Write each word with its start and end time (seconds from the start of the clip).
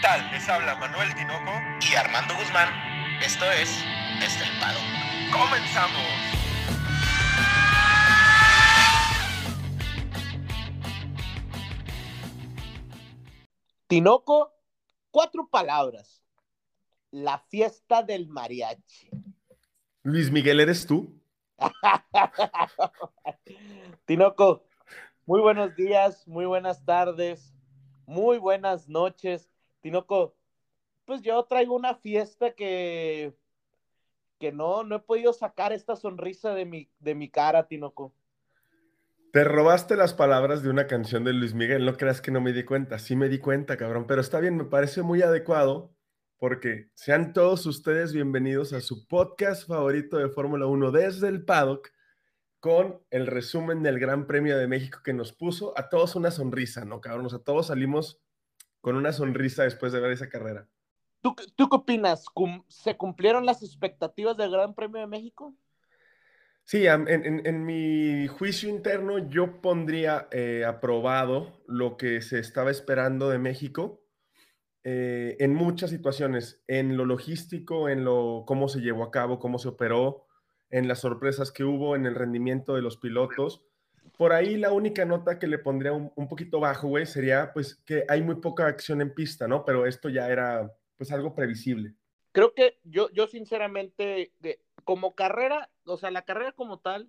tal? 0.00 0.30
Les 0.30 0.48
habla 0.48 0.76
Manuel 0.76 1.14
Tinoco 1.14 1.52
y 1.90 1.94
Armando 1.94 2.34
Guzmán. 2.36 2.68
Esto 3.20 3.50
es 3.50 3.84
Desde 4.20 4.44
el 4.44 4.60
Pado. 4.60 4.78
¡Comenzamos! 5.32 6.02
Tinoco, 13.86 14.52
cuatro 15.10 15.48
palabras. 15.48 16.22
La 17.10 17.38
fiesta 17.38 18.02
del 18.02 18.28
mariachi. 18.28 19.10
Luis 20.02 20.30
Miguel, 20.30 20.60
¿eres 20.60 20.86
tú? 20.86 21.18
Tinoco, 24.04 24.64
muy 25.26 25.40
buenos 25.40 25.74
días, 25.74 26.28
muy 26.28 26.44
buenas 26.44 26.84
tardes, 26.84 27.54
muy 28.06 28.38
buenas 28.38 28.88
noches. 28.88 29.50
Tinoco, 29.80 30.36
pues 31.04 31.22
yo 31.22 31.42
traigo 31.44 31.74
una 31.74 31.94
fiesta 31.94 32.52
que, 32.52 33.34
que 34.38 34.52
no, 34.52 34.84
no 34.84 34.96
he 34.96 35.00
podido 35.00 35.32
sacar 35.32 35.72
esta 35.72 35.96
sonrisa 35.96 36.54
de 36.54 36.64
mi, 36.64 36.90
de 36.98 37.14
mi 37.14 37.30
cara, 37.30 37.66
Tinoco. 37.66 38.12
Te 39.32 39.44
robaste 39.44 39.94
las 39.96 40.14
palabras 40.14 40.62
de 40.62 40.70
una 40.70 40.86
canción 40.86 41.22
de 41.22 41.32
Luis 41.32 41.54
Miguel, 41.54 41.84
no 41.84 41.96
creas 41.96 42.20
que 42.20 42.30
no 42.30 42.40
me 42.40 42.52
di 42.52 42.64
cuenta, 42.64 42.98
sí 42.98 43.14
me 43.14 43.28
di 43.28 43.38
cuenta, 43.38 43.76
cabrón, 43.76 44.06
pero 44.06 44.20
está 44.20 44.40
bien, 44.40 44.56
me 44.56 44.64
parece 44.64 45.02
muy 45.02 45.22
adecuado 45.22 45.92
porque 46.38 46.88
sean 46.94 47.32
todos 47.32 47.66
ustedes 47.66 48.12
bienvenidos 48.12 48.72
a 48.72 48.80
su 48.80 49.06
podcast 49.06 49.66
favorito 49.66 50.18
de 50.18 50.28
Fórmula 50.28 50.66
1 50.66 50.92
desde 50.92 51.28
el 51.28 51.44
paddock 51.44 51.90
con 52.60 53.02
el 53.10 53.26
resumen 53.26 53.82
del 53.82 53.98
Gran 53.98 54.26
Premio 54.26 54.56
de 54.56 54.66
México 54.66 55.00
que 55.04 55.12
nos 55.12 55.32
puso 55.32 55.76
a 55.76 55.88
todos 55.88 56.16
una 56.16 56.30
sonrisa, 56.30 56.84
¿no, 56.84 57.00
cabrón? 57.00 57.26
O 57.26 57.28
sea, 57.28 57.40
todos 57.40 57.66
salimos 57.66 58.20
con 58.88 58.96
una 58.96 59.12
sonrisa 59.12 59.64
después 59.64 59.92
de 59.92 60.00
ver 60.00 60.12
esa 60.12 60.30
carrera. 60.30 60.66
¿Tú, 61.20 61.36
tú 61.56 61.68
qué 61.68 61.76
opinas? 61.76 62.24
¿Se 62.68 62.96
cumplieron 62.96 63.44
las 63.44 63.62
expectativas 63.62 64.34
del 64.38 64.50
Gran 64.50 64.74
Premio 64.74 64.98
de 64.98 65.06
México? 65.06 65.54
Sí, 66.64 66.86
en, 66.86 67.66
mi 67.66 68.26
juicio 68.28 68.70
interno 68.70 69.18
yo 69.28 69.60
pondría 69.60 70.26
eh, 70.30 70.64
aprobado 70.66 71.62
lo 71.66 71.98
que 71.98 72.22
se 72.22 72.38
estaba 72.38 72.70
esperando 72.70 73.28
de 73.28 73.38
México 73.38 74.00
eh, 74.84 75.36
en 75.38 75.52
muchas 75.52 75.90
situaciones, 75.90 76.64
en 76.66 76.96
lo 76.96 77.04
logístico, 77.04 77.90
en 77.90 78.04
lo 78.04 78.44
cómo 78.46 78.70
se 78.70 78.80
llevó 78.80 79.04
a 79.04 79.10
cabo, 79.10 79.38
cómo 79.38 79.58
se 79.58 79.68
operó, 79.68 80.24
en 80.70 80.88
las 80.88 81.00
sorpresas 81.00 81.52
que 81.52 81.62
hubo, 81.62 81.94
en 81.94 82.06
el 82.06 82.14
rendimiento 82.14 82.74
de 82.74 82.80
los 82.80 82.96
pilotos. 82.96 83.66
Por 84.18 84.32
ahí 84.32 84.56
la 84.56 84.72
única 84.72 85.04
nota 85.04 85.38
que 85.38 85.46
le 85.46 85.58
pondría 85.58 85.92
un, 85.92 86.28
poquito 86.28 86.58
bajo, 86.58 86.88
güey, 86.88 87.06
sería 87.06 87.52
pues 87.52 87.76
que 87.86 88.04
hay 88.08 88.20
muy 88.20 88.34
poca 88.34 88.66
acción 88.66 89.00
en 89.00 89.14
pista, 89.14 89.46
¿no? 89.46 89.64
Pero 89.64 89.86
esto 89.86 90.08
ya 90.08 90.28
era 90.28 90.74
pues 90.96 91.12
algo 91.12 91.36
previsible. 91.36 91.94
Creo 92.32 92.52
que 92.52 92.80
yo, 92.82 93.10
yo 93.12 93.28
sinceramente, 93.28 94.32
como 94.82 95.14
carrera, 95.14 95.70
o 95.84 95.96
sea, 95.96 96.10
la 96.10 96.22
carrera 96.22 96.50
como 96.50 96.80
tal, 96.80 97.08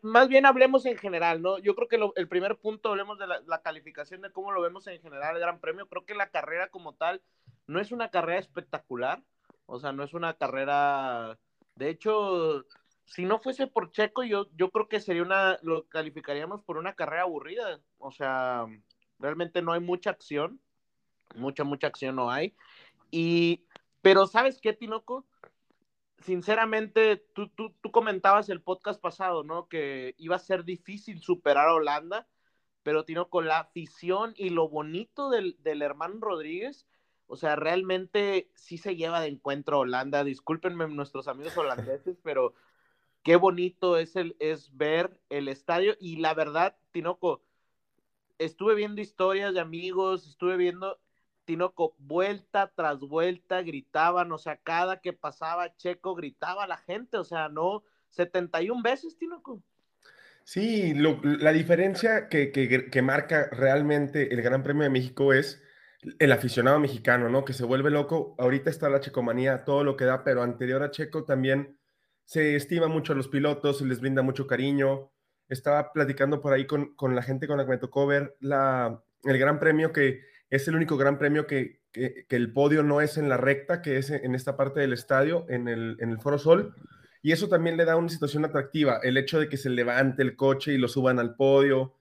más 0.00 0.28
bien 0.28 0.46
hablemos 0.46 0.86
en 0.86 0.96
general, 0.96 1.42
¿no? 1.42 1.58
Yo 1.58 1.74
creo 1.74 1.88
que 1.88 2.00
el 2.18 2.28
primer 2.28 2.56
punto, 2.56 2.88
hablemos 2.88 3.18
de 3.18 3.26
la, 3.26 3.40
la, 3.46 3.60
calificación 3.60 4.22
de 4.22 4.32
cómo 4.32 4.50
lo 4.50 4.62
vemos 4.62 4.86
en 4.86 5.02
general 5.02 5.34
el 5.34 5.42
Gran 5.42 5.60
Premio. 5.60 5.86
Creo 5.86 6.06
que 6.06 6.14
la 6.14 6.30
carrera 6.30 6.68
como 6.68 6.94
tal 6.94 7.20
no 7.66 7.78
es 7.78 7.92
una 7.92 8.10
carrera 8.10 8.40
espectacular, 8.40 9.22
o 9.66 9.78
sea, 9.78 9.92
no 9.92 10.02
es 10.02 10.14
una 10.14 10.32
carrera, 10.38 11.38
de 11.76 11.90
hecho, 11.90 12.64
si 13.08 13.24
no 13.24 13.38
fuese 13.38 13.66
por 13.66 13.90
Checo, 13.90 14.22
yo, 14.22 14.48
yo 14.54 14.70
creo 14.70 14.88
que 14.88 15.00
sería 15.00 15.22
una, 15.22 15.58
lo 15.62 15.88
calificaríamos 15.88 16.62
por 16.62 16.76
una 16.76 16.94
carrera 16.94 17.22
aburrida. 17.22 17.80
O 17.98 18.12
sea, 18.12 18.66
realmente 19.18 19.62
no 19.62 19.72
hay 19.72 19.80
mucha 19.80 20.10
acción. 20.10 20.60
Mucha, 21.34 21.64
mucha 21.64 21.86
acción 21.86 22.16
no 22.16 22.30
hay. 22.30 22.54
Y, 23.10 23.64
pero 24.02 24.26
¿sabes 24.26 24.60
qué, 24.60 24.74
Tinoco? 24.74 25.26
Sinceramente, 26.18 27.16
tú, 27.34 27.48
tú, 27.48 27.74
tú 27.80 27.90
comentabas 27.90 28.50
el 28.50 28.60
podcast 28.60 29.00
pasado, 29.00 29.42
¿no? 29.42 29.68
Que 29.68 30.14
iba 30.18 30.36
a 30.36 30.40
ser 30.40 30.64
difícil 30.64 31.22
superar 31.22 31.68
a 31.68 31.74
Holanda, 31.74 32.28
pero 32.82 33.04
Tinoco, 33.04 33.40
la 33.40 33.60
afición 33.60 34.34
y 34.36 34.50
lo 34.50 34.68
bonito 34.68 35.30
del, 35.30 35.56
del 35.62 35.80
hermano 35.80 36.18
Rodríguez, 36.20 36.86
o 37.26 37.36
sea, 37.36 37.56
realmente 37.56 38.50
sí 38.54 38.78
se 38.78 38.96
lleva 38.96 39.20
de 39.20 39.28
encuentro 39.28 39.76
a 39.76 39.80
Holanda. 39.80 40.24
Discúlpenme 40.24 40.88
nuestros 40.88 41.28
amigos 41.28 41.56
holandeses, 41.56 42.18
pero 42.22 42.54
qué 43.28 43.36
bonito 43.36 43.98
es, 43.98 44.16
el, 44.16 44.36
es 44.38 44.74
ver 44.74 45.20
el 45.28 45.48
estadio 45.48 45.94
y 46.00 46.16
la 46.16 46.32
verdad, 46.32 46.74
Tinoco, 46.92 47.44
estuve 48.38 48.74
viendo 48.74 49.02
historias 49.02 49.52
de 49.52 49.60
amigos, 49.60 50.26
estuve 50.26 50.56
viendo, 50.56 50.98
Tinoco, 51.44 51.94
vuelta 51.98 52.72
tras 52.74 53.00
vuelta 53.00 53.60
gritaban, 53.60 54.32
o 54.32 54.38
sea, 54.38 54.56
cada 54.56 55.02
que 55.02 55.12
pasaba 55.12 55.76
Checo 55.76 56.14
gritaba 56.14 56.66
la 56.66 56.78
gente, 56.78 57.18
o 57.18 57.24
sea, 57.24 57.50
no, 57.50 57.84
71 58.08 58.82
veces, 58.82 59.18
Tinoco. 59.18 59.62
Sí, 60.42 60.94
la 60.94 61.52
diferencia 61.52 62.30
que, 62.30 62.50
que, 62.50 62.88
que, 62.88 63.02
marca 63.02 63.50
realmente 63.52 64.32
el 64.32 64.40
Gran 64.40 64.62
Premio 64.62 64.84
de 64.84 64.88
México 64.88 65.34
es 65.34 65.62
el 66.18 66.32
aficionado 66.32 66.80
mexicano, 66.80 67.28
¿no? 67.28 67.44
Que 67.44 67.52
se 67.52 67.66
vuelve 67.66 67.90
loco. 67.90 68.34
Ahorita 68.38 68.70
está 68.70 68.88
la 68.88 69.00
checomanía, 69.00 69.66
todo 69.66 69.84
lo 69.84 69.98
que 69.98 70.06
da, 70.06 70.24
pero 70.24 70.42
anterior 70.42 70.82
a 70.82 70.90
Checo 70.90 71.24
también 71.24 71.77
se 72.28 72.56
estima 72.56 72.88
mucho 72.88 73.14
a 73.14 73.16
los 73.16 73.26
pilotos, 73.26 73.80
les 73.80 74.02
brinda 74.02 74.20
mucho 74.20 74.46
cariño. 74.46 75.10
Estaba 75.48 75.94
platicando 75.94 76.42
por 76.42 76.52
ahí 76.52 76.66
con, 76.66 76.94
la 77.14 77.22
gente 77.22 77.48
con 77.48 77.56
la 77.56 77.64
que 77.64 77.70
me 77.70 77.78
tocó 77.78 78.06
ver 78.06 78.36
la, 78.40 79.02
el 79.24 79.38
Gran 79.38 79.58
Premio, 79.58 79.94
que 79.94 80.20
es 80.50 80.68
el 80.68 80.76
único 80.76 80.98
Gran 80.98 81.18
Premio 81.18 81.46
que, 81.46 81.80
el 81.94 82.52
podio 82.52 82.82
no 82.82 83.00
es 83.00 83.16
en 83.16 83.30
la 83.30 83.38
recta, 83.38 83.80
que 83.80 83.96
es 83.96 84.10
en 84.10 84.34
esta 84.34 84.58
parte 84.58 84.78
del 84.80 84.92
estadio, 84.92 85.46
en 85.48 85.68
el, 85.68 85.96
en 86.00 86.10
el 86.10 86.20
Foro 86.20 86.38
Sol. 86.38 86.74
Y 87.22 87.32
eso 87.32 87.48
también 87.48 87.78
le 87.78 87.86
da 87.86 87.96
una 87.96 88.10
situación 88.10 88.44
atractiva, 88.44 89.00
el 89.02 89.16
hecho 89.16 89.40
de 89.40 89.48
que 89.48 89.56
se 89.56 89.70
levante 89.70 90.22
el 90.22 90.36
coche 90.36 90.74
y 90.74 90.78
lo 90.78 90.88
suban 90.88 91.18
al 91.18 91.34
podio. 91.34 91.94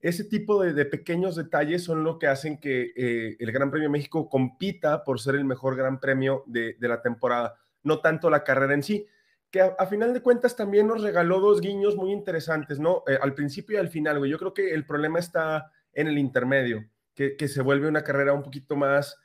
Ese 0.00 0.24
tipo 0.24 0.62
de, 0.62 0.86
pequeños 0.86 1.36
detalles 1.36 1.84
son 1.84 2.04
lo 2.04 2.18
que 2.18 2.28
hacen 2.28 2.58
que 2.58 2.94
eh, 2.96 3.36
el 3.38 3.52
Gran 3.52 3.70
Premio 3.70 3.90
México 3.90 4.30
compita 4.30 5.04
por 5.04 5.20
ser 5.20 5.34
el 5.34 5.44
mejor 5.44 5.76
Gran 5.76 6.00
Premio 6.00 6.42
de, 6.46 6.74
de 6.80 6.88
la 6.88 7.02
temporada, 7.02 7.60
no 7.82 7.98
tanto 7.98 8.30
la 8.30 8.44
carrera 8.44 8.72
en 8.72 8.82
sí 8.82 9.06
que 9.54 9.60
a, 9.60 9.86
final 9.86 10.12
de 10.12 10.20
cuentas 10.20 10.56
también 10.56 10.88
nos 10.88 11.00
regaló 11.00 11.38
dos 11.38 11.60
guiños 11.60 11.94
muy 11.94 12.10
interesantes, 12.10 12.80
¿no? 12.80 13.04
Eh, 13.06 13.16
al 13.22 13.34
principio 13.34 13.76
y 13.76 13.78
al 13.78 13.88
final, 13.88 14.18
güey. 14.18 14.28
Yo 14.28 14.36
creo 14.36 14.52
que 14.52 14.74
el 14.74 14.84
problema 14.84 15.20
está 15.20 15.70
en 15.92 16.08
el 16.08 16.18
intermedio, 16.18 16.90
que, 17.14 17.36
se 17.46 17.62
vuelve 17.62 17.86
una 17.86 18.02
carrera 18.02 18.32
un 18.32 18.42
poquito 18.42 18.74
más, 18.74 19.16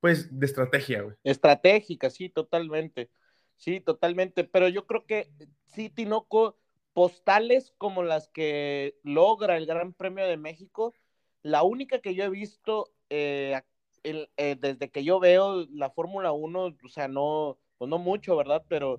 pues, 0.00 0.26
de 0.40 0.46
estrategia, 0.46 1.02
güey. 1.02 1.16
Estratégica, 1.22 2.08
sí, 2.08 2.30
totalmente. 2.30 3.10
Sí, 3.56 3.80
totalmente. 3.80 4.42
Pero 4.42 4.68
yo 4.68 4.86
creo 4.86 5.04
que 5.04 5.30
sí, 5.66 5.90
Tinoco, 5.90 6.56
postales 6.94 7.74
como 7.76 8.02
las 8.02 8.28
que 8.28 8.96
logra 9.02 9.58
el 9.58 9.66
Gran 9.66 9.92
Premio 9.92 10.26
de 10.26 10.38
México, 10.38 10.94
la 11.42 11.62
única 11.62 11.98
que 11.98 12.14
yo 12.14 12.24
he 12.24 12.30
visto 12.30 12.90
eh, 13.10 13.60
eh, 14.02 14.56
desde 14.58 14.88
que 14.88 15.04
yo 15.04 15.20
veo 15.20 15.66
la 15.74 15.90
Fórmula 15.90 16.32
1, 16.32 16.58
o 16.64 16.88
sea, 16.88 17.06
no, 17.06 17.58
pues 17.76 17.90
no 17.90 17.98
mucho, 17.98 18.34
¿verdad? 18.34 18.64
Pero 18.66 18.98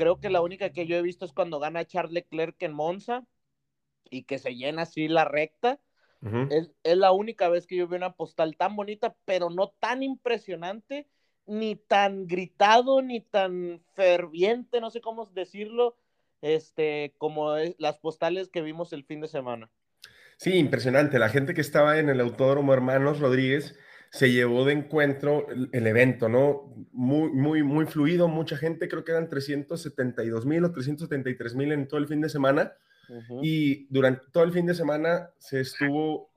creo 0.00 0.18
que 0.18 0.30
la 0.30 0.40
única 0.40 0.70
que 0.70 0.86
yo 0.86 0.96
he 0.96 1.02
visto 1.02 1.26
es 1.26 1.32
cuando 1.34 1.60
gana 1.60 1.84
Charles 1.84 2.14
Leclerc 2.14 2.56
en 2.62 2.72
Monza 2.72 3.22
y 4.08 4.22
que 4.22 4.38
se 4.38 4.54
llena 4.54 4.82
así 4.82 5.08
la 5.08 5.26
recta. 5.26 5.78
es, 6.48 6.70
la 6.84 7.12
única 7.12 7.50
vez 7.50 7.66
que 7.66 7.76
yo 7.76 7.86
veo 7.86 7.98
una 7.98 8.14
postal 8.14 8.56
tan 8.56 8.76
bonita, 8.76 9.14
pero 9.26 9.50
no 9.50 9.74
tan 9.78 10.02
impresionante, 10.02 11.06
ni 11.44 11.76
tan 11.76 12.26
gritado, 12.26 13.02
ni 13.02 13.20
tan 13.20 13.82
ferviente, 13.92 14.80
no 14.80 14.88
sé 14.88 15.02
cómo 15.02 15.26
decirlo, 15.26 15.98
este, 16.40 17.12
como 17.18 17.56
las 17.76 17.98
postales 17.98 18.48
que 18.48 18.62
vimos 18.62 18.94
el 18.94 19.04
fin 19.04 19.20
de 19.20 19.28
semana. 19.28 19.70
Sí, 20.38 20.54
impresionante. 20.54 21.18
La 21.18 21.28
gente 21.28 21.52
que 21.52 21.60
estaba 21.60 21.98
en 21.98 22.08
el 22.08 22.20
Autódromo 22.20 22.72
Hermanos 22.72 23.20
Rodríguez 23.20 23.78
se 24.10 24.32
llevó 24.32 24.64
de 24.64 24.72
encuentro 24.72 25.46
el, 25.50 25.86
evento, 25.86 26.28
¿no? 26.28 26.74
Muy, 26.92 27.30
muy, 27.30 27.62
muy 27.62 27.86
fluido, 27.86 28.26
mucha 28.26 28.56
gente, 28.56 28.88
creo 28.88 29.04
que 29.04 29.12
eran 29.12 29.28
372 29.28 30.46
mil 30.46 30.64
o 30.64 30.72
373 30.72 31.54
mil 31.54 31.72
en 31.72 31.86
todo 31.86 32.00
el 32.00 32.08
fin 32.08 32.20
de 32.20 32.28
semana. 32.28 32.72
Y 33.42 33.86
durante 33.92 34.26
todo 34.30 34.44
el 34.44 34.52
fin 34.52 34.66
de 34.66 34.74
semana 34.74 35.30
se 35.38 35.60
estuvo 35.60 36.30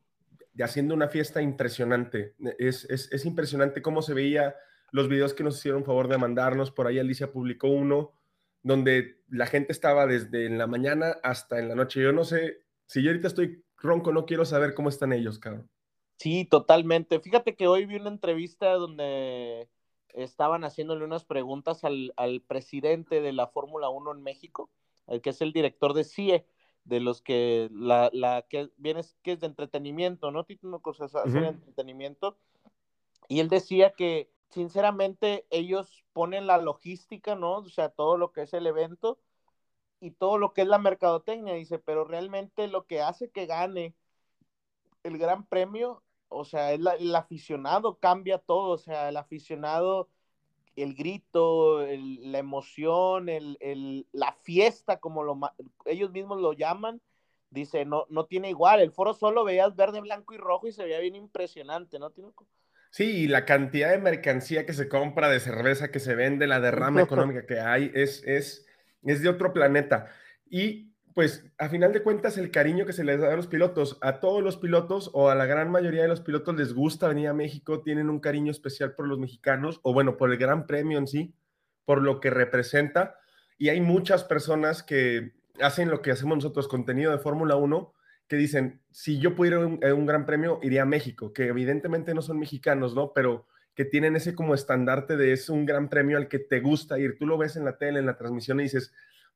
haciendo 0.60 0.96
una 0.96 1.08
fiesta 1.08 1.42
impresionante. 1.42 2.36
Es, 2.58 2.86
es, 2.90 3.12
es, 3.12 3.26
impresionante 3.26 3.84
cómo 3.84 4.02
se 4.02 4.16
veía 4.16 4.56
los 4.92 5.08
videos 5.08 5.36
que 5.36 5.44
nos 5.44 5.58
hicieron 5.58 5.86
favor 5.86 6.08
de 6.08 6.18
mandarnos. 6.18 6.72
Por 6.72 6.88
ahí 6.88 6.98
Alicia 6.98 7.32
publicó 7.32 7.68
uno 7.68 8.16
donde 8.64 9.22
la 9.30 9.46
gente 9.46 9.72
estaba 9.72 10.08
desde 10.08 10.46
en 10.46 10.58
la 10.58 10.66
mañana 10.66 11.18
hasta 11.22 11.60
en 11.60 11.70
la 11.70 11.76
noche. 11.76 12.02
Yo 12.02 12.12
no 12.12 12.24
sé, 12.24 12.62
si 12.86 13.04
yo 13.04 13.12
ahorita 13.12 13.28
estoy 13.28 13.64
ronco, 13.78 14.12
no 14.12 14.26
quiero 14.26 14.46
saber 14.46 14.74
cómo 14.74 14.90
están 14.90 15.14
ellos, 15.14 15.38
cabrón. 15.38 15.70
Sí, 16.18 16.46
totalmente. 16.46 17.20
Fíjate 17.20 17.56
que 17.56 17.68
hoy 17.68 17.86
vi 17.86 17.96
una 17.96 18.10
entrevista 18.10 18.74
donde 18.74 19.70
estaban 20.14 20.64
haciéndole 20.64 21.04
unas 21.06 21.26
preguntas 21.26 21.84
al, 21.84 22.14
presidente 22.48 23.22
de 23.22 23.34
la 23.34 23.48
Fórmula 23.48 23.90
1 23.90 24.12
en 24.12 24.24
México, 24.24 24.70
el 25.08 25.22
que 25.22 25.32
es 25.32 25.42
el 25.42 25.54
director 25.54 25.94
de 25.94 26.04
CIE, 26.04 26.46
de 26.86 27.00
los 27.00 27.22
que 27.22 27.70
la, 27.72 28.10
la 28.14 28.46
que 28.50 28.70
viene 28.78 29.02
que 29.22 29.34
es 29.34 29.40
de 29.40 29.48
entretenimiento, 29.48 30.32
¿no? 30.32 30.44
Título 30.44 30.82
cosas 30.82 31.14
de 31.14 31.48
entretenimiento. 31.48 32.38
Y 33.30 33.40
él 33.40 33.50
decía 33.50 33.94
que, 33.94 34.30
sinceramente, 34.50 35.46
ellos 35.50 36.04
ponen 36.12 36.46
la 36.46 36.58
logística, 36.58 37.36
¿no? 37.36 37.60
O 37.60 37.70
sea, 37.70 37.90
todo 37.90 38.18
lo 38.18 38.34
que 38.34 38.42
es 38.42 38.54
el 38.54 38.68
evento 38.68 39.18
y 40.02 40.12
todo 40.12 40.38
lo 40.38 40.54
que 40.54 40.64
es 40.64 40.68
la 40.68 40.78
mercadotecnia, 40.78 41.54
dice, 41.54 41.80
pero 41.80 42.04
realmente 42.04 42.68
lo 42.68 42.86
que 42.86 43.02
hace 43.02 43.32
que 43.32 43.46
gane 43.46 43.96
el 45.04 45.18
gran 45.18 45.46
premio, 45.46 46.02
o 46.30 46.46
sea, 46.46 46.72
el 46.74 47.16
aficionado 47.16 48.00
cambia 48.00 48.38
todo, 48.40 48.72
o 48.72 48.78
sea, 48.78 49.10
el 49.10 49.18
aficionado, 49.18 50.10
el 50.76 50.96
grito, 50.96 51.86
la 51.86 52.40
emoción, 52.40 53.30
el, 53.30 54.08
la 54.12 54.34
fiesta, 54.34 55.00
como 55.00 55.24
lo, 55.24 55.40
ellos 55.86 56.12
mismos 56.12 56.42
lo 56.42 56.54
llaman, 56.54 57.02
dice, 57.50 57.86
no, 57.86 58.08
no 58.10 58.26
tiene 58.26 58.50
igual, 58.50 58.82
el 58.82 58.92
foro 58.92 59.14
solo 59.14 59.44
veías 59.44 59.76
verde, 59.76 60.02
blanco 60.02 60.34
y 60.34 60.38
rojo 60.38 60.68
y 60.68 60.72
se 60.72 60.84
veía 60.84 61.00
bien 61.00 61.16
impresionante, 61.16 62.00
¿no? 62.00 62.12
Sí, 62.90 63.24
y 63.24 63.28
la 63.28 63.46
cantidad 63.46 63.92
de 63.92 64.00
mercancía 64.00 64.66
que 64.66 64.74
se 64.74 64.88
compra, 64.88 65.30
de 65.30 65.40
cerveza 65.40 65.92
que 65.92 66.00
se 66.00 66.16
vende, 66.16 66.48
la 66.48 66.60
derrama 66.60 67.02
económica 67.04 67.46
que 67.46 67.60
hay, 67.60 67.92
es, 67.94 68.24
es, 68.26 68.66
es 69.04 69.22
de 69.22 69.30
otro 69.30 69.54
planeta. 69.54 70.12
Y 70.50 70.93
pues 71.14 71.46
a 71.58 71.70
final 71.70 71.94
de 71.94 72.02
cuentas 72.02 72.38
el 72.38 72.52
cariño 72.52 72.86
que 72.86 72.94
se 72.94 73.04
les 73.04 73.20
da 73.20 73.32
a 73.32 73.36
los 73.36 73.48
pilotos, 73.48 73.98
a 74.02 74.20
todos 74.20 74.44
los 74.44 74.58
pilotos 74.58 75.10
o 75.14 75.30
a 75.30 75.36
la 75.36 75.46
gran 75.46 75.70
mayoría 75.70 76.02
de 76.02 76.08
los 76.08 76.22
pilotos 76.22 76.56
les 76.56 76.74
gusta 76.74 77.08
venir 77.08 77.28
a 77.28 77.34
México, 77.34 77.82
tienen 77.82 78.10
un 78.10 78.20
cariño 78.20 78.52
especial 78.52 78.96
por 78.96 79.08
los 79.08 79.20
mexicanos 79.20 79.80
o 79.84 79.94
bueno, 79.94 80.18
por 80.18 80.32
el 80.32 80.38
Gran 80.38 80.66
Premio 80.66 80.98
en 80.98 81.08
sí, 81.08 81.36
por 81.86 82.02
lo 82.02 82.20
que 82.20 82.30
representa. 82.30 83.18
Y 83.58 83.70
hay 83.70 83.82
muchas 83.82 84.24
personas 84.24 84.84
que 84.84 85.34
hacen 85.62 85.90
lo 85.90 86.02
que 86.02 86.12
hacemos 86.12 86.38
nosotros, 86.38 86.68
contenido 86.68 87.12
de 87.12 87.20
Fórmula 87.20 87.56
1, 87.56 87.94
que 88.28 88.36
dicen, 88.36 88.82
si 88.92 89.20
yo 89.20 89.36
pudiera 89.36 89.60
un, 89.60 89.80
un 89.84 90.06
Gran 90.06 90.26
Premio, 90.26 90.60
iría 90.64 90.82
a 90.84 90.86
México, 90.86 91.34
que 91.34 91.48
evidentemente 91.48 92.14
no 92.14 92.22
son 92.22 92.40
mexicanos, 92.40 92.96
¿no? 92.96 93.14
Pero 93.14 93.46
que 93.76 93.86
tienen 93.86 94.16
ese 94.16 94.36
como 94.36 94.54
estandarte 94.54 95.18
de 95.18 95.34
es 95.34 95.50
un 95.50 95.66
gran 95.66 95.90
premio 95.90 96.18
al 96.18 96.28
que 96.28 96.40
te 96.40 96.60
gusta 96.60 97.00
ir. 97.00 97.18
Tú 97.18 97.26
lo 97.26 97.38
ves 97.38 97.56
en 97.56 97.66
la 97.66 97.78
tele, 97.78 98.00
en 98.00 98.06
la 98.06 98.18
transmisión 98.18 98.60
y 98.60 98.64
dices, 98.64 98.94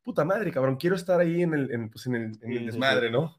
puta 0.07 0.24
madre, 0.24 0.54
cabrón, 0.54 0.77
quiero 0.77 0.95
estar 0.95 1.19
ahí 1.19 1.42
en 1.42 1.54
el, 1.54 1.69
en, 1.69 1.89
pues 1.89 2.07
en 2.07 2.15
el, 2.15 2.39
en 2.42 2.51
el 2.54 2.65
desmadre, 2.68 3.12
¿no? 3.12 3.38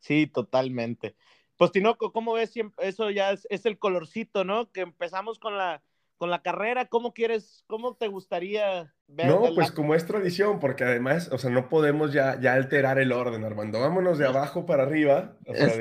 Sí, 0.00 0.26
totalmente. 0.26 1.14
Pues 1.56 1.70
Tinoco, 1.70 2.12
¿cómo 2.12 2.32
ves? 2.32 2.52
Eso 2.78 3.10
ya 3.10 3.30
es, 3.30 3.46
es, 3.48 3.64
el 3.64 3.78
colorcito, 3.78 4.42
¿no? 4.42 4.72
Que 4.72 4.80
empezamos 4.80 5.38
con 5.38 5.56
la, 5.56 5.84
con 6.16 6.30
la 6.30 6.42
carrera, 6.42 6.86
¿cómo 6.86 7.14
quieres, 7.14 7.62
cómo 7.68 7.94
te 7.94 8.08
gustaría 8.08 8.92
ver? 9.06 9.28
No, 9.28 9.54
pues 9.54 9.70
como 9.70 9.94
es 9.94 10.04
tradición, 10.04 10.58
porque 10.58 10.82
además, 10.82 11.30
o 11.30 11.38
sea, 11.38 11.50
no 11.50 11.68
podemos 11.68 12.12
ya, 12.12 12.40
ya 12.40 12.54
alterar 12.54 12.98
el 12.98 13.12
orden, 13.12 13.44
Armando. 13.44 13.78
Vámonos 13.78 14.18
de 14.18 14.26
abajo 14.26 14.66
para 14.66 14.82
arriba, 14.82 15.36
o 15.46 15.54
sea, 15.54 15.76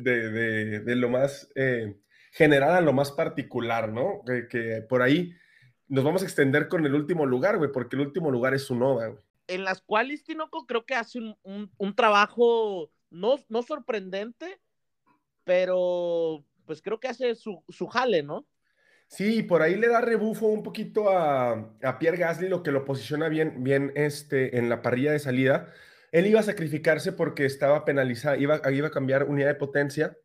de, 0.00 0.30
de, 0.30 0.80
de, 0.80 0.94
lo 0.94 1.10
más 1.10 1.50
eh, 1.56 1.96
general 2.30 2.76
a 2.76 2.80
lo 2.80 2.92
más 2.92 3.10
particular, 3.10 3.88
¿no? 3.88 4.22
Que, 4.24 4.46
que, 4.46 4.82
por 4.88 5.02
ahí 5.02 5.34
nos 5.88 6.04
vamos 6.04 6.22
a 6.22 6.26
extender 6.26 6.68
con 6.68 6.86
el 6.86 6.94
último 6.94 7.26
lugar, 7.26 7.58
güey, 7.58 7.72
porque 7.72 7.96
el 7.96 8.02
último 8.02 8.30
lugar 8.30 8.54
es 8.54 8.62
su 8.62 8.76
nova, 8.76 9.08
güey 9.08 9.27
en 9.48 9.64
las 9.64 9.80
cuales 9.80 10.22
Tinoco 10.22 10.66
creo 10.66 10.84
que 10.84 10.94
hace 10.94 11.18
un, 11.42 11.94
trabajo 11.96 12.90
no, 13.10 13.36
no, 13.48 13.62
sorprendente, 13.62 14.60
pero 15.44 16.44
pues 16.66 16.82
creo 16.82 17.00
que 17.00 17.08
hace 17.08 17.34
su, 17.34 17.64
jale, 17.90 18.22
¿no? 18.22 18.46
Sí, 19.08 19.42
por 19.42 19.62
ahí 19.62 19.74
le 19.76 19.88
da 19.88 20.02
rebufo 20.02 20.46
un 20.46 20.62
poquito 20.62 21.08
a, 21.10 21.74
Pierre 21.98 22.18
Gasly, 22.18 22.48
lo 22.48 22.62
que 22.62 22.70
lo 22.70 22.84
posiciona 22.84 23.30
bien, 23.30 23.64
bien 23.64 23.90
este, 23.96 24.58
en 24.58 24.68
la 24.68 24.82
parrilla 24.82 25.12
de 25.12 25.18
salida. 25.18 25.72
Él 26.12 26.26
iba 26.26 26.40
a 26.40 26.44
sacrificarse 26.44 27.12
porque 27.12 27.46
estaba 27.46 27.86
penalizado, 27.86 28.36
iba, 28.36 28.60
iba 28.70 28.88
a 28.88 28.92
cambiar 28.92 29.24
unidad 29.24 29.48
de 29.48 29.54
potencia, 29.54 30.16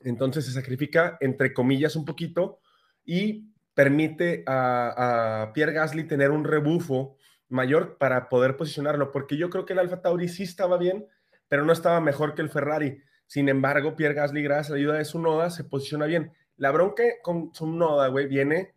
entonces 0.00 0.44
se 0.44 0.52
sacrifica, 0.52 1.18
entre 1.20 1.54
comillas, 1.54 1.94
un 1.94 2.04
poquito 2.04 2.58
y 3.04 3.52
permite 3.74 4.42
a, 4.46 5.42
a 5.42 5.52
Pierre 5.52 5.72
Gasly 5.72 6.04
tener 6.04 6.32
un 6.32 6.44
rebufo 6.44 7.16
mayor 7.50 7.98
para 7.98 8.28
poder 8.28 8.56
posicionarlo, 8.56 9.12
porque 9.12 9.36
yo 9.36 9.50
creo 9.50 9.66
que 9.66 9.74
el 9.74 9.80
Alfa 9.80 10.00
Tauri 10.00 10.28
sí 10.28 10.44
estaba 10.44 10.78
bien, 10.78 11.06
pero 11.48 11.64
no 11.64 11.72
estaba 11.72 12.00
mejor 12.00 12.34
que 12.34 12.42
el 12.42 12.48
Ferrari. 12.48 13.02
Sin 13.26 13.48
embargo, 13.48 13.96
Pierre 13.96 14.14
Gasly, 14.14 14.42
gracias 14.42 14.70
a 14.70 14.72
la 14.72 14.78
ayuda 14.78 14.94
de 14.94 15.04
su 15.04 15.18
noda, 15.20 15.50
se 15.50 15.64
posiciona 15.64 16.06
bien. 16.06 16.32
La 16.56 16.70
bronca 16.70 17.02
con 17.22 17.54
su 17.54 17.66
noda, 17.66 18.08
güey, 18.08 18.26
viene 18.26 18.74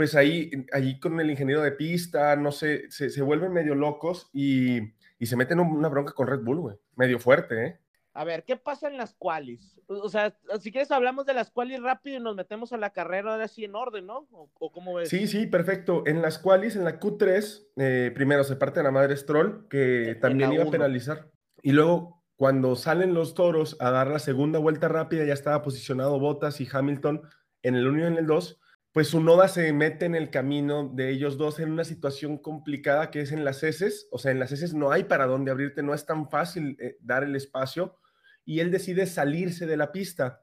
pues 0.00 0.14
ahí, 0.14 0.50
ahí 0.72 0.98
con 0.98 1.20
el 1.20 1.30
ingeniero 1.30 1.60
de 1.60 1.72
pista, 1.72 2.34
no 2.34 2.52
sé, 2.52 2.90
se, 2.90 3.10
se 3.10 3.20
vuelven 3.20 3.52
medio 3.52 3.74
locos 3.74 4.30
y, 4.32 4.78
y 5.18 5.26
se 5.26 5.36
meten 5.36 5.60
una 5.60 5.88
bronca 5.90 6.14
con 6.14 6.26
Red 6.26 6.40
Bull, 6.40 6.60
güey. 6.60 6.76
Medio 6.96 7.18
fuerte, 7.18 7.66
¿eh? 7.66 7.79
A 8.12 8.24
ver, 8.24 8.44
¿qué 8.44 8.56
pasa 8.56 8.88
en 8.88 8.96
las 8.96 9.14
qualis? 9.14 9.80
O 9.86 10.08
sea, 10.08 10.36
si 10.60 10.72
quieres 10.72 10.90
hablamos 10.90 11.26
de 11.26 11.34
las 11.34 11.50
qualis 11.50 11.80
rápido 11.80 12.16
y 12.16 12.20
nos 12.20 12.34
metemos 12.34 12.72
a 12.72 12.76
la 12.76 12.90
carrera 12.90 13.32
ahora 13.32 13.46
sí 13.46 13.64
en 13.64 13.76
orden, 13.76 14.06
¿no? 14.06 14.26
¿O, 14.32 14.72
cómo 14.72 14.94
ves? 14.94 15.08
Sí, 15.08 15.28
sí, 15.28 15.46
perfecto. 15.46 16.02
En 16.06 16.20
las 16.20 16.38
qualis, 16.38 16.74
en 16.74 16.84
la 16.84 16.98
Q3, 16.98 17.68
eh, 17.76 18.12
primero 18.14 18.42
se 18.42 18.56
parte 18.56 18.82
la 18.82 18.90
madre 18.90 19.16
Stroll, 19.16 19.68
que 19.68 20.18
también 20.20 20.52
iba 20.52 20.64
a 20.64 20.70
penalizar. 20.70 21.30
Y 21.62 21.70
luego, 21.70 22.24
cuando 22.34 22.74
salen 22.74 23.14
los 23.14 23.34
toros 23.34 23.76
a 23.80 23.90
dar 23.90 24.08
la 24.08 24.18
segunda 24.18 24.58
vuelta 24.58 24.88
rápida, 24.88 25.24
ya 25.24 25.34
estaba 25.34 25.62
posicionado 25.62 26.18
Bottas 26.18 26.60
y 26.60 26.68
Hamilton 26.70 27.22
en 27.62 27.74
el 27.76 27.86
1 27.86 28.00
y 28.00 28.06
en 28.06 28.16
el 28.16 28.26
2, 28.26 28.60
pues 28.92 29.08
su 29.08 29.20
noda 29.20 29.46
se 29.48 29.72
mete 29.72 30.06
en 30.06 30.14
el 30.14 30.30
camino 30.30 30.88
de 30.92 31.10
ellos 31.10 31.38
dos 31.38 31.60
en 31.60 31.70
una 31.70 31.84
situación 31.84 32.38
complicada 32.38 33.10
que 33.10 33.20
es 33.20 33.30
en 33.30 33.44
las 33.44 33.62
heces, 33.62 34.08
o 34.10 34.18
sea, 34.18 34.32
en 34.32 34.40
las 34.40 34.50
heces 34.50 34.74
no 34.74 34.90
hay 34.90 35.04
para 35.04 35.26
dónde 35.26 35.50
abrirte, 35.50 35.82
no 35.82 35.94
es 35.94 36.06
tan 36.06 36.28
fácil 36.28 36.76
eh, 36.80 36.96
dar 37.00 37.22
el 37.22 37.36
espacio 37.36 37.96
y 38.44 38.60
él 38.60 38.72
decide 38.72 39.06
salirse 39.06 39.66
de 39.66 39.76
la 39.76 39.92
pista. 39.92 40.42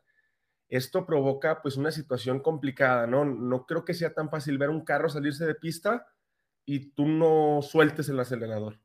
Esto 0.70 1.06
provoca 1.06 1.62
pues 1.62 1.76
una 1.78 1.92
situación 1.92 2.40
complicada, 2.40 3.06
¿no? 3.06 3.26
No 3.26 3.66
creo 3.66 3.84
que 3.84 3.94
sea 3.94 4.14
tan 4.14 4.30
fácil 4.30 4.58
ver 4.58 4.70
un 4.70 4.84
carro 4.84 5.10
salirse 5.10 5.46
de 5.46 5.56
pista 5.56 6.08
y 6.66 6.92
tú 6.92 7.06
no 7.08 7.62
sueltes 7.62 8.08
el 8.10 8.20
acelerador. 8.20 8.80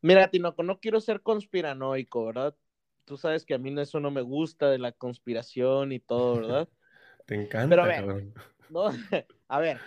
Mira, 0.00 0.30
Tinoco, 0.30 0.62
no 0.62 0.78
quiero 0.78 1.00
ser 1.00 1.20
conspiranoico, 1.20 2.26
¿verdad? 2.26 2.56
Tú 3.04 3.16
sabes 3.16 3.44
que 3.44 3.54
a 3.54 3.58
mí 3.58 3.78
eso 3.80 4.00
no 4.00 4.10
me 4.10 4.20
gusta 4.20 4.70
de 4.70 4.78
la 4.78 4.92
conspiración 4.92 5.92
y 5.92 6.00
todo, 6.00 6.36
¿verdad? 6.36 6.68
Te 7.26 7.34
encanta, 7.34 7.68
Pero 7.68 7.82
a 7.82 7.86
ver, 7.86 8.32
¿no? 8.70 8.86
a 9.48 9.58
ver, 9.60 9.80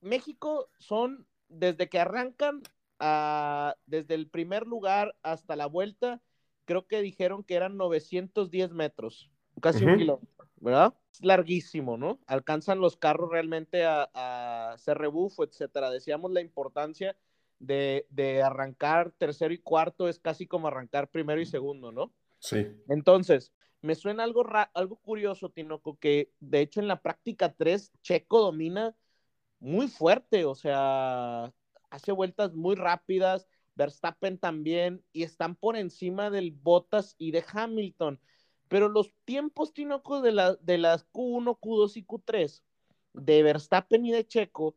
México 0.00 0.68
son, 0.78 1.26
desde 1.48 1.88
que 1.88 1.98
arrancan, 1.98 2.62
a, 2.98 3.76
desde 3.86 4.14
el 4.14 4.28
primer 4.28 4.66
lugar 4.66 5.16
hasta 5.22 5.56
la 5.56 5.66
vuelta, 5.66 6.20
creo 6.64 6.86
que 6.86 7.02
dijeron 7.02 7.42
que 7.44 7.54
eran 7.54 7.76
910 7.76 8.72
metros, 8.72 9.30
casi 9.60 9.84
un 9.84 9.98
kilómetro, 9.98 10.46
¿verdad? 10.60 10.94
Es 11.12 11.24
larguísimo, 11.24 11.96
¿no? 11.96 12.20
Alcanzan 12.26 12.80
los 12.80 12.96
carros 12.96 13.30
realmente 13.30 13.84
a, 13.84 14.72
hacer 14.72 14.98
rebufo, 14.98 15.44
etcétera. 15.44 15.90
Decíamos 15.90 16.30
la 16.32 16.40
importancia 16.40 17.16
de, 17.58 18.42
arrancar 18.44 19.12
tercero 19.12 19.52
y 19.52 19.58
cuarto, 19.58 20.08
es 20.08 20.18
casi 20.18 20.46
como 20.46 20.68
arrancar 20.68 21.10
primero 21.10 21.40
y 21.40 21.46
segundo, 21.46 21.92
¿no? 21.92 22.12
Sí. 22.38 22.66
Entonces, 22.88 23.52
me 23.82 23.94
suena 23.94 24.24
algo, 24.24 24.44
algo 24.74 24.96
curioso, 24.96 25.50
Tinoco, 25.50 25.98
que 25.98 26.32
de 26.40 26.60
hecho 26.60 26.80
en 26.80 26.88
la 26.88 27.02
práctica 27.02 27.52
3, 27.52 27.92
Checo 28.02 28.40
domina 28.40 28.96
muy 29.58 29.88
fuerte, 29.88 30.44
o 30.44 30.54
sea, 30.54 31.52
hace 31.90 32.12
vueltas 32.12 32.54
muy 32.54 32.76
rápidas, 32.76 33.48
Verstappen 33.74 34.38
también, 34.38 35.04
y 35.12 35.24
están 35.24 35.56
por 35.56 35.76
encima 35.76 36.30
del 36.30 36.52
Bottas 36.52 37.14
y 37.18 37.32
de 37.32 37.44
Hamilton. 37.52 38.20
Pero 38.68 38.88
los 38.88 39.12
tiempos, 39.24 39.72
Tinoco, 39.72 40.22
de, 40.22 40.32
la, 40.32 40.54
de 40.54 40.78
las 40.78 41.06
Q1, 41.12 41.58
Q2 41.58 41.96
y 41.96 42.04
Q3, 42.04 42.62
de 43.14 43.42
Verstappen 43.42 44.06
y 44.06 44.12
de 44.12 44.26
Checo, 44.26 44.76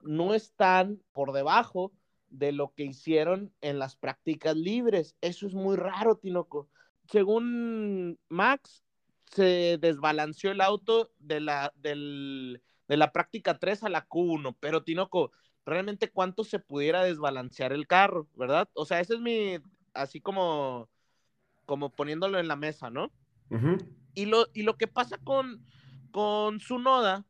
no 0.00 0.34
están 0.34 1.02
por 1.12 1.32
debajo 1.32 1.92
de 2.28 2.52
lo 2.52 2.74
que 2.74 2.84
hicieron 2.84 3.52
en 3.60 3.78
las 3.78 3.96
prácticas 3.96 4.56
libres. 4.56 5.16
Eso 5.20 5.46
es 5.46 5.54
muy 5.54 5.76
raro, 5.76 6.16
Tinoco. 6.16 6.68
Según 7.08 8.18
Max, 8.28 8.84
se 9.30 9.78
desbalanceó 9.80 10.50
el 10.50 10.60
auto 10.60 11.10
de 11.18 11.40
la, 11.40 11.72
de 11.76 12.60
la 12.88 13.12
práctica 13.12 13.58
3 13.58 13.84
a 13.84 13.88
la 13.88 14.08
Q1, 14.08 14.56
pero 14.60 14.82
Tinoco, 14.82 15.32
realmente 15.64 16.10
cuánto 16.10 16.44
se 16.44 16.58
pudiera 16.58 17.02
desbalancear 17.02 17.72
el 17.72 17.86
carro, 17.86 18.28
¿verdad? 18.34 18.68
O 18.74 18.86
sea, 18.86 19.00
ese 19.00 19.14
es 19.14 19.20
mi, 19.20 19.58
así 19.94 20.20
como, 20.20 20.88
como 21.64 21.90
poniéndolo 21.90 22.38
en 22.38 22.48
la 22.48 22.56
mesa, 22.56 22.90
¿no? 22.90 23.12
y, 24.14 24.26
lo, 24.26 24.46
y 24.54 24.62
lo 24.62 24.76
que 24.76 24.86
pasa 24.86 25.18
con, 25.18 25.64
con 26.10 26.60
su 26.60 26.78
noda, 26.78 27.24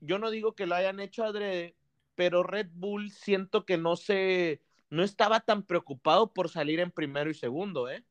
yo 0.00 0.18
no 0.18 0.30
digo 0.30 0.54
que 0.54 0.66
lo 0.66 0.74
hayan 0.74 1.00
hecho 1.00 1.24
adrede, 1.24 1.76
pero 2.14 2.42
Red 2.42 2.68
Bull 2.72 3.10
siento 3.10 3.64
que 3.64 3.78
no 3.78 3.96
se, 3.96 4.60
no 4.88 5.02
estaba 5.02 5.40
tan 5.40 5.62
preocupado 5.62 6.32
por 6.32 6.48
salir 6.48 6.80
en 6.80 6.90
primero 6.90 7.30
y 7.30 7.34
segundo, 7.34 7.88
¿eh? 7.88 8.04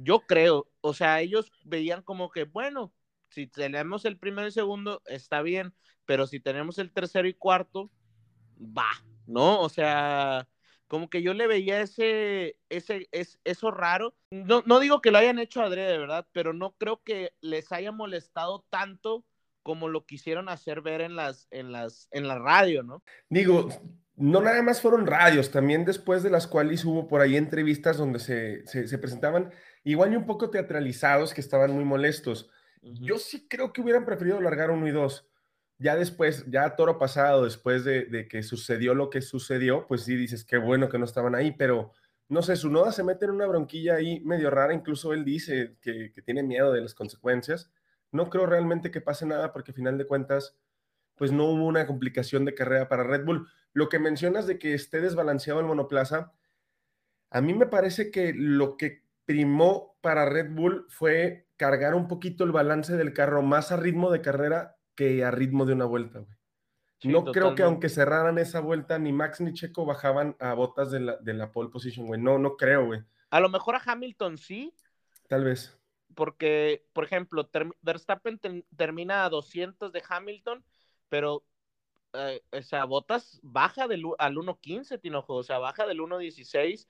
Yo 0.00 0.20
creo, 0.20 0.70
o 0.80 0.94
sea, 0.94 1.20
ellos 1.20 1.50
veían 1.64 2.02
como 2.02 2.30
que, 2.30 2.44
bueno, 2.44 2.92
si 3.30 3.46
tenemos 3.46 4.04
el 4.04 4.16
primero 4.16 4.46
y 4.46 4.52
segundo, 4.52 5.02
está 5.06 5.42
bien, 5.42 5.74
pero 6.04 6.26
si 6.26 6.40
tenemos 6.40 6.78
el 6.78 6.92
tercero 6.92 7.26
y 7.26 7.34
cuarto, 7.34 7.90
va, 8.58 8.90
¿no? 9.26 9.60
O 9.60 9.68
sea, 9.68 10.48
como 10.86 11.10
que 11.10 11.22
yo 11.22 11.34
le 11.34 11.46
veía 11.46 11.80
ese, 11.80 12.58
ese, 12.68 13.08
es, 13.12 13.40
eso 13.44 13.70
raro. 13.70 14.14
No, 14.30 14.62
no 14.66 14.80
digo 14.80 15.00
que 15.00 15.10
lo 15.10 15.18
hayan 15.18 15.38
hecho 15.38 15.62
adrede, 15.62 15.98
¿verdad? 15.98 16.26
Pero 16.32 16.52
no 16.52 16.76
creo 16.78 17.02
que 17.02 17.32
les 17.40 17.72
haya 17.72 17.92
molestado 17.92 18.64
tanto 18.70 19.24
como 19.62 19.88
lo 19.88 20.06
quisieron 20.06 20.48
hacer 20.48 20.80
ver 20.80 21.02
en 21.02 21.14
las, 21.14 21.46
en 21.50 21.72
las, 21.72 22.08
en 22.10 22.26
la 22.26 22.38
radio, 22.38 22.82
¿no? 22.82 23.02
Digo, 23.28 23.68
no 24.16 24.40
nada 24.40 24.62
más 24.62 24.80
fueron 24.80 25.06
radios, 25.06 25.50
también 25.50 25.84
después 25.84 26.22
de 26.22 26.30
las 26.30 26.46
cuales 26.46 26.84
hubo 26.84 27.06
por 27.06 27.20
ahí 27.20 27.36
entrevistas 27.36 27.98
donde 27.98 28.18
se, 28.18 28.66
se, 28.66 28.98
presentaban 28.98 29.52
igual 29.84 30.12
y 30.12 30.16
un 30.16 30.26
poco 30.26 30.50
teatralizados 30.50 31.34
que 31.34 31.40
estaban 31.40 31.72
muy 31.72 31.84
molestos. 31.84 32.50
Yo 32.82 33.18
sí 33.18 33.46
creo 33.48 33.72
que 33.72 33.80
hubieran 33.80 34.04
preferido 34.04 34.40
largar 34.40 34.70
uno 34.70 34.86
y 34.86 34.92
dos. 34.92 35.28
Ya 35.78 35.96
después, 35.96 36.44
ya 36.48 36.74
toro 36.76 36.98
pasado, 36.98 37.44
después 37.44 37.84
de, 37.84 38.06
de, 38.06 38.26
que 38.26 38.42
sucedió 38.42 38.94
lo 38.94 39.10
que 39.10 39.20
sucedió, 39.20 39.86
pues 39.86 40.02
sí 40.02 40.16
dices, 40.16 40.44
qué 40.44 40.58
bueno 40.58 40.88
que 40.88 40.98
no 40.98 41.04
estaban 41.04 41.34
ahí, 41.34 41.52
pero 41.52 41.92
no 42.28 42.42
sé, 42.42 42.56
su 42.56 42.70
noda 42.70 42.92
se 42.92 43.04
mete 43.04 43.24
en 43.24 43.30
una 43.32 43.46
bronquilla 43.46 43.94
ahí 43.94 44.20
medio 44.20 44.50
rara, 44.50 44.74
incluso 44.74 45.12
él 45.12 45.24
dice 45.24 45.76
que, 45.80 46.12
que 46.12 46.22
tiene 46.22 46.42
miedo 46.42 46.72
de 46.72 46.80
las 46.80 46.94
consecuencias. 46.94 47.70
No 48.12 48.28
creo 48.28 48.46
realmente 48.46 48.90
que 48.90 49.00
pase 49.00 49.24
nada 49.24 49.52
porque 49.52 49.70
al 49.70 49.76
final 49.76 49.98
de 49.98 50.06
cuentas, 50.06 50.56
pues 51.14 51.32
no 51.32 51.44
hubo 51.46 51.66
una 51.66 51.86
complicación 51.86 52.44
de 52.44 52.54
carrera 52.54 52.88
para 52.88 53.04
Red 53.04 53.24
Bull. 53.24 53.48
Lo 53.72 53.88
que 53.88 53.98
mencionas 53.98 54.46
de 54.46 54.58
que 54.58 54.74
esté 54.74 55.00
desbalanceado 55.00 55.60
el 55.60 55.66
monoplaza, 55.66 56.32
a 57.30 57.40
mí 57.40 57.54
me 57.54 57.66
parece 57.66 58.10
que 58.10 58.32
lo 58.34 58.76
que 58.76 59.04
primó 59.28 59.98
para 60.00 60.24
Red 60.24 60.54
Bull 60.54 60.86
fue 60.88 61.46
cargar 61.58 61.94
un 61.94 62.08
poquito 62.08 62.44
el 62.44 62.52
balance 62.52 62.96
del 62.96 63.12
carro 63.12 63.42
más 63.42 63.72
a 63.72 63.76
ritmo 63.76 64.10
de 64.10 64.22
carrera 64.22 64.78
que 64.94 65.22
a 65.22 65.30
ritmo 65.30 65.66
de 65.66 65.74
una 65.74 65.84
vuelta, 65.84 66.20
güey. 66.20 66.34
no 67.04 67.26
creo 67.26 67.54
que 67.54 67.62
aunque 67.62 67.90
cerraran 67.90 68.38
esa 68.38 68.60
vuelta, 68.60 68.98
ni 68.98 69.12
Max 69.12 69.42
ni 69.42 69.52
Checo 69.52 69.84
bajaban 69.84 70.34
a 70.40 70.54
botas 70.54 70.90
de 70.90 71.00
la, 71.00 71.16
de 71.18 71.34
la 71.34 71.52
pole 71.52 71.68
position, 71.68 72.06
güey. 72.06 72.18
No, 72.18 72.38
no 72.38 72.56
creo, 72.56 72.86
güey. 72.86 73.02
A 73.28 73.40
lo 73.40 73.50
mejor 73.50 73.74
a 73.74 73.82
Hamilton 73.84 74.38
sí. 74.38 74.74
Tal 75.28 75.44
vez 75.44 75.78
porque, 76.18 76.84
por 76.94 77.04
ejemplo, 77.04 77.48
Verstappen 77.80 78.40
termina 78.76 79.24
a 79.24 79.28
200 79.28 79.92
de 79.92 80.02
Hamilton, 80.08 80.64
pero, 81.08 81.44
eh, 82.12 82.42
o 82.50 82.60
sea, 82.60 82.86
Botas 82.86 83.38
baja 83.44 83.86
del, 83.86 84.02
al 84.18 84.34
1.15, 84.34 85.00
Tinojo, 85.00 85.34
o 85.36 85.42
sea, 85.44 85.58
baja 85.58 85.86
del 85.86 86.00
1.16 86.00 86.88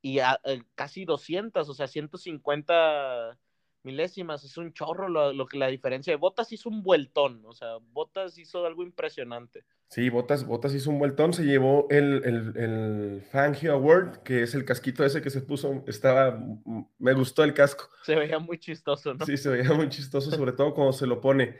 y 0.00 0.20
a, 0.20 0.40
eh, 0.44 0.62
casi 0.74 1.04
200, 1.04 1.68
o 1.68 1.74
sea, 1.74 1.86
150 1.86 3.38
milésimas, 3.82 4.44
es 4.44 4.56
un 4.56 4.72
chorro 4.72 5.08
lo, 5.08 5.46
que 5.46 5.56
la 5.56 5.68
diferencia 5.68 6.12
de 6.12 6.18
Botas 6.18 6.52
hizo 6.52 6.68
un 6.68 6.82
vueltón, 6.82 7.42
o 7.46 7.52
sea, 7.52 7.76
Botas 7.92 8.36
hizo 8.38 8.66
algo 8.66 8.82
impresionante. 8.82 9.64
Sí, 9.88 10.10
Botas, 10.10 10.46
Botas 10.46 10.74
hizo 10.74 10.90
un 10.90 10.98
vueltón, 10.98 11.32
se 11.32 11.44
llevó 11.44 11.86
el, 11.88 12.22
el, 12.24 12.56
el, 12.56 13.22
Fangio 13.30 13.72
Award, 13.72 14.22
que 14.22 14.42
es 14.42 14.54
el 14.54 14.64
casquito 14.64 15.04
ese 15.04 15.22
que 15.22 15.30
se 15.30 15.40
puso, 15.40 15.84
estaba, 15.86 16.38
me 16.98 17.14
gustó 17.14 17.44
el 17.44 17.54
casco. 17.54 17.88
Se 18.02 18.14
veía 18.14 18.38
muy 18.38 18.58
chistoso, 18.58 19.14
¿no? 19.14 19.24
Sí, 19.24 19.36
se 19.36 19.48
veía 19.48 19.72
muy 19.72 19.88
chistoso, 19.88 20.30
sobre 20.30 20.52
todo 20.52 20.74
cuando 20.74 20.92
se 20.92 21.06
lo 21.06 21.20
pone. 21.20 21.56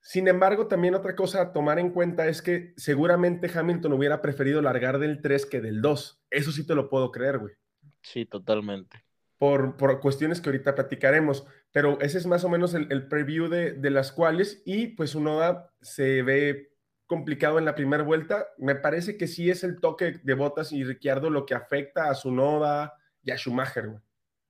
Sin 0.00 0.26
embargo, 0.26 0.66
también 0.66 0.94
otra 0.94 1.14
cosa 1.14 1.40
a 1.40 1.52
tomar 1.52 1.78
en 1.78 1.90
cuenta 1.90 2.26
es 2.26 2.42
que 2.42 2.74
seguramente 2.76 3.50
Hamilton 3.52 3.92
hubiera 3.92 4.20
preferido 4.20 4.60
largar 4.60 4.98
del 4.98 5.22
3 5.22 5.46
que 5.46 5.60
del 5.60 5.80
2. 5.80 6.24
Eso 6.30 6.50
sí 6.50 6.66
te 6.66 6.74
lo 6.74 6.88
puedo 6.88 7.12
creer, 7.12 7.38
güey. 7.38 7.54
Sí, 8.02 8.26
totalmente. 8.26 9.04
Por, 9.38 9.76
por 9.76 10.00
cuestiones 10.00 10.40
que 10.40 10.50
ahorita 10.50 10.74
platicaremos, 10.74 11.46
pero 11.72 12.00
ese 12.00 12.18
es 12.18 12.26
más 12.26 12.44
o 12.44 12.48
menos 12.48 12.74
el, 12.74 12.90
el 12.92 13.08
preview 13.08 13.48
de, 13.48 13.72
de 13.72 13.90
las 13.90 14.12
cuales 14.12 14.62
y 14.64 14.88
pues 14.88 15.14
uno 15.14 15.40
se 15.80 16.22
ve 16.22 16.72
complicado 17.06 17.58
en 17.58 17.64
la 17.64 17.74
primera 17.74 18.02
vuelta. 18.02 18.46
Me 18.56 18.74
parece 18.74 19.16
que 19.16 19.26
sí 19.26 19.50
es 19.50 19.64
el 19.64 19.80
toque 19.80 20.20
de 20.22 20.34
Botas 20.34 20.72
y 20.72 20.84
Ricciardo 20.84 21.28
lo 21.28 21.44
que 21.44 21.54
afecta 21.54 22.08
a 22.08 22.14
su 22.14 22.30
Noda 22.30 22.94
y 23.22 23.30
a 23.30 23.36
Schumacher, 23.36 23.88
güey. 23.88 24.00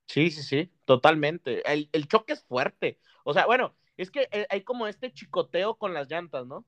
Sí, 0.06 0.30
sí, 0.30 0.42
sí, 0.42 0.70
totalmente. 0.84 1.62
El, 1.70 2.06
choque 2.06 2.34
es 2.34 2.44
fuerte. 2.44 2.98
O 3.24 3.32
sea, 3.32 3.46
bueno, 3.46 3.74
es 3.96 4.10
que 4.10 4.28
eh, 4.30 4.46
hay 4.50 4.62
como 4.62 4.86
este 4.86 5.10
chicoteo 5.12 5.76
con 5.76 5.94
las 5.94 6.10
llantas, 6.10 6.46
¿no? 6.46 6.66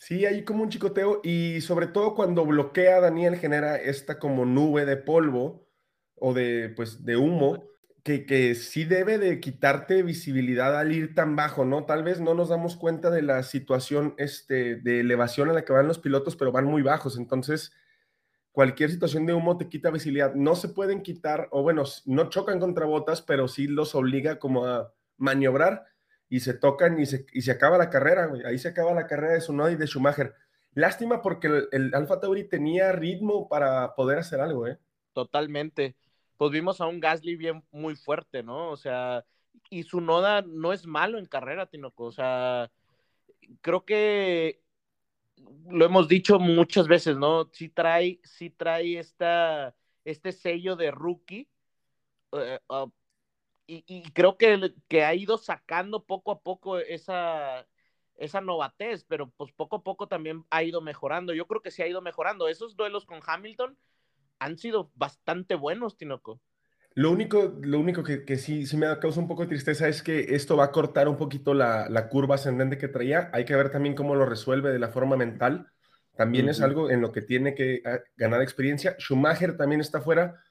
Sí, 0.00 0.24
hay 0.24 0.44
como 0.44 0.62
un 0.62 0.70
chicoteo 0.70 1.20
y 1.22 1.60
sobre 1.60 1.88
todo 1.88 2.14
cuando 2.14 2.46
bloquea 2.46 3.00
Daniel 3.00 3.36
genera 3.36 3.76
esta 3.76 4.18
como 4.18 4.46
nube 4.46 4.86
de 4.86 4.96
polvo 4.96 5.68
o 6.14 6.32
de, 6.32 6.72
pues, 6.74 7.04
de 7.04 7.16
humo 7.16 7.68
que, 8.04 8.54
sí 8.54 8.84
debe 8.84 9.18
de 9.18 9.40
quitarte 9.40 10.02
visibilidad 10.02 10.78
al 10.78 10.92
ir 10.92 11.14
tan 11.14 11.36
bajo, 11.36 11.64
¿no? 11.64 11.84
Tal 11.84 12.02
vez 12.02 12.20
no 12.20 12.34
nos 12.34 12.48
damos 12.48 12.76
cuenta 12.76 13.10
de 13.10 13.22
la 13.22 13.42
situación 13.42 14.14
este, 14.16 14.76
de 14.76 15.00
elevación 15.00 15.48
en 15.48 15.56
la 15.56 15.64
que 15.64 15.74
van 15.74 15.88
los 15.88 15.98
pilotos, 15.98 16.36
pero 16.36 16.52
van 16.52 16.64
muy 16.64 16.80
bajos. 16.80 17.18
Entonces, 17.18 17.72
cualquier 18.50 18.90
situación 18.90 19.26
de 19.26 19.34
humo 19.34 19.58
te 19.58 19.68
quita 19.68 19.90
visibilidad. 19.90 20.34
No 20.34 20.54
se 20.56 20.70
pueden 20.70 21.02
quitar, 21.02 21.48
o 21.50 21.62
bueno, 21.62 21.84
no 22.06 22.30
chocan 22.30 22.60
contra 22.60 22.86
botas, 22.86 23.20
pero 23.20 23.46
sí 23.46 23.66
los 23.66 23.94
obliga 23.94 24.38
como 24.38 24.64
a 24.64 24.94
maniobrar 25.18 25.84
y 26.28 26.40
se 26.40 26.54
tocan 26.54 26.98
y 27.00 27.06
se, 27.06 27.26
y 27.32 27.42
se 27.42 27.52
acaba 27.52 27.78
la 27.78 27.90
carrera, 27.90 28.30
Ahí 28.44 28.58
se 28.58 28.68
acaba 28.68 28.92
la 28.94 29.06
carrera 29.06 29.34
de 29.34 29.40
Sunoda 29.40 29.70
y 29.72 29.76
de 29.76 29.86
Schumacher. 29.86 30.34
Lástima 30.74 31.22
porque 31.22 31.46
el, 31.48 31.68
el 31.72 31.94
Alfa 31.94 32.20
Tauri 32.20 32.44
tenía 32.44 32.92
ritmo 32.92 33.48
para 33.48 33.94
poder 33.94 34.18
hacer 34.18 34.40
algo, 34.40 34.66
¿eh? 34.66 34.78
Totalmente 35.12 35.96
pues 36.38 36.52
vimos 36.52 36.80
a 36.80 36.86
un 36.86 37.00
Gasly 37.00 37.36
bien 37.36 37.64
muy 37.72 37.96
fuerte, 37.96 38.42
¿no? 38.42 38.70
O 38.70 38.76
sea, 38.76 39.24
y 39.70 39.82
su 39.82 40.00
noda 40.00 40.42
no 40.42 40.72
es 40.72 40.86
malo 40.86 41.18
en 41.18 41.26
carrera, 41.26 41.66
Tinoco. 41.66 42.04
O 42.04 42.12
sea, 42.12 42.70
creo 43.60 43.84
que 43.84 44.62
lo 45.68 45.84
hemos 45.84 46.08
dicho 46.08 46.38
muchas 46.38 46.86
veces, 46.88 47.16
¿no? 47.18 47.50
Sí 47.52 47.68
trae, 47.68 48.20
sí 48.22 48.50
trae 48.50 48.98
esta, 48.98 49.74
este 50.04 50.32
sello 50.32 50.76
de 50.76 50.92
rookie. 50.92 51.48
Eh, 52.32 52.60
ah, 53.68 53.82
y, 53.86 54.02
creo 54.12 54.36
que, 54.36 54.74
que, 54.88 55.04
ha 55.04 55.14
ido 55.14 55.38
sacando 55.38 56.04
poco 56.04 56.32
a 56.32 56.40
poco 56.40 56.78
esa, 56.78 57.66
esa 58.16 58.40
novatez, 58.40 59.04
pero 59.04 59.30
pues 59.36 59.52
poco 59.52 59.76
a 59.76 59.82
poco 59.82 60.08
también 60.08 60.44
ha 60.50 60.62
ido 60.62 60.80
mejorando. 60.80 61.34
Yo 61.34 61.46
creo 61.46 61.62
que 61.62 61.70
sí 61.70 61.82
ha 61.82 61.86
ido 61.86 62.00
mejorando. 62.00 62.48
Esos 62.48 62.76
duelos 62.76 63.04
con 63.06 63.20
Hamilton 63.24 63.76
han 64.38 64.58
sido 64.58 64.90
bastante 64.94 65.54
buenos, 65.54 65.96
Tinoco. 65.96 66.40
Lo 66.94 67.12
único, 67.12 67.58
lo 67.60 67.78
único 67.78 68.02
que, 68.02 68.24
que 68.24 68.36
sí, 68.36 68.66
sí, 68.66 68.76
me 68.76 68.86
causa 68.98 69.20
un 69.20 69.28
poco 69.28 69.42
de 69.42 69.48
tristeza 69.48 69.86
es 69.86 70.02
que 70.02 70.34
esto 70.34 70.56
va 70.56 70.64
a 70.64 70.72
cortar 70.72 71.06
un 71.06 71.16
poquito 71.16 71.54
la, 71.54 71.88
la, 71.88 72.08
curva 72.08 72.34
ascendente 72.34 72.76
que 72.76 72.88
traía. 72.88 73.30
Hay 73.32 73.44
que 73.44 73.54
ver 73.54 73.70
también 73.70 73.94
cómo 73.94 74.16
lo 74.16 74.26
resuelve 74.26 74.72
de 74.72 74.80
la 74.80 74.88
forma 74.88 75.16
mental. 75.16 75.70
También 76.16 76.48
es 76.48 76.60
algo 76.60 76.90
en 76.90 77.00
lo 77.00 77.12
que 77.12 77.22
tiene 77.22 77.54
que 77.54 77.80
ah, 77.84 78.00
ganar 78.16 78.42
experiencia. 78.42 78.96
Schumacher 78.98 79.56
también 79.56 79.80
está 79.80 80.00
fuera. 80.00 80.42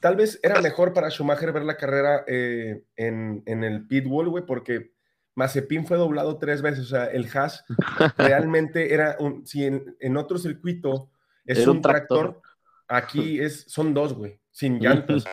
Tal 0.00 0.16
vez 0.16 0.40
era 0.42 0.60
mejor 0.60 0.92
para 0.92 1.10
Schumacher 1.10 1.52
ver 1.52 1.64
la 1.64 1.76
carrera 1.76 2.24
eh, 2.26 2.84
en, 2.96 3.42
en, 3.46 3.64
el 3.64 3.86
pit 3.86 4.06
wall, 4.06 4.28
güey, 4.28 4.46
porque 4.46 4.92
Mazepin 5.34 5.86
fue 5.86 5.98
doblado 5.98 6.38
tres 6.38 6.62
veces. 6.62 6.86
O 6.86 6.88
sea, 6.88 7.06
el 7.06 7.28
Haas 7.32 7.64
realmente 8.18 8.94
era 8.94 9.16
un. 9.20 9.46
Si 9.46 9.64
en, 9.64 9.96
en 10.00 10.16
otro 10.16 10.38
circuito 10.38 11.10
es 11.44 11.66
un, 11.66 11.80
tractor 11.80 12.40
Aquí 12.88 13.40
es, 13.40 13.64
son 13.68 13.94
dos, 13.94 14.14
güey, 14.14 14.40
sin 14.50 14.78
llantas. 14.78 15.24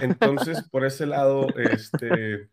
Entonces, 0.00 0.62
por 0.70 0.84
ese 0.84 1.06
lado, 1.06 1.48
este, 1.56 2.48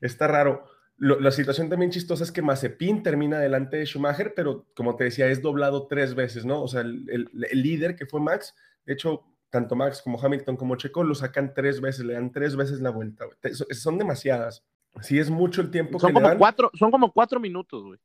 está 0.00 0.26
raro. 0.26 0.66
la 0.98 1.30
situación 1.30 1.68
también 1.68 1.90
chistosa 1.90 2.24
es 2.24 2.32
que 2.32 2.42
Mazepin 2.42 3.02
termina 3.02 3.38
delante 3.38 3.78
de 3.78 3.86
Schumacher, 3.86 4.34
pero 4.36 4.66
como 4.74 4.96
te 4.96 5.04
decía, 5.04 5.28
es 5.28 5.40
doblado 5.40 5.86
tres 5.86 6.14
veces, 6.14 6.44
¿no? 6.44 6.62
O 6.62 6.68
sea, 6.68 6.82
el, 6.82 7.30
líder 7.52 7.96
que 7.96 8.06
fue 8.06 8.20
Max, 8.20 8.54
de 8.84 8.92
hecho, 8.92 9.24
tanto 9.52 9.76
Max 9.76 10.00
como 10.02 10.18
Hamilton 10.18 10.56
como 10.56 10.76
Checo 10.76 11.04
lo 11.04 11.14
sacan 11.14 11.52
tres 11.54 11.80
veces, 11.82 12.06
le 12.06 12.14
dan 12.14 12.32
tres 12.32 12.56
veces 12.56 12.80
la 12.80 12.88
vuelta, 12.90 13.26
güey. 13.26 13.54
Son 13.54 13.98
demasiadas. 13.98 14.64
Sí, 15.02 15.18
es 15.18 15.28
mucho 15.28 15.60
el 15.60 15.70
tiempo 15.70 16.00
son 16.00 16.14
como 16.14 16.36
Cuatro, 16.38 16.70
son 16.72 16.90
como 16.90 17.12
cuatro 17.12 17.38
minutos, 17.38 17.82
güey. 17.82 18.00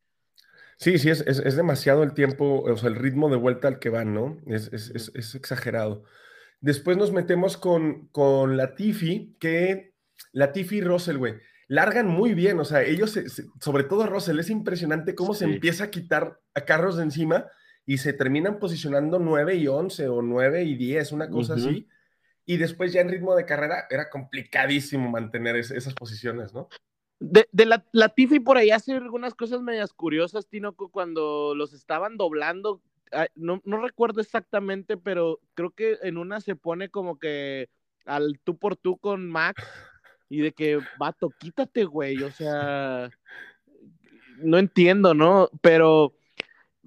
Sí, 0.78 1.00
sí, 1.00 1.10
es, 1.10 1.22
es, 1.22 1.56
demasiado 1.56 2.04
el 2.04 2.14
tiempo, 2.14 2.62
o 2.62 2.78
sea, 2.78 2.90
el 2.90 2.96
ritmo 2.96 3.30
de 3.30 3.38
vuelta 3.38 3.68
al 3.68 3.80
que 3.80 3.90
van, 3.90 4.14
¿no? 4.14 4.38
Es, 4.46 4.72
es 4.72 5.36
exagerado. 5.36 6.04
Después 6.60 6.98
nos 6.98 7.12
metemos 7.12 7.58
con, 7.58 8.10
con 8.10 8.58
Latifi, 8.58 9.36
que 9.40 9.94
Latifi 10.34 10.78
y 10.78 10.82
Russell, 10.82 11.18
güey, 11.18 11.36
largan 11.68 12.08
muy 12.08 12.34
bien, 12.34 12.60
o 12.60 12.66
sea, 12.66 12.84
ellos, 12.84 13.18
sobre 13.60 13.86
todo 13.86 14.06
Russell, 14.06 14.40
es 14.40 14.50
impresionante 14.50 15.16
cómo 15.16 15.34
se 15.34 15.46
empieza 15.46 15.86
a 15.86 15.90
quitar 15.90 16.40
a 16.54 16.62
carros 16.62 16.98
de 16.98 17.04
encima 17.04 17.48
y 17.88 18.00
se 18.00 18.12
terminan 18.12 18.60
posicionando 18.60 19.18
9 19.18 19.56
y 19.56 19.68
11 19.68 20.10
o 20.10 20.22
9 20.22 20.64
y 20.66 20.76
10, 20.76 21.14
una 21.14 21.30
cosa 21.30 21.54
así. 21.54 21.88
Y 22.46 22.58
después 22.58 22.92
ya 22.92 23.00
en 23.00 23.10
ritmo 23.10 23.34
de 23.34 23.46
carrera 23.46 23.88
era 23.90 24.10
complicadísimo 24.10 25.10
mantener 25.10 25.56
esas 25.56 25.94
posiciones, 25.94 26.54
¿no? 26.54 26.68
De, 27.20 27.48
de 27.54 27.66
la, 27.66 27.86
Latifi 27.94 28.42
por 28.42 28.58
ahí 28.58 28.72
hace 28.72 28.94
algunas 28.94 29.36
cosas 29.36 29.62
medias 29.62 29.94
curiosas, 29.94 30.48
Tinoco, 30.50 30.90
cuando 30.90 31.56
los 31.56 31.74
estaban 31.74 32.18
doblando. 32.18 32.82
No, 33.36 33.62
no, 33.64 33.82
recuerdo 33.82 34.20
exactamente, 34.20 34.98
pero 34.98 35.40
creo 35.54 35.72
que 35.72 35.98
en 36.04 36.18
una 36.18 36.42
se 36.42 36.58
pone 36.58 36.90
como 36.90 37.18
que 37.18 37.70
al 38.06 38.38
tú 38.44 38.58
por 38.58 38.76
tú 38.76 38.98
con 38.98 39.30
Max 39.30 39.64
y 40.28 40.42
de 40.42 40.52
que, 40.52 40.82
vato, 41.00 41.30
quítate, 41.40 41.86
güey. 41.86 42.22
O 42.22 42.32
sea, 42.32 43.10
no 44.40 44.58
entiendo, 44.58 45.14
¿no? 45.14 45.50
Pero 45.62 46.18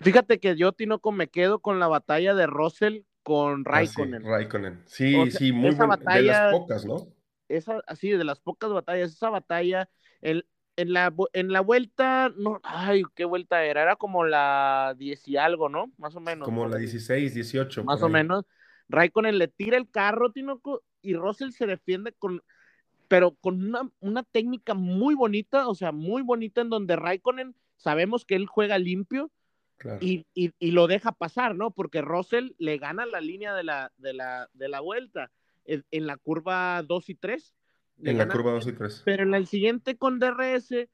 fíjate 0.00 0.40
que 0.40 0.57
yo, 0.57 0.73
Tinoco, 0.73 1.12
me 1.12 1.28
quedo 1.28 1.61
con 1.61 1.78
la 1.78 1.88
batalla 1.88 2.35
de 2.35 2.47
Russell 2.47 3.02
con 3.23 3.64
ah, 3.66 3.71
Raikkonen. 3.71 4.23
sí, 4.23 4.28
Raikkonen. 4.28 4.83
Sí, 4.87 5.30
sí, 5.30 5.52
muy 5.52 5.75
buena. 5.75 5.97
de 5.97 6.23
las 6.23 6.52
pocas, 6.52 6.85
¿no? 6.85 7.09
Esa, 7.49 7.80
así, 7.87 8.11
de 8.11 8.25
las 8.25 8.40
pocas 8.40 8.73
batallas, 8.73 9.12
esa 9.12 9.28
batalla 9.28 9.88
el, 10.21 10.47
en 10.76 10.92
la, 10.92 11.14
en 11.33 11.52
la 11.52 11.61
vuelta, 11.61 12.33
no, 12.37 12.61
ay, 12.62 13.02
¿qué 13.14 13.25
vuelta 13.25 13.64
era? 13.64 13.83
Era 13.83 13.97
como 13.97 14.25
la 14.25 14.95
10 14.97 15.28
y 15.28 15.37
algo, 15.37 15.69
¿no? 15.69 15.92
Más 15.99 16.16
o 16.16 16.21
menos. 16.21 16.47
Como 16.47 16.66
la 16.66 16.76
16, 16.76 17.35
18. 17.35 17.85
Más 17.85 18.02
o 18.02 18.09
menos. 18.09 18.47
Raikkonen 18.88 19.38
le 19.38 19.49
tira 19.49 19.76
el 19.76 19.90
carro, 19.90 20.33
Tinoco, 20.33 20.83
y 21.02 21.14
Russell 21.14 21.50
se 21.50 21.66
defiende 21.66 22.12
con, 22.12 22.42
pero 23.09 23.37
con 23.40 23.62
una, 23.62 23.88
una, 24.00 24.23
técnica 24.23 24.75
muy 24.75 25.14
bonita, 25.14 25.69
o 25.69 25.75
sea, 25.75 25.92
muy 25.92 26.23
bonita 26.23 26.61
en 26.61 26.71
donde 26.71 26.97
Raikkonen, 26.97 27.54
sabemos 27.76 28.25
que 28.25 28.35
él 28.35 28.47
juega 28.47 28.78
limpio 28.78 29.30
y, 30.01 30.27
y, 30.35 30.53
y, 30.59 30.71
lo 30.73 30.87
deja 30.87 31.13
pasar, 31.13 31.55
¿no? 31.55 31.71
Porque 31.71 32.03
Russell 32.03 32.51
le 32.59 32.79
gana 32.79 33.07
la 33.07 33.21
línea 33.21 33.55
de 33.55 33.65
la, 33.65 33.93
de 33.97 34.13
la, 34.13 34.49
de 34.53 34.69
la 34.69 34.81
vuelta 34.81 35.31
en, 35.65 35.85
en 35.91 36.07
la 36.07 36.17
curva 36.17 36.83
2 36.83 37.09
y 37.11 37.15
3 37.15 37.55
en 38.05 38.19
la 38.19 38.29
curva 38.29 38.53
2 38.53 38.67
y 38.69 38.73
3. 38.73 39.03
Pero 39.05 39.23
en 39.23 39.35
el 39.35 39.47
siguiente 39.47 39.97
con 39.97 40.19
DRS, 40.19 40.89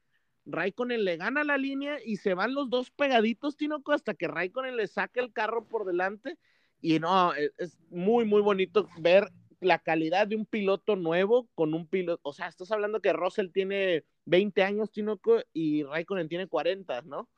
Raikkonen 0.45 1.03
le 1.03 1.17
gana 1.17 1.43
la 1.43 1.57
línea 1.57 1.97
y 2.03 2.17
se 2.17 2.33
van 2.33 2.53
los 2.53 2.69
dos 2.69 2.91
pegaditos, 2.91 3.57
Tinoco, 3.57 3.93
hasta 3.93 4.13
que 4.13 4.27
Raikkonen 4.27 4.77
le 4.77 4.87
saca 4.87 5.21
el 5.21 5.33
carro 5.33 5.65
por 5.65 5.85
delante. 5.85 6.37
Y 6.81 6.99
no, 6.99 7.33
e, 7.35 7.51
es 7.57 7.77
muy, 7.89 8.25
muy 8.25 8.41
bonito 8.41 8.87
ver 8.99 9.29
la 9.59 9.79
calidad 9.79 10.27
de 10.27 10.35
un 10.35 10.45
piloto 10.45 10.95
nuevo 10.95 11.49
con 11.55 11.73
un 11.73 11.87
piloto. 11.87 12.21
O 12.23 12.33
sea, 12.33 12.47
estás 12.47 12.71
hablando 12.71 13.01
que 13.01 13.13
Russell 13.13 13.49
tiene 13.51 14.03
20 14.25 14.63
años, 14.63 14.91
Tinoco, 14.91 15.39
y 15.53 15.83
Raikkonen 15.83 16.29
tiene 16.29 16.47
40, 16.47 17.01
¿no? 17.03 17.29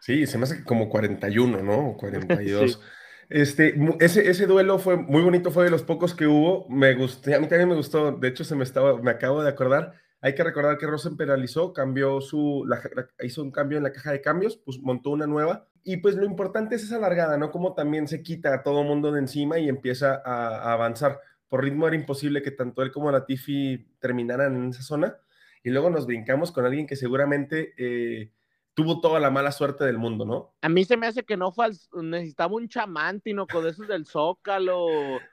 Sí, 0.00 0.26
se 0.26 0.38
me 0.38 0.44
hace 0.44 0.62
como 0.64 0.88
41, 0.88 1.62
¿no? 1.62 1.96
42. 1.96 2.72
sí. 2.72 2.78
Este, 3.30 3.74
ese, 4.00 4.30
ese 4.30 4.46
duelo 4.46 4.78
fue 4.78 4.96
muy 4.96 5.20
bonito, 5.22 5.50
fue 5.50 5.64
de 5.64 5.70
los 5.70 5.82
pocos 5.82 6.14
que 6.14 6.26
hubo. 6.26 6.66
Me 6.68 6.94
gustó, 6.94 7.34
a 7.34 7.38
mí 7.38 7.46
también 7.46 7.68
me 7.68 7.74
gustó. 7.74 8.12
De 8.12 8.28
hecho, 8.28 8.44
se 8.44 8.54
me 8.54 8.64
estaba, 8.64 9.00
me 9.02 9.10
acabo 9.10 9.42
de 9.42 9.50
acordar. 9.50 9.94
Hay 10.20 10.34
que 10.34 10.42
recordar 10.42 10.78
que 10.78 10.86
Rosen 10.86 11.16
penalizó, 11.16 11.72
cambió 11.72 12.20
su, 12.20 12.64
la, 12.66 12.80
hizo 13.22 13.42
un 13.42 13.52
cambio 13.52 13.78
en 13.78 13.84
la 13.84 13.92
caja 13.92 14.10
de 14.12 14.20
cambios, 14.20 14.56
pues 14.56 14.78
montó 14.80 15.10
una 15.10 15.26
nueva. 15.26 15.68
Y 15.84 15.98
pues 15.98 16.16
lo 16.16 16.24
importante 16.24 16.74
es 16.74 16.82
esa 16.82 16.98
largada, 16.98 17.36
¿no? 17.38 17.50
Como 17.50 17.74
también 17.74 18.08
se 18.08 18.22
quita 18.22 18.52
a 18.54 18.62
todo 18.62 18.82
mundo 18.82 19.12
de 19.12 19.20
encima 19.20 19.58
y 19.58 19.68
empieza 19.68 20.20
a, 20.24 20.48
a 20.48 20.72
avanzar. 20.72 21.20
Por 21.48 21.62
ritmo 21.62 21.86
era 21.86 21.96
imposible 21.96 22.42
que 22.42 22.50
tanto 22.50 22.82
él 22.82 22.92
como 22.92 23.10
la 23.10 23.26
Tiffy 23.26 23.94
terminaran 24.00 24.56
en 24.56 24.70
esa 24.70 24.82
zona. 24.82 25.18
Y 25.62 25.70
luego 25.70 25.90
nos 25.90 26.06
brincamos 26.06 26.50
con 26.50 26.64
alguien 26.64 26.86
que 26.86 26.96
seguramente 26.96 27.74
eh, 27.76 28.32
tuvo 28.78 29.00
toda 29.00 29.18
la 29.18 29.28
mala 29.28 29.50
suerte 29.50 29.84
del 29.84 29.98
mundo, 29.98 30.24
¿no? 30.24 30.54
A 30.62 30.68
mí 30.68 30.84
se 30.84 30.96
me 30.96 31.08
hace 31.08 31.24
que 31.24 31.36
no 31.36 31.50
fue, 31.50 31.66
necesitaba 32.00 32.54
un 32.54 32.68
chamán, 32.68 33.20
con 33.50 33.66
esos 33.66 33.88
del 33.88 34.06
Zócalo. 34.06 34.86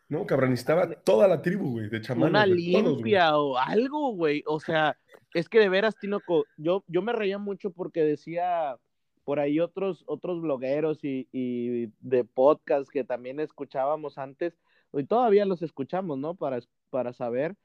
No, 0.09 0.25
cabrón, 0.25 0.49
necesitaba 0.49 0.89
toda 1.03 1.27
la 1.27 1.43
tribu, 1.43 1.73
güey, 1.73 1.87
de 1.87 2.01
chamán. 2.01 2.31
Una 2.31 2.47
limpia 2.47 3.37
o 3.37 3.55
algo, 3.55 4.15
güey. 4.15 4.41
O 4.47 4.59
sea, 4.59 4.97
es 5.35 5.47
que 5.47 5.59
de 5.59 5.69
veras, 5.69 5.95
Tinoco, 5.95 6.45
yo, 6.57 6.83
yo 6.87 7.03
me 7.03 7.13
reía 7.13 7.37
mucho 7.37 7.69
porque 7.69 8.01
decía 8.01 8.79
por 9.23 9.39
ahí 9.39 9.59
otros, 9.59 10.03
otros 10.07 10.41
blogueros 10.41 11.03
y, 11.03 11.27
y 11.31 11.91
de 11.99 12.23
podcast 12.23 12.89
que 12.89 13.03
también 13.03 13.39
escuchábamos 13.39 14.17
antes, 14.17 14.57
y 14.91 15.03
todavía 15.03 15.45
los 15.45 15.61
escuchamos, 15.61 16.17
¿no? 16.17 16.33
Para, 16.33 16.61
para 16.89 17.13
saber, 17.13 17.55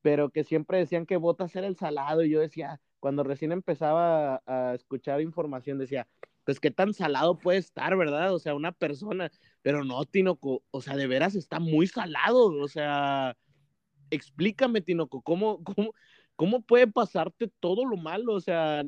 pero 0.00 0.30
que 0.30 0.44
siempre 0.44 0.78
decían 0.78 1.04
que 1.04 1.18
Botas 1.18 1.54
era 1.56 1.66
el 1.66 1.76
salado, 1.76 2.24
y 2.24 2.30
yo 2.30 2.40
decía, 2.40 2.80
cuando 3.00 3.24
recién 3.24 3.52
empezaba 3.52 4.42
a, 4.46 4.74
escuchar 4.74 5.20
información, 5.20 5.78
decía, 5.78 6.06
pues 6.44 6.60
qué 6.60 6.70
tan 6.70 6.94
salado 6.94 7.38
puede 7.38 7.58
estar, 7.58 7.96
¿verdad? 7.96 8.32
O 8.32 8.38
sea, 8.38 8.54
una 8.54 8.72
persona, 8.72 9.30
pero 9.62 9.84
no, 9.84 10.04
Tinoco, 10.04 10.62
o 10.70 10.80
sea, 10.80 10.96
de 10.96 11.06
veras 11.06 11.34
está 11.34 11.58
muy 11.58 11.86
salado, 11.86 12.46
o 12.46 12.68
sea, 12.68 13.36
explícame, 14.10 14.80
Tinoco, 14.80 15.22
¿cómo, 15.22 15.62
cómo, 15.64 15.92
cómo 16.36 16.60
puede 16.62 16.86
pasarte 16.86 17.50
todo 17.60 17.84
lo 17.84 17.96
malo? 17.96 18.34
O 18.34 18.40
sea, 18.40 18.84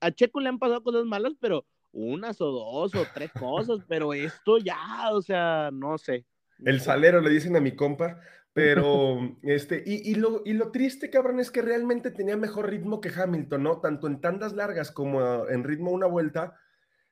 a 0.00 0.10
Checo 0.10 0.40
le 0.40 0.48
han 0.48 0.58
pasado 0.58 0.82
cosas 0.82 1.04
malas, 1.04 1.32
pero 1.40 1.66
unas 1.92 2.40
o 2.40 2.46
dos 2.46 2.94
o 2.94 3.06
tres 3.14 3.30
cosas, 3.32 3.80
pero 3.88 4.12
esto 4.12 4.58
ya, 4.58 5.10
o 5.12 5.22
sea, 5.22 5.70
no 5.72 5.96
sé. 5.98 6.26
El 6.64 6.80
salero 6.80 7.20
le 7.20 7.30
dicen 7.30 7.56
a 7.56 7.60
mi 7.60 7.72
compa, 7.72 8.20
pero, 8.56 9.36
este, 9.42 9.82
y, 9.84 10.10
y, 10.10 10.14
lo, 10.14 10.40
y 10.46 10.54
lo 10.54 10.70
triste, 10.70 11.10
cabrón, 11.10 11.40
es 11.40 11.50
que 11.50 11.60
realmente 11.60 12.10
tenía 12.10 12.38
mejor 12.38 12.70
ritmo 12.70 13.02
que 13.02 13.10
Hamilton, 13.14 13.62
¿no? 13.62 13.80
Tanto 13.82 14.06
en 14.06 14.22
tandas 14.22 14.54
largas 14.54 14.90
como 14.90 15.46
en 15.46 15.62
ritmo 15.62 15.90
una 15.90 16.06
vuelta, 16.06 16.58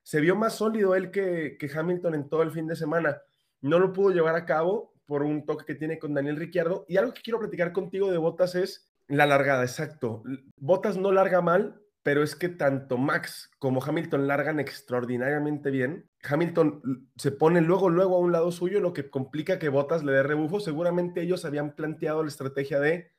se 0.03 0.21
vio 0.21 0.37
más 0.37 0.55
sólido 0.55 0.95
él 0.95 1.11
que, 1.11 1.59
que 1.59 1.71
Hamilton 1.71 2.15
en 2.15 2.31
todo 2.31 2.43
el 2.43 2.51
fin 2.51 2.67
de 2.67 2.77
semana. 2.77 3.21
No 3.61 3.79
lo 3.79 3.93
pudo 3.93 4.11
llevar 4.11 4.37
a 4.37 4.47
cabo 4.47 4.95
por 5.05 5.23
un 5.23 5.45
toque 5.45 5.67
que 5.67 5.75
tiene 5.75 5.99
con 5.99 6.15
Daniel 6.15 6.37
Ricciardo. 6.37 6.87
Y 6.89 6.97
algo 6.97 7.13
que 7.13 7.21
quiero 7.21 7.41
platicar 7.41 7.75
contigo 7.75 8.11
de 8.11 8.17
Botas 8.17 8.55
es 8.55 8.91
la 9.07 9.27
largada, 9.27 9.65
exacto. 9.65 10.23
Botas 10.57 10.97
no 10.97 11.13
larga 11.13 11.43
mal, 11.43 11.79
pero 12.05 12.23
es 12.23 12.37
que 12.37 12.51
tanto 12.51 12.99
Max 12.99 13.51
como 13.59 13.83
Hamilton 13.83 14.29
largan 14.29 14.61
extraordinariamente 14.61 15.71
bien. 15.71 16.11
Hamilton 16.23 17.09
se 17.17 17.33
pone 17.33 17.63
luego, 17.63 17.89
luego 17.89 18.17
a 18.17 18.21
un 18.21 18.31
lado 18.31 18.53
suyo, 18.53 18.79
lo 18.79 18.93
que 18.93 19.09
complica 19.09 19.59
que 19.59 19.71
Botas 19.71 20.05
le 20.05 20.13
dé 20.13 20.23
rebufo. 20.23 20.61
Seguramente 20.61 21.23
ellos 21.23 21.47
habían 21.47 21.75
planteado 21.75 22.23
la 22.23 22.29
estrategia 22.29 22.79
de 22.79 23.11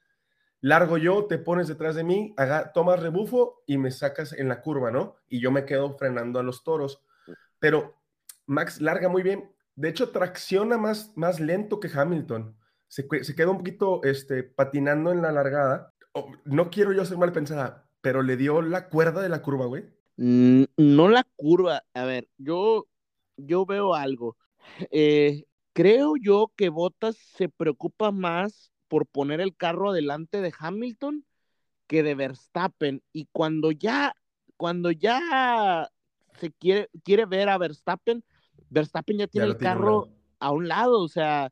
largo 0.61 0.99
yo, 0.99 1.25
te 1.25 1.39
pones 1.39 1.67
detrás 1.67 1.95
de 1.95 2.03
mí, 2.03 2.35
haga, 2.37 2.73
tomas 2.73 3.01
rebufo 3.01 3.63
y 3.65 3.79
me 3.79 3.89
sacas 3.89 4.33
en 4.33 4.47
la 4.47 4.61
curva, 4.61 4.91
¿no? 4.91 5.15
Y 5.27 5.39
yo 5.39 5.51
me 5.51 5.65
quedo 5.65 5.97
frenando 5.97 6.39
a 6.39 6.43
los 6.43 6.63
toros. 6.63 7.03
Pero 7.57 7.95
Max 8.45 8.81
larga 8.81 9.09
muy 9.09 9.23
bien. 9.23 9.51
De 9.75 9.89
hecho, 9.89 10.11
tracciona 10.11 10.77
más, 10.77 11.11
más 11.15 11.39
lento 11.39 11.79
que 11.79 11.89
Hamilton. 11.91 12.55
Se, 12.87 13.07
se 13.23 13.35
queda 13.35 13.49
un 13.49 13.57
poquito 13.57 14.03
este, 14.03 14.43
patinando 14.43 15.11
en 15.11 15.23
la 15.23 15.31
largada. 15.31 15.91
no 16.43 16.69
quiero 16.69 16.93
yo 16.93 17.03
ser 17.03 17.17
mal 17.17 17.31
pensada, 17.31 17.84
pero 18.05 18.21
le 18.21 18.37
dio 18.37 18.61
la 18.61 18.87
cuerda 18.87 19.23
de 19.23 19.29
la 19.29 19.41
curva, 19.41 19.65
güey. 19.65 19.83
Mm, 20.17 20.65
no 20.77 21.09
la 21.09 21.23
curva. 21.35 21.83
A 21.95 22.05
ver, 22.05 22.29
yo, 22.37 22.85
yo 23.35 23.65
veo 23.65 23.95
algo. 23.95 24.37
Eh, 24.91 25.45
creo 25.73 26.13
yo 26.21 26.51
que 26.55 26.69
Bottas 26.69 27.15
se 27.15 27.49
preocupa 27.49 28.11
más 28.11 28.71
por 28.89 29.07
poner 29.07 29.41
el 29.41 29.57
carro 29.57 29.89
adelante 29.89 30.39
de 30.41 30.53
Hamilton 30.55 31.25
que 31.87 32.03
de 32.03 32.13
Verstappen. 32.13 33.01
Y 33.11 33.27
cuando 33.31 33.71
ya, 33.71 34.13
cuando 34.55 34.91
ya 34.91 35.89
se 36.39 36.51
quiere, 36.51 36.91
quiere 37.03 37.25
ver 37.25 37.49
a 37.49 37.57
Verstappen, 37.57 38.23
Verstappen 38.69 39.17
ya 39.17 39.25
tiene 39.25 39.47
el 39.47 39.57
carro 39.57 40.09
a 40.37 40.51
un 40.51 40.67
lado. 40.67 41.01
O 41.01 41.07
sea, 41.07 41.51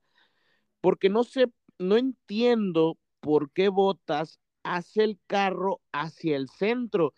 porque 0.82 1.10
no 1.10 1.24
sé, 1.24 1.52
no 1.80 1.98
entiendo 1.98 3.00
por 3.22 3.50
qué 3.50 3.70
Bottas 3.70 4.40
hace 4.64 5.04
el 5.04 5.20
carro 5.28 5.82
hacia 5.92 6.36
el 6.36 6.50
centro. 6.50 7.14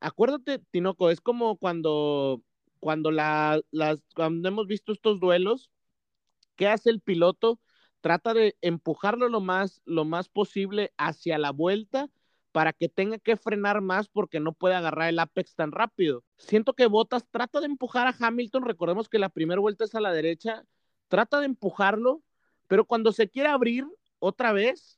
Acuérdate, 0.00 0.60
Tinoco, 0.70 1.10
es 1.10 1.20
como 1.20 1.56
cuando, 1.56 2.42
cuando, 2.80 3.10
la, 3.10 3.60
las, 3.70 3.98
cuando 4.14 4.48
hemos 4.48 4.66
visto 4.66 4.92
estos 4.92 5.20
duelos, 5.20 5.70
¿qué 6.56 6.68
hace 6.68 6.90
el 6.90 7.00
piloto? 7.00 7.60
Trata 8.00 8.34
de 8.34 8.56
empujarlo 8.60 9.28
lo 9.28 9.40
más, 9.40 9.82
lo 9.84 10.04
más 10.04 10.28
posible 10.28 10.92
hacia 10.96 11.38
la 11.38 11.50
vuelta 11.50 12.10
para 12.52 12.72
que 12.72 12.88
tenga 12.88 13.18
que 13.18 13.36
frenar 13.36 13.80
más 13.80 14.08
porque 14.08 14.40
no 14.40 14.52
puede 14.52 14.74
agarrar 14.74 15.08
el 15.08 15.18
apex 15.18 15.54
tan 15.54 15.72
rápido. 15.72 16.24
Siento 16.36 16.74
que 16.74 16.86
Bottas 16.86 17.26
trata 17.30 17.60
de 17.60 17.66
empujar 17.66 18.06
a 18.06 18.14
Hamilton, 18.18 18.64
recordemos 18.64 19.08
que 19.08 19.18
la 19.18 19.28
primera 19.28 19.60
vuelta 19.60 19.84
es 19.84 19.94
a 19.94 20.00
la 20.00 20.12
derecha, 20.12 20.64
trata 21.08 21.40
de 21.40 21.46
empujarlo, 21.46 22.22
pero 22.66 22.84
cuando 22.84 23.12
se 23.12 23.28
quiere 23.28 23.48
abrir 23.48 23.86
otra 24.18 24.52
vez, 24.52 24.97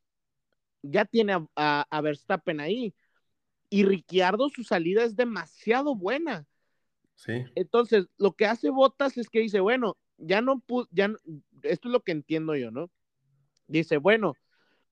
ya 0.82 1.04
tiene 1.04 1.46
a, 1.56 2.00
Verstappen 2.02 2.60
ahí. 2.60 2.94
Y 3.68 3.84
Ricciardo, 3.84 4.48
su 4.48 4.64
salida 4.64 5.04
es 5.04 5.14
demasiado 5.14 5.94
buena. 5.94 6.46
Sí. 7.14 7.44
Entonces, 7.54 8.06
lo 8.18 8.32
que 8.32 8.46
hace 8.46 8.70
Botas 8.70 9.16
es 9.16 9.28
que 9.28 9.40
dice, 9.40 9.60
bueno, 9.60 9.96
ya 10.16 10.40
no 10.40 10.60
pude, 10.60 10.86
ya 10.90 11.10
esto 11.62 11.88
es 11.88 11.92
lo 11.92 12.00
que 12.00 12.12
entiendo 12.12 12.56
yo, 12.56 12.70
¿no? 12.70 12.90
Dice, 13.66 13.98
bueno, 13.98 14.34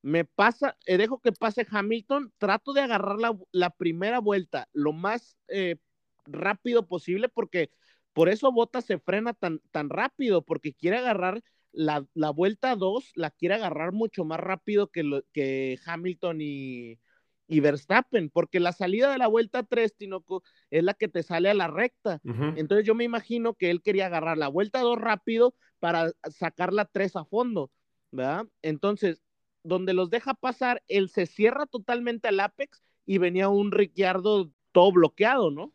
me 0.03 0.25
pasa, 0.25 0.77
eh, 0.87 0.97
dejo 0.97 1.21
que 1.21 1.33
pase 1.33 1.67
Hamilton, 1.69 2.33
trato 2.39 2.73
de 2.73 2.83
agarrar 2.83 3.17
la, 3.51 3.71
primera 3.71 4.21
vuelta 4.21 4.69
lo 4.73 4.93
más 4.93 5.37
eh, 5.49 5.77
rápido 6.25 6.87
posible, 6.87 7.29
porque 7.29 7.71
por 8.13 8.29
eso 8.29 8.53
Botas 8.53 8.85
se 8.85 8.99
frena 8.99 9.35
tan, 9.35 9.61
tan 9.71 9.91
rápido, 9.91 10.43
porque 10.43 10.73
quiere 10.73 10.99
agarrar 10.99 11.43
la, 11.79 12.05
la 12.15 12.31
vuelta 12.31 12.75
2 12.75 13.13
la 13.15 13.31
quiere 13.31 13.55
agarrar 13.55 13.93
mucho 13.93 14.25
más 14.25 14.41
rápido 14.41 14.89
que, 14.89 15.05
lo, 15.05 15.23
que 15.33 15.79
Hamilton 15.87 16.39
y, 16.41 16.99
y, 17.47 17.61
Verstappen, 17.61 18.31
porque 18.31 18.59
la 18.59 18.73
salida 18.73 19.13
de 19.13 19.19
la 19.19 19.29
vuelta 19.29 19.63
3, 19.63 19.95
Tinoco, 19.95 20.43
es 20.71 20.83
la 20.83 20.95
que 20.95 21.07
te 21.07 21.23
sale 21.23 21.49
a 21.49 21.55
la 21.55 21.69
recta. 21.69 22.21
Entonces 22.57 22.85
yo 22.85 22.97
me 22.97 23.05
imagino 23.05 23.55
que 23.55 23.71
él 23.71 23.81
quería 23.81 24.07
agarrar 24.07 24.39
la 24.39 24.49
vuelta 24.49 24.81
2 24.81 25.01
rápido 25.01 25.55
para 25.79 26.11
sacar 26.31 26.73
la 26.73 26.85
3 26.85 27.15
a 27.15 27.25
fondo, 27.25 27.71
¿verdad? 28.11 28.47
Entonces, 28.63 29.23
donde 29.63 29.95
los 29.95 30.11
deja 30.11 30.35
pasar, 30.35 30.83
él 30.89 31.09
se 31.09 31.27
cierra 31.27 31.67
totalmente 31.67 32.27
al 32.27 32.41
apex 32.41 32.83
y 33.07 33.19
venía 33.19 33.49
un 33.49 33.71
Ricciardo 33.71 34.51
todo 34.73 34.91
bloqueado, 34.91 35.53
¿no? 35.53 35.73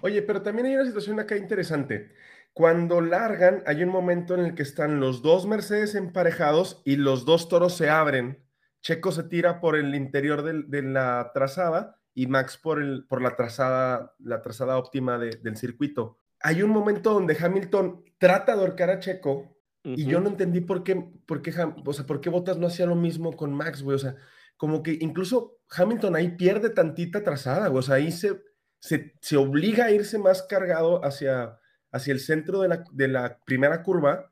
Oye, 0.00 0.22
pero 0.22 0.42
también 0.42 0.66
hay 0.66 0.74
una 0.74 0.86
situación 0.86 1.20
acá 1.20 1.36
interesante. 1.36 2.12
Cuando 2.56 3.02
largan, 3.02 3.62
hay 3.66 3.82
un 3.82 3.90
momento 3.90 4.32
en 4.32 4.40
el 4.40 4.54
que 4.54 4.62
están 4.62 4.98
los 4.98 5.20
dos 5.20 5.46
Mercedes 5.46 5.94
emparejados 5.94 6.80
y 6.86 6.96
los 6.96 7.26
dos 7.26 7.50
toros 7.50 7.76
se 7.76 7.90
abren. 7.90 8.42
Checo 8.80 9.12
se 9.12 9.24
tira 9.24 9.60
por 9.60 9.76
el 9.76 9.94
interior 9.94 10.42
de, 10.42 10.82
la 10.82 11.32
trazada 11.34 12.00
y 12.14 12.28
Max 12.28 12.56
por, 12.56 12.80
el, 12.80 13.04
por 13.08 13.20
la, 13.20 13.36
trazada, 13.36 14.14
la 14.20 14.40
trazada 14.40 14.78
óptima 14.78 15.18
del 15.18 15.56
circuito. 15.58 16.18
Hay 16.40 16.62
un 16.62 16.70
momento 16.70 17.12
donde 17.12 17.36
Hamilton 17.38 18.02
trata 18.16 18.56
de 18.56 18.62
ahorcar 18.62 18.88
a 18.88 19.00
Checo 19.00 19.54
y 19.84 20.06
yo 20.06 20.20
no 20.20 20.30
entendí 20.30 20.62
por 20.62 20.82
qué, 20.82 20.96
por 21.26 21.42
qué, 21.42 21.50
o 21.84 21.92
sea, 21.92 22.06
por 22.06 22.22
qué 22.22 22.30
Bottas 22.30 22.56
no 22.56 22.68
hacía 22.68 22.86
lo 22.86 22.96
mismo 22.96 23.36
con 23.36 23.52
Max, 23.52 23.82
güey. 23.82 23.96
O 23.96 23.98
sea, 23.98 24.16
como 24.56 24.82
que 24.82 24.96
incluso 24.98 25.58
Hamilton 25.76 26.16
ahí 26.16 26.30
pierde 26.38 26.70
tantita 26.70 27.22
trazada, 27.22 27.68
güey. 27.68 27.80
O 27.80 27.82
sea, 27.82 27.96
ahí 27.96 28.10
se, 28.10 28.42
se, 28.80 29.36
obliga 29.36 29.84
a 29.84 29.90
irse 29.90 30.18
más 30.18 30.42
cargado 30.42 31.04
hacia, 31.04 31.58
hacia 31.96 32.12
el 32.12 32.20
centro 32.20 32.60
de 32.60 32.68
la, 32.68 32.84
de 32.92 33.08
la 33.08 33.38
primera 33.44 33.82
curva 33.82 34.30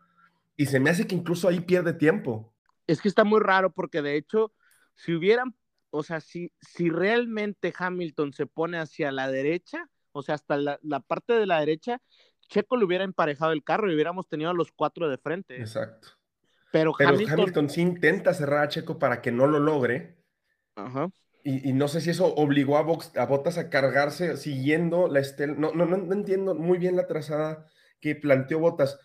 y 0.57 0.67
se 0.67 0.81
me 0.81 0.91
hace 0.91 1.07
que 1.07 1.15
incluso 1.15 1.49
ahí 1.49 1.61
pierde 1.61 1.93
tiempo. 1.93 2.53
Es 2.87 3.01
que 3.01 3.09
está 3.09 3.25
muy 3.25 3.41
raro 3.41 3.73
porque 3.73 4.03
de 4.03 4.17
hecho, 4.17 4.53
si 4.95 5.15
hubieran, 5.15 5.55
o 5.91 6.03
sea, 6.03 6.21
si, 6.21 6.53
si 6.61 6.91
realmente 6.91 7.73
Hamilton 7.77 8.33
se 8.33 8.47
pone 8.47 8.79
hacia 8.79 9.11
la 9.11 9.31
derecha, 9.31 9.89
o 10.13 10.23
sea, 10.23 10.37
hasta 10.37 10.57
la, 10.57 10.79
la 10.83 11.01
parte 11.01 11.33
de 11.33 11.47
la 11.47 11.61
derecha, 11.61 12.01
Checo 12.49 12.77
le 12.77 12.85
hubiera 12.85 13.05
emparejado 13.05 13.53
el 13.53 13.65
carro 13.65 13.91
y 13.91 13.95
hubiéramos 13.95 14.29
tenido 14.29 14.51
a 14.51 14.55
los 14.55 14.71
cuatro 14.73 15.09
de 15.09 15.19
frente. 15.19 15.57
Exacto. 15.57 16.09
Pero, 16.71 16.93
Hamilton... 16.99 17.71
sí 17.71 17.81
intenta 17.81 18.35
cerrar 18.35 18.65
a 18.65 18.69
Checo 18.69 18.99
para 18.99 19.23
que 19.23 19.31
no 19.31 19.47
lo 19.47 19.61
logre. 19.61 20.19
Ajá. 20.75 21.09
Y, 21.47 21.75
no 21.75 21.89
sé 21.89 22.01
si 22.01 22.09
eso 22.09 22.35
obligó 22.37 22.79
a, 22.79 22.83
Box, 22.83 23.15
a 23.19 23.27
Bottas 23.27 23.59
a 23.59 23.69
cargarse 23.69 24.39
siguiendo 24.39 25.09
la 25.09 25.21
estela. 25.21 25.55
No, 25.55 25.75
no, 25.75 25.85
no, 25.85 26.13
entiendo 26.15 26.55
muy 26.55 26.79
bien 26.79 26.97
la 26.97 27.07
trazada 27.07 27.67
que 28.01 28.17
planteó 28.17 28.61
Bottas. 28.61 28.99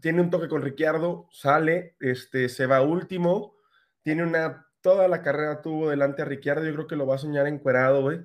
Tiene 0.00 0.20
un 0.20 0.30
toque 0.30 0.48
con 0.48 0.62
Ricciardo, 0.62 1.26
sale, 1.32 1.96
este, 1.98 2.48
se 2.48 2.66
va 2.66 2.82
último, 2.82 3.56
tiene 4.02 4.22
una. 4.22 4.68
Toda 4.82 5.08
la 5.08 5.22
carrera 5.22 5.62
tuvo 5.62 5.90
delante 5.90 6.22
a 6.22 6.26
Ricciardo, 6.26 6.64
yo 6.64 6.74
creo 6.74 6.86
que 6.86 6.96
lo 6.96 7.06
va 7.06 7.16
a 7.16 7.18
soñar 7.18 7.48
encuerado, 7.48 8.02
güey. 8.02 8.20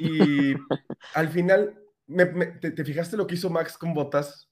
Y 0.00 0.54
al 1.14 1.28
final 1.28 1.78
te, 2.60 2.84
fijaste 2.84 3.16
lo 3.16 3.26
que 3.26 3.34
hizo 3.34 3.50
Max 3.50 3.78
con 3.78 3.94
Botas 3.94 4.50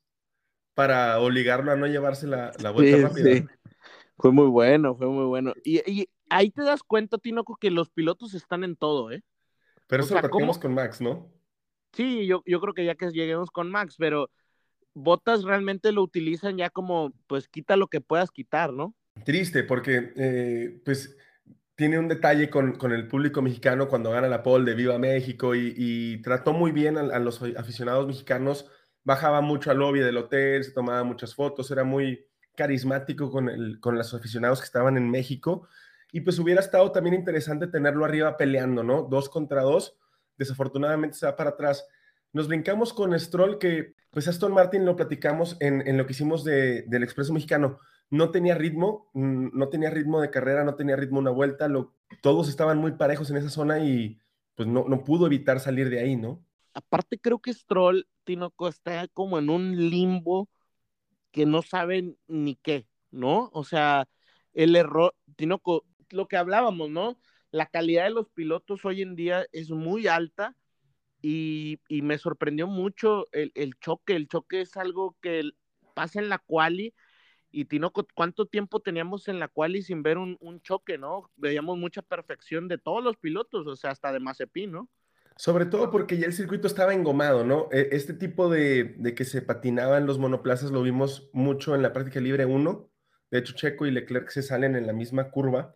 para 0.75 1.19
obligarlo 1.19 1.73
a 1.73 1.77
no 1.77 1.87
llevarse 1.87 2.27
la, 2.27 2.53
vuelta 2.73 3.09
rápida? 3.09 3.33
Sí. 3.33 3.47
Fue 4.17 4.33
muy 4.33 4.47
bueno, 4.47 4.95
fue 4.95 5.09
muy 5.09 5.25
bueno. 5.25 5.55
Y, 5.65 6.09
ahí 6.31 6.51
te 6.51 6.63
das 6.63 6.83
cuenta, 6.83 7.19
Tinoco, 7.19 7.57
que 7.57 7.71
los 7.71 7.91
pilotos 7.91 8.35
están 8.35 8.65
en 8.65 8.77
todo, 8.77 9.11
¿eh? 9.13 9.23
Pero 9.87 10.05
eso 10.05 10.15
lo 10.15 10.21
platicamos 10.21 10.59
con 10.59 10.75
Max, 10.75 11.01
¿no? 11.01 11.31
Sí, 11.93 12.27
yo, 12.27 12.43
yo 12.47 12.61
creo 12.61 12.75
que 12.75 12.85
ya 12.85 12.95
que 12.95 13.11
lleguemos 13.11 13.51
con 13.51 13.71
Max, 13.71 13.97
pero 13.99 14.31
Botas 14.95 15.43
realmente 15.45 15.93
lo 15.93 16.03
utilizan 16.03 16.57
ya 16.57 16.71
como, 16.71 17.13
pues 17.27 17.49
quita 17.49 17.77
lo 17.77 17.89
que 17.89 18.01
puedas 18.01 18.31
quitar, 18.31 18.73
¿no? 18.73 18.95
Triste, 19.25 19.65
porque 19.65 20.13
eh, 20.17 20.81
pues 20.85 21.17
tiene 21.75 21.99
un 21.99 22.09
detalle 22.09 22.51
con, 22.51 22.77
con, 22.77 22.93
el 22.93 23.09
público 23.09 23.41
mexicano 23.43 23.89
cuando 23.89 24.11
gana 24.11 24.29
la 24.29 24.43
pole 24.43 24.71
de 24.71 24.77
Viva 24.77 24.99
México 24.99 25.55
y, 25.55 26.21
trató 26.23 26.53
muy 26.53 26.73
bien 26.73 26.99
a, 26.99 27.19
los 27.19 27.43
aficionados 27.57 28.07
mexicanos. 28.07 28.67
Bajaba 29.03 29.41
mucho 29.41 29.71
al 29.71 29.79
lobby 29.79 30.01
del 30.01 30.19
hotel, 30.19 30.63
se 30.63 30.73
tomaba 30.73 31.03
muchas 31.05 31.35
fotos, 31.35 31.71
era 31.71 31.85
muy 31.85 32.27
carismático 32.55 33.31
con, 33.31 33.49
el, 33.49 33.81
con 33.81 33.97
los 33.97 34.13
aficionados 34.13 34.61
que 34.61 34.67
estaban 34.67 34.97
en 34.97 35.11
México. 35.11 35.69
Y 36.13 36.21
pues 36.21 36.39
hubiera 36.39 36.61
estado 36.61 36.91
también 36.93 37.15
interesante 37.15 37.67
tenerlo 37.67 38.05
arriba 38.05 38.37
peleando, 38.37 38.83
¿no? 38.83 39.03
Dos 39.03 39.29
contra 39.29 39.63
dos. 39.63 39.97
Desafortunadamente 40.37 41.17
se 41.17 41.27
va 41.27 41.37
para 41.37 41.51
atrás. 41.51 41.87
Nos 42.33 42.49
brincamos 42.49 42.93
con 42.93 43.19
Stroll, 43.19 43.59
que 43.59 43.95
pues 44.11 44.29
Aston 44.29 44.53
Martin 44.53 44.85
lo 44.85 44.97
platicamos 44.97 45.57
en, 45.61 45.87
en 45.87 45.97
lo 45.97 46.07
que 46.07 46.13
hicimos 46.13 46.45
de, 46.45 46.83
del 46.83 47.03
Expreso 47.03 47.33
Mexicano 47.33 47.79
no 48.11 48.31
tenía 48.31 48.55
ritmo, 48.55 49.09
mm, 49.15 49.57
no 49.57 49.69
tenía 49.69 49.89
ritmo 49.91 50.21
de 50.21 50.31
carrera, 50.31 50.65
no 50.65 50.75
tenía 50.75 50.97
ritmo 50.97 51.21
una 51.21 51.31
vuelta, 51.31 51.69
lo, 51.69 51.95
todos 52.21 52.49
estaban 52.49 52.79
muy 52.79 52.93
parejos 52.93 53.31
en 53.31 53.37
esa 53.37 53.49
zona 53.49 53.79
y 53.79 54.19
pues 54.57 54.69
no, 54.69 54.85
no 54.89 55.05
pudo 55.05 55.27
evitar 55.27 55.61
salir 55.61 55.89
de 55.89 56.01
ahí, 56.01 56.17
¿no? 56.17 56.45
Aparte 56.75 57.19
creo 57.19 57.39
que 57.39 57.55
Stroll, 57.55 58.07
Tinoco, 58.25 58.69
está 58.69 59.09
como 59.09 59.39
en 59.39 59.49
un 59.49 59.91
limbo 59.91 60.49
que 61.31 61.47
no 61.47 61.63
saben 61.63 62.19
ni 62.27 62.57
qué, 62.57 62.87
¿no? 63.11 63.49
O 63.53 63.65
sea, 63.65 64.09
el 64.53 64.75
error, 64.75 65.15
Tinoco, 65.37 65.85
lo 66.13 66.29
que 66.29 66.37
hablábamos, 66.37 66.91
¿no? 66.91 67.19
La 67.51 67.67
calidad 67.67 68.05
de 68.05 68.11
los 68.11 68.29
pilotos 68.29 68.85
hoy 68.85 69.03
en 69.03 69.17
día 69.17 69.47
es 69.53 69.71
muy 69.71 70.07
alta 70.07 70.57
y, 71.23 71.81
me 71.89 72.19
sorprendió 72.19 72.67
mucho 72.67 73.27
el, 73.33 73.53
el, 73.55 73.75
choque. 73.81 74.17
El 74.17 74.29
choque 74.29 74.63
es 74.63 74.77
algo 74.77 75.17
que 75.21 75.51
pasa 75.95 76.21
en 76.21 76.29
la 76.29 76.39
quali 76.39 76.95
y 77.53 77.65
Tinoco, 77.65 78.07
¿cuánto 78.15 78.47
tiempo 78.47 78.81
teníamos 78.81 79.29
en 79.29 79.39
la 79.41 79.49
cual 79.49 79.77
y 79.77 79.83
sin 79.83 80.03
ver 80.03 80.19
un, 80.19 80.39
choque, 80.63 80.99
no? 80.99 81.31
Veíamos 81.37 81.79
mucha 81.79 82.03
perfección 82.03 82.69
de 82.69 82.79
todos 82.79 83.03
los 83.03 83.17
pilotos, 83.17 83.67
o 83.67 83.77
sea, 83.77 83.91
hasta 83.91 84.13
de 84.13 84.21
Mazepin, 84.21 84.71
¿no? 84.71 84.89
Sobre 85.37 85.67
todo 85.67 85.91
porque 85.91 86.19
ya 86.19 86.27
el 86.27 86.33
circuito 86.33 86.67
estaba 86.67 86.95
engomado, 86.95 87.45
¿no? 87.45 87.69
E, 87.73 87.89
este 87.93 88.15
tipo 88.15 88.51
de, 88.51 88.97
que 89.17 89.25
se 89.25 89.43
patinaban 89.43 90.07
los 90.07 90.19
monoplazas 90.19 90.71
lo 90.71 90.83
vimos 90.83 91.31
mucho 91.33 91.75
en 91.75 91.83
la 91.83 91.93
práctica 91.93 92.21
libre 92.21 92.45
1. 92.45 92.89
De 93.31 93.39
hecho, 93.39 93.55
Checo 93.55 93.87
y 93.87 93.91
Leclerc 93.91 94.29
se 94.29 94.43
salen 94.43 94.77
en 94.77 94.87
la 94.87 94.93
misma 94.93 95.31
curva. 95.31 95.75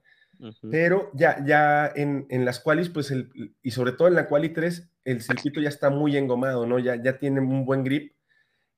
Pero 0.70 1.10
ya, 1.14 1.44
ya 1.44 1.90
en, 1.94 2.44
las 2.44 2.60
qualis, 2.60 2.88
pues, 2.88 3.10
el, 3.10 3.30
y 3.62 3.70
sobre 3.70 3.92
todo 3.92 4.08
en 4.08 4.14
la 4.14 4.28
quali 4.28 4.50
3, 4.50 4.90
el 5.04 5.22
circuito 5.22 5.60
ya 5.60 5.68
está 5.68 5.90
muy 5.90 6.16
engomado, 6.16 6.66
¿no? 6.66 6.78
Ya, 6.78 6.96
ya 6.96 7.18
tiene 7.18 7.40
un 7.40 7.64
buen 7.64 7.84
grip 7.84 8.14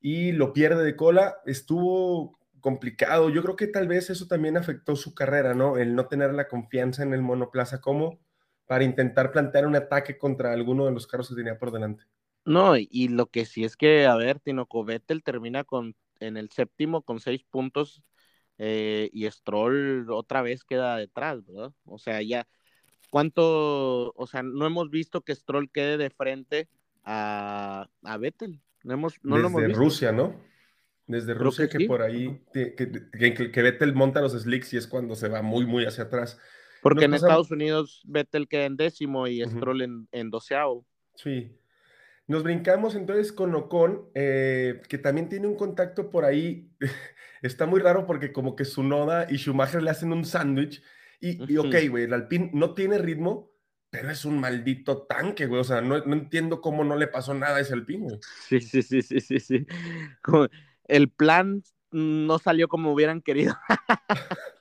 y 0.00 0.32
lo 0.32 0.52
pierde 0.52 0.84
de 0.84 0.96
cola. 0.96 1.36
Estuvo 1.46 2.38
complicado. 2.60 3.30
Yo 3.30 3.42
creo 3.42 3.56
que 3.56 3.68
tal 3.68 3.88
vez 3.88 4.10
eso 4.10 4.26
también 4.26 4.56
afectó 4.56 4.96
su 4.96 5.14
carrera, 5.14 5.54
¿no? 5.54 5.76
El 5.78 5.94
no 5.94 6.06
tener 6.06 6.34
la 6.34 6.48
confianza 6.48 7.02
en 7.02 7.14
el 7.14 7.22
monoplaza 7.22 7.80
como 7.80 8.18
para 8.66 8.84
intentar 8.84 9.32
plantear 9.32 9.66
un 9.66 9.76
ataque 9.76 10.18
contra 10.18 10.52
alguno 10.52 10.86
de 10.86 10.92
los 10.92 11.06
carros 11.06 11.28
que 11.28 11.36
tenía 11.36 11.58
por 11.58 11.70
delante. 11.70 12.04
No, 12.44 12.76
y 12.76 13.08
lo 13.08 13.26
que 13.26 13.44
sí 13.44 13.64
es 13.64 13.76
que, 13.76 14.06
a 14.06 14.16
ver, 14.16 14.40
Tinoco 14.40 14.84
Vettel 14.84 15.22
termina 15.22 15.64
con, 15.64 15.94
en 16.20 16.36
el 16.36 16.50
séptimo 16.50 17.02
con 17.02 17.20
seis 17.20 17.44
puntos 17.48 18.02
eh, 18.58 19.10
y 19.12 19.30
Stroll 19.30 20.10
otra 20.10 20.42
vez 20.42 20.64
queda 20.64 20.96
detrás, 20.96 21.44
¿verdad? 21.46 21.72
O 21.84 21.98
sea, 21.98 22.22
ya, 22.22 22.46
¿cuánto? 23.10 24.12
O 24.14 24.26
sea, 24.26 24.42
no 24.42 24.66
hemos 24.66 24.90
visto 24.90 25.20
que 25.20 25.34
Stroll 25.34 25.70
quede 25.70 25.96
de 25.98 26.10
frente 26.10 26.68
a, 27.04 27.88
a 28.02 28.16
Vettel. 28.18 28.60
No, 28.84 28.94
hemos, 28.94 29.14
no 29.22 29.38
lo 29.38 29.48
hemos 29.48 29.64
visto. 29.64 29.78
Rusia, 29.78 30.12
¿no? 30.12 30.40
Desde 31.06 31.34
Rusia, 31.34 31.68
que, 31.68 31.86
por 31.86 32.02
ahí, 32.02 32.42
que, 32.52 32.74
que, 32.74 33.62
Vettel 33.62 33.94
monta 33.94 34.20
los 34.20 34.32
slicks 34.32 34.74
y 34.74 34.76
es 34.76 34.88
cuando 34.88 35.14
se 35.14 35.28
va 35.28 35.40
muy, 35.40 35.64
muy 35.64 35.84
hacia 35.84 36.04
atrás. 36.04 36.38
Porque 36.82 37.04
en 37.04 37.14
Estados 37.14 37.50
Unidos 37.50 38.02
Vettel 38.06 38.48
queda 38.48 38.64
en 38.64 38.76
décimo 38.76 39.28
y 39.28 39.40
Stroll 39.42 39.82
en, 39.82 40.08
en, 40.10 40.30
doceavo. 40.30 40.84
Sí. 41.14 41.56
Nos 42.26 42.42
brincamos 42.42 42.94
entonces 42.94 43.32
con 43.32 43.54
Ocon, 43.54 44.10
eh, 44.14 44.82
que 44.88 44.98
también 44.98 45.28
tiene 45.28 45.46
un 45.46 45.56
contacto 45.56 46.10
por 46.10 46.24
ahí. 46.24 46.72
Está 47.42 47.66
muy 47.66 47.80
raro 47.80 48.06
porque 48.06 48.32
como 48.32 48.56
que 48.56 48.64
su 48.64 48.82
noda 48.82 49.26
y 49.30 49.36
Schumacher 49.36 49.82
le 49.82 49.90
hacen 49.90 50.12
un 50.12 50.24
sándwich. 50.24 50.82
Y, 51.20 51.52
y, 51.52 51.56
ok, 51.56 51.74
güey, 51.88 52.04
el 52.04 52.12
Alpine 52.12 52.50
no 52.52 52.74
tiene 52.74 52.98
ritmo, 52.98 53.52
pero 53.90 54.10
es 54.10 54.24
un 54.24 54.40
maldito 54.40 55.06
tanque, 55.06 55.46
güey. 55.46 55.60
O 55.60 55.64
sea, 55.64 55.80
no, 55.80 56.04
no 56.04 56.14
entiendo 56.14 56.60
cómo 56.60 56.84
no 56.84 56.96
le 56.96 57.06
pasó 57.06 57.32
nada 57.32 57.56
a 57.56 57.60
ese 57.60 57.74
Alpine, 57.74 58.04
güey. 58.04 58.18
Sí, 58.48 58.60
sí, 58.60 58.82
sí, 58.82 59.02
sí, 59.02 59.20
sí, 59.20 59.40
sí. 59.40 59.66
Como 60.22 60.48
el 60.84 61.08
plan 61.10 61.62
no 61.92 62.38
salió 62.38 62.68
como 62.68 62.92
hubieran 62.92 63.22
querido. 63.22 63.56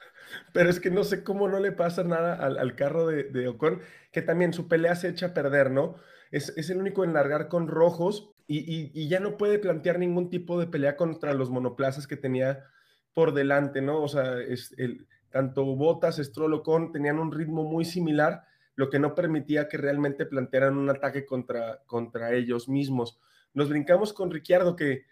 Pero 0.53 0.69
es 0.69 0.79
que 0.79 0.89
no 0.89 1.03
sé 1.03 1.23
cómo 1.23 1.47
no 1.49 1.59
le 1.59 1.71
pasa 1.71 2.03
nada 2.03 2.35
al, 2.35 2.75
carro 2.75 3.07
de, 3.07 3.47
Ocon, 3.47 3.81
que 4.11 4.21
también 4.21 4.53
su 4.53 4.67
pelea 4.67 4.95
se 4.95 5.09
echa 5.09 5.27
a 5.27 5.33
perder, 5.33 5.69
¿no? 5.71 5.97
Es, 6.31 6.69
el 6.69 6.77
único 6.77 7.03
en 7.03 7.13
largar 7.13 7.47
con 7.47 7.67
rojos 7.67 8.31
y, 8.47 9.07
ya 9.07 9.19
no 9.19 9.37
puede 9.37 9.59
plantear 9.59 9.99
ningún 9.99 10.29
tipo 10.29 10.59
de 10.59 10.67
pelea 10.67 10.95
contra 10.95 11.33
los 11.33 11.49
monoplazas 11.49 12.07
que 12.07 12.17
tenía 12.17 12.65
por 13.13 13.33
delante, 13.33 13.81
¿no? 13.81 14.01
O 14.01 14.07
sea, 14.07 14.39
es 14.39 14.73
el, 14.77 15.07
tanto 15.29 15.65
Botas, 15.75 16.17
Stroll, 16.17 16.53
Ocon 16.53 16.91
tenían 16.91 17.19
un 17.19 17.31
ritmo 17.31 17.63
muy 17.63 17.85
similar, 17.85 18.43
lo 18.75 18.89
que 18.89 18.99
no 18.99 19.15
permitía 19.15 19.67
que 19.67 19.77
realmente 19.77 20.25
plantearan 20.25 20.77
un 20.77 20.89
ataque 20.89 21.25
contra, 21.25 21.81
contra 21.85 22.33
ellos 22.33 22.69
mismos. 22.69 23.19
Nos 23.53 23.69
brincamos 23.69 24.13
con 24.13 24.31
Ricciardo, 24.31 24.75
que 24.75 25.05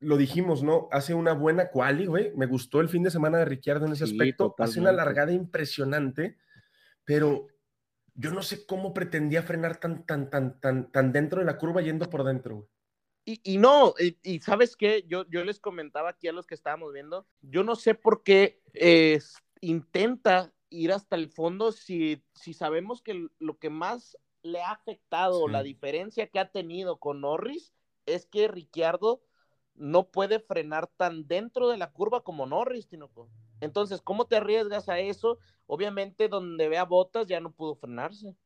lo 0.00 0.16
dijimos, 0.16 0.62
¿no? 0.62 0.88
Hace 0.92 1.14
una 1.14 1.32
buena 1.32 1.70
quali, 1.70 2.06
güey. 2.06 2.32
Me 2.36 2.46
gustó 2.46 2.80
el 2.80 2.88
fin 2.88 3.02
de 3.02 3.10
semana 3.10 3.38
de 3.38 3.44
Ricciardo 3.44 3.86
en 3.86 3.92
ese 3.92 4.04
aspecto. 4.04 4.54
Hace 4.58 4.80
una 4.80 4.92
largada 4.92 5.32
impresionante, 5.32 6.36
pero 7.04 7.46
yo 8.14 8.30
no 8.30 8.42
sé 8.42 8.66
cómo 8.66 8.94
pretendía 8.94 9.42
frenar 9.42 9.78
tan, 9.78 10.06
tan, 10.06 10.30
tan, 10.30 10.60
tan, 10.60 10.90
tan 10.90 11.12
dentro 11.12 11.40
de 11.40 11.46
la 11.46 11.58
curva 11.58 11.82
yendo 11.82 12.08
por 12.08 12.24
dentro, 12.24 12.68
Y, 13.24 13.58
no, 13.58 13.94
y, 14.22 14.40
sabes 14.40 14.76
qué, 14.76 15.04
yo, 15.06 15.24
yo 15.30 15.44
les 15.44 15.58
comentaba 15.58 16.10
aquí 16.10 16.28
a 16.28 16.32
los 16.32 16.46
que 16.46 16.54
estábamos 16.54 16.92
viendo, 16.92 17.26
yo 17.40 17.64
no 17.64 17.74
sé 17.74 17.94
por 17.94 18.22
qué 18.22 18.60
intenta 19.60 20.52
ir 20.68 20.92
hasta 20.92 21.16
el 21.16 21.30
fondo 21.30 21.72
si, 21.72 22.22
si 22.34 22.52
sabemos 22.52 23.00
que 23.00 23.28
lo 23.38 23.58
que 23.58 23.70
más 23.70 24.18
le 24.42 24.60
ha 24.60 24.72
afectado, 24.72 25.48
la 25.48 25.62
diferencia 25.62 26.28
que 26.28 26.38
ha 26.38 26.50
tenido 26.50 26.98
con 26.98 27.22
Norris, 27.22 27.72
es 28.06 28.26
que 28.26 28.46
Ricciardo 28.46 29.22
no 29.74 30.10
puede 30.10 30.38
frenar 30.38 30.86
tan 30.86 31.26
dentro 31.26 31.68
de 31.68 31.78
la 31.78 31.92
curva 31.92 32.22
como 32.22 32.46
Norris, 32.46 32.86
Tinoco. 32.86 33.30
Entonces, 33.64 34.00
¿cómo 34.02 34.26
te 34.26 34.36
arriesgas 34.36 34.88
a 34.88 34.98
eso? 34.98 35.38
Obviamente, 35.66 36.28
donde 36.28 36.68
vea 36.68 36.84
botas 36.84 37.26
ya 37.26 37.40
no 37.40 37.52
pudo 37.52 37.76
frenarse. 37.76 38.36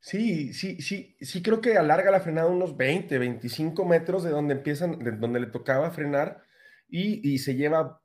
Sí, 0.00 0.52
sí, 0.52 0.80
sí, 0.82 1.16
sí 1.20 1.42
creo 1.42 1.60
que 1.60 1.76
alarga 1.76 2.10
la 2.10 2.20
frenada 2.20 2.48
unos 2.48 2.76
20, 2.76 3.18
25 3.18 3.84
metros 3.84 4.24
de 4.24 4.30
donde 4.30 4.54
empiezan, 4.54 4.98
de 4.98 5.12
donde 5.12 5.38
le 5.38 5.46
tocaba 5.46 5.92
frenar 5.92 6.42
y, 6.88 7.20
y 7.28 7.38
se 7.38 7.54
lleva 7.54 8.02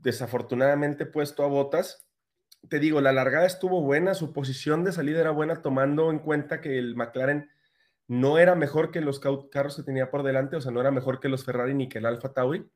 desafortunadamente 0.00 1.04
puesto 1.04 1.44
a 1.44 1.48
botas. 1.48 2.06
Te 2.68 2.78
digo, 2.78 3.00
la 3.00 3.12
largada 3.12 3.46
estuvo 3.46 3.82
buena, 3.82 4.14
su 4.14 4.32
posición 4.32 4.84
de 4.84 4.92
salida 4.92 5.20
era 5.20 5.30
buena, 5.30 5.60
tomando 5.60 6.10
en 6.10 6.18
cuenta 6.18 6.60
que 6.60 6.78
el 6.78 6.96
McLaren 6.96 7.50
no 8.06 8.38
era 8.38 8.54
mejor 8.54 8.90
que 8.90 9.02
los 9.02 9.20
carros 9.20 9.76
que 9.76 9.82
tenía 9.82 10.10
por 10.10 10.22
delante, 10.22 10.56
o 10.56 10.60
sea, 10.60 10.72
no 10.72 10.80
era 10.80 10.90
mejor 10.90 11.20
que 11.20 11.28
los 11.28 11.44
Ferrari 11.44 11.74
ni 11.74 11.88
que 11.90 11.98
el 11.98 12.06
Alfa 12.06 12.32
Tauri. 12.32 12.66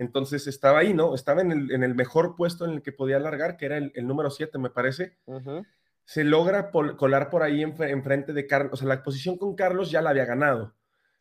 Entonces 0.00 0.46
estaba 0.46 0.78
ahí, 0.78 0.94
¿no? 0.94 1.14
Estaba 1.14 1.42
en 1.42 1.52
el, 1.52 1.72
en 1.72 1.82
el 1.82 1.94
mejor 1.94 2.34
puesto 2.34 2.64
en 2.64 2.70
el 2.70 2.82
que 2.82 2.90
podía 2.90 3.18
largar, 3.18 3.58
que 3.58 3.66
era 3.66 3.76
el, 3.76 3.92
el 3.94 4.06
número 4.06 4.30
7, 4.30 4.56
me 4.56 4.70
parece. 4.70 5.18
Se 6.06 6.24
logra 6.24 6.70
colar 6.70 7.28
por 7.28 7.42
ahí 7.42 7.62
enfrente 7.62 8.32
de 8.32 8.46
Carlos, 8.46 8.72
o 8.72 8.76
sea, 8.78 8.88
la 8.88 9.02
posición 9.02 9.36
con 9.36 9.54
Carlos 9.54 9.90
ya 9.90 10.00
la 10.00 10.08
había 10.08 10.24
ganado. 10.24 10.74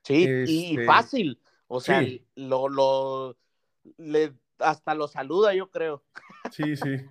Sí, 0.03 0.25
y 0.47 0.69
este, 0.71 0.85
fácil. 0.85 1.41
O 1.67 1.81
sea, 1.81 2.01
lo, 2.35 2.69
lo, 2.69 3.37
le, 3.97 4.31
hasta 4.59 4.95
lo 4.95 5.09
saluda, 5.09 5.53
yo 5.53 5.69
creo. 5.69 6.05
Sí, 6.53 6.77
sí. 6.77 7.01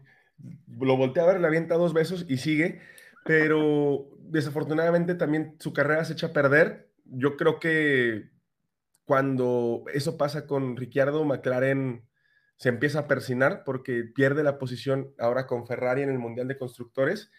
Lo 0.80 0.96
voltea 0.96 1.24
a 1.24 1.26
ver, 1.26 1.40
le 1.40 1.48
avienta 1.48 1.74
dos 1.74 1.92
besos 1.92 2.24
y 2.30 2.38
sigue, 2.38 2.80
pero 3.26 4.08
desafortunadamente 4.20 5.14
también 5.14 5.54
su 5.58 5.74
carrera 5.74 6.06
se 6.06 6.14
echa 6.14 6.28
a 6.28 6.32
perder. 6.32 6.88
Yo 7.04 7.36
creo 7.36 7.60
que 7.60 8.30
cuando 9.08 9.84
eso 9.92 10.18
pasa 10.18 10.46
con 10.46 10.76
Ricciardo, 10.76 11.24
McLaren 11.24 12.06
se 12.56 12.68
empieza 12.68 13.00
a 13.00 13.08
persinar 13.08 13.64
porque 13.64 14.04
pierde 14.04 14.44
la 14.44 14.58
posición 14.58 15.14
ahora 15.18 15.46
con 15.48 15.66
Ferrari 15.66 16.02
en 16.02 16.10
el 16.10 16.18
Mundial 16.18 16.46
de 16.46 16.58
Constructores 16.58 17.30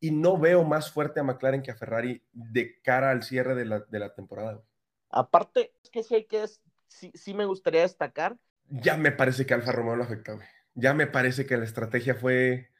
y 0.00 0.12
no 0.12 0.38
veo 0.38 0.64
más 0.64 0.90
fuerte 0.90 1.20
a 1.20 1.24
McLaren 1.24 1.62
que 1.62 1.72
a 1.72 1.76
Ferrari 1.76 2.22
de 2.32 2.80
cara 2.82 3.10
al 3.10 3.24
cierre 3.24 3.54
de 3.54 3.64
la, 3.64 3.80
de 3.80 3.98
la 3.98 4.14
temporada. 4.14 4.62
Aparte, 5.10 5.72
es 5.82 5.90
que 5.90 6.02
sí, 6.02 6.24
que 6.24 6.46
sí, 6.86 7.12
sí 7.14 7.34
me 7.34 7.44
gustaría 7.44 7.82
destacar 7.82 8.38
ya 8.68 8.96
me 8.96 9.12
parece 9.12 9.46
que 9.46 9.54
Alfa 9.54 9.72
Romeo 9.72 9.96
lo 9.96 10.04
afectó, 10.04 10.38
Ya 10.74 10.94
me 10.94 11.06
parece 11.06 11.46
que 11.46 11.56
la 11.56 11.64
estrategia 11.64 12.14
fue 12.14 12.70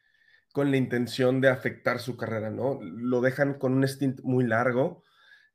con 0.53 0.71
la 0.71 0.77
intención 0.77 1.41
de 1.41 1.49
afectar 1.49 1.99
su 1.99 2.17
carrera, 2.17 2.51
¿no? 2.51 2.79
Lo 2.81 3.21
dejan 3.21 3.55
con 3.55 3.75
un 3.75 3.87
stint 3.87 4.21
muy 4.23 4.45
largo. 4.45 5.03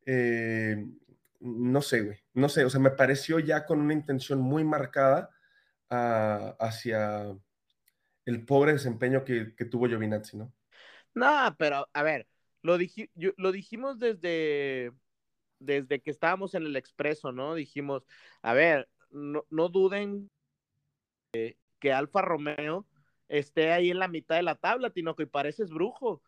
Eh, 0.06 0.86
no 1.41 1.82
sé, 1.82 2.01
güey. 2.01 2.19
No 2.34 2.49
sé, 2.49 2.63
o 2.65 2.69
sea, 2.69 2.80
me 2.80 2.91
pareció 2.91 3.39
ya 3.39 3.65
con 3.65 3.82
una 3.82 3.93
intención 3.93 4.39
muy 4.39 4.63
marcada 4.63 5.30
ah, 5.89 6.56
hacia 6.60 7.36
el 8.25 8.45
pobre 8.45 8.73
desempeño 8.73 9.25
que, 9.25 9.54
tuvo 9.69 9.88
Giovinazzi, 9.88 10.38
¿no? 10.38 10.54
No, 11.13 11.56
pero 11.58 11.89
a 11.91 12.04
ver, 12.04 12.27
lo, 12.62 12.77
lo 13.38 13.51
dijimos 13.51 13.99
desde, 13.99 14.93
desde 15.60 16.01
que 16.01 16.12
estábamos 16.12 16.54
en 16.56 16.63
el 16.63 16.75
expreso, 16.75 17.32
¿no? 17.32 17.56
Dijimos, 17.56 18.06
a 18.41 18.54
ver, 18.54 18.88
no, 19.10 19.45
no 19.49 19.69
duden 19.69 20.30
que, 21.32 21.93
Alfa 21.93 22.21
Romeo 22.21 22.86
esté 23.27 23.71
ahí 23.71 23.89
en 23.89 23.99
la 23.99 24.08
mitad 24.08 24.36
de 24.36 24.43
la 24.43 24.56
tabla, 24.56 24.91
Tinoco, 24.91 25.21
y 25.21 25.25
pareces 25.25 25.71
brujo. 25.71 26.21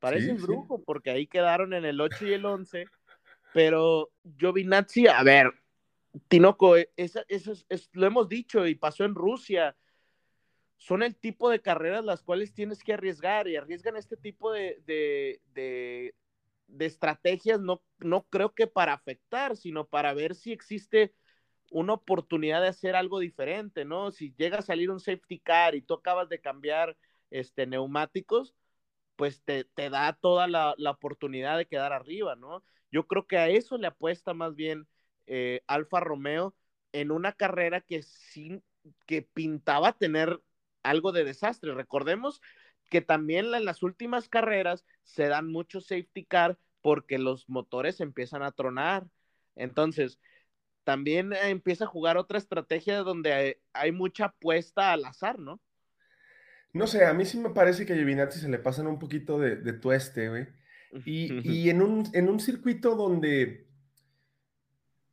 Pareces 0.00 0.40
brujo, 0.40 0.82
porque 0.84 1.10
ahí 1.10 1.26
quedaron 1.26 1.72
en 1.72 1.84
el 1.84 2.00
8 2.00 2.26
y 2.26 2.32
el 2.32 2.44
11. 2.44 2.86
Pero 3.52 4.10
Giovinazzi, 4.38 5.06
a 5.06 5.22
ver, 5.22 5.52
Tinoco, 6.28 6.76
e, 6.76 6.90
eso, 6.96 7.20
es, 7.28 7.90
lo 7.92 8.06
hemos 8.06 8.28
dicho 8.28 8.66
y 8.66 8.74
pasó 8.74 9.04
en 9.04 9.14
Rusia. 9.14 9.76
Son 10.76 11.02
el 11.02 11.16
tipo 11.16 11.50
de 11.50 11.60
carreras 11.60 12.04
las 12.04 12.22
cuales 12.22 12.54
tienes 12.54 12.82
que 12.82 12.92
arriesgar 12.92 13.48
y 13.48 13.56
arriesgan 13.56 13.96
este 13.96 14.16
tipo 14.16 14.52
de, 14.52 14.80
de, 14.86 15.40
de, 15.52 16.14
de 16.68 16.86
estrategias, 16.86 17.60
no, 17.60 17.82
no 17.98 18.26
creo 18.28 18.54
que 18.54 18.66
para 18.66 18.92
afectar, 18.92 19.56
sino 19.56 19.86
para 19.86 20.14
ver 20.14 20.34
si 20.34 20.52
existe 20.52 21.14
una 21.70 21.94
oportunidad 21.94 22.62
de 22.62 22.68
hacer 22.68 22.96
algo 22.96 23.18
diferente, 23.18 23.84
¿no? 23.84 24.10
Si 24.10 24.34
llega 24.36 24.58
a 24.58 24.62
salir 24.62 24.90
un 24.90 25.00
safety 25.00 25.38
car 25.40 25.74
y 25.74 25.82
tú 25.82 25.94
acabas 25.94 26.28
de 26.28 26.40
cambiar 26.40 26.96
este, 27.30 27.66
neumáticos, 27.66 28.54
pues 29.16 29.42
te, 29.42 29.66
da 29.74 30.12
toda 30.20 30.46
la, 30.46 30.74
oportunidad 30.90 31.58
de 31.58 31.66
quedar 31.66 31.92
arriba, 31.92 32.36
¿no? 32.36 32.62
Yo 32.90 33.06
creo 33.06 33.26
que 33.26 33.38
a 33.38 33.48
eso 33.48 33.78
le 33.78 33.86
apuesta 33.86 34.34
más 34.34 34.54
bien 34.54 34.86
eh, 35.26 35.62
Alfa 35.66 36.00
Romeo 36.00 36.54
en 36.92 37.10
una 37.10 37.32
carrera 37.32 37.80
que, 37.80 38.02
sin, 38.02 38.62
que 39.06 39.22
pintaba 39.22 39.92
tener 39.92 40.40
algo 40.82 41.12
de 41.12 41.24
desastre. 41.24 41.74
Recordemos 41.74 42.40
que 42.90 43.00
también 43.00 43.54
en 43.54 43.64
las 43.64 43.82
últimas 43.82 44.28
carreras 44.28 44.84
se 45.02 45.28
dan 45.28 45.50
muchos 45.50 45.86
safety 45.86 46.24
car 46.24 46.58
porque 46.80 47.18
los 47.18 47.48
motores 47.48 48.00
empiezan 48.00 48.42
a 48.42 48.52
tronar. 48.52 49.06
Entonces, 49.56 50.18
también 50.84 51.32
eh, 51.32 51.50
empieza 51.50 51.84
a 51.84 51.88
jugar 51.88 52.16
otra 52.16 52.38
estrategia 52.38 52.98
donde 52.98 53.60
hay, 53.74 53.92
mucha 53.92 54.26
apuesta 54.26 54.92
al 54.92 55.04
azar, 55.04 55.38
¿no? 55.38 55.60
No 56.72 56.86
sé, 56.86 57.04
a 57.04 57.12
mí 57.12 57.24
sí 57.24 57.38
me 57.38 57.50
parece 57.50 57.84
que 57.84 57.92
a 57.92 57.96
Giovinazzi 57.96 58.40
se 58.40 58.48
le 58.48 58.58
pasan 58.58 58.86
un 58.86 58.98
poquito 58.98 59.38
de, 59.38 59.56
de 59.56 59.72
tueste, 59.72 60.28
güey. 60.28 60.46
Y, 61.04 61.68
en, 61.68 61.82
un, 61.82 62.08
en 62.14 62.28
un 62.28 62.40
circuito 62.40 62.94
donde 62.94 63.66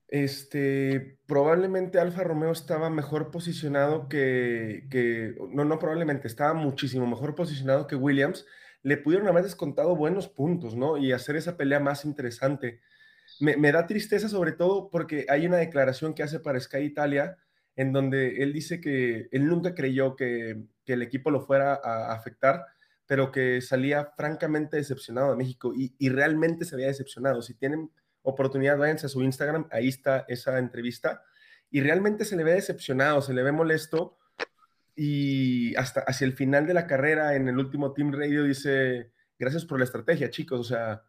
este, 0.07 1.17
probablemente 1.25 1.99
Alfa 1.99 2.23
Romeo 2.23 2.51
estaba 2.51 2.89
mejor 2.89 3.31
posicionado 3.31 4.07
que, 4.07 4.87
que, 4.89 5.35
no, 5.51 5.65
no 5.65 5.79
probablemente, 5.79 6.27
estaba 6.27 6.53
muchísimo 6.53 7.05
mejor 7.07 7.35
posicionado 7.35 7.87
que 7.87 7.95
Williams, 7.95 8.45
le 8.83 8.97
pudieron 8.97 9.27
haber 9.27 9.43
descontado 9.43 9.95
buenos 9.95 10.27
puntos, 10.27 10.75
¿no? 10.75 10.97
Y 10.97 11.11
hacer 11.11 11.35
esa 11.35 11.57
pelea 11.57 11.79
más 11.79 12.05
interesante 12.05 12.81
me, 13.39 13.71
da 13.71 13.87
tristeza 13.87 14.29
sobre 14.29 14.51
todo 14.51 14.89
porque 14.89 15.25
hay 15.29 15.45
una 15.45 15.57
declaración 15.57 16.13
que 16.13 16.23
hace 16.23 16.39
para 16.39 16.59
Sky 16.59 16.79
Italia 16.79 17.37
en 17.75 17.91
donde 17.91 18.41
él 18.41 18.53
dice 18.53 18.79
que 18.79 19.27
él 19.31 19.47
nunca 19.47 19.75
creyó 19.75 20.15
que, 20.15 20.63
el 20.85 21.01
equipo 21.01 21.31
lo 21.31 21.41
fuera 21.41 21.73
a 21.83 22.13
afectar, 22.13 22.63
pero 23.07 23.31
que 23.31 23.61
salía 23.61 24.11
francamente 24.17 24.77
decepcionado 24.77 25.31
de 25.31 25.37
México 25.37 25.73
y, 25.75 26.09
realmente 26.09 26.65
se 26.65 26.75
había 26.75 26.87
decepcionado. 26.87 27.41
Si 27.41 27.53
tienen 27.53 27.91
oportunidad, 28.23 28.77
váyanse 28.77 29.05
a 29.05 29.09
su 29.09 29.21
Instagram, 29.21 29.67
ahí 29.71 29.87
está 29.87 30.25
esa 30.27 30.57
entrevista, 30.57 31.23
y 31.69 31.81
realmente 31.81 32.25
se 32.25 32.35
le 32.35 32.43
ve 32.43 32.53
decepcionado, 32.53 33.21
se 33.21 33.33
le 33.33 33.43
ve 33.43 33.51
molesto, 33.51 34.17
y 34.95 35.75
hasta 35.75 36.01
hacia 36.01 36.25
el 36.25 36.33
final 36.33 36.65
de 36.65 36.73
la 36.73 36.87
carrera, 36.87 37.35
en 37.35 37.47
el 37.47 37.57
último 37.57 37.93
Team 37.93 38.11
Radio, 38.13 38.43
dice, 38.43 39.11
gracias 39.37 39.65
por 39.65 39.77
la 39.77 39.85
estrategia, 39.85 40.29
chicos, 40.29 40.59
o 40.59 40.63
sea, 40.63 41.03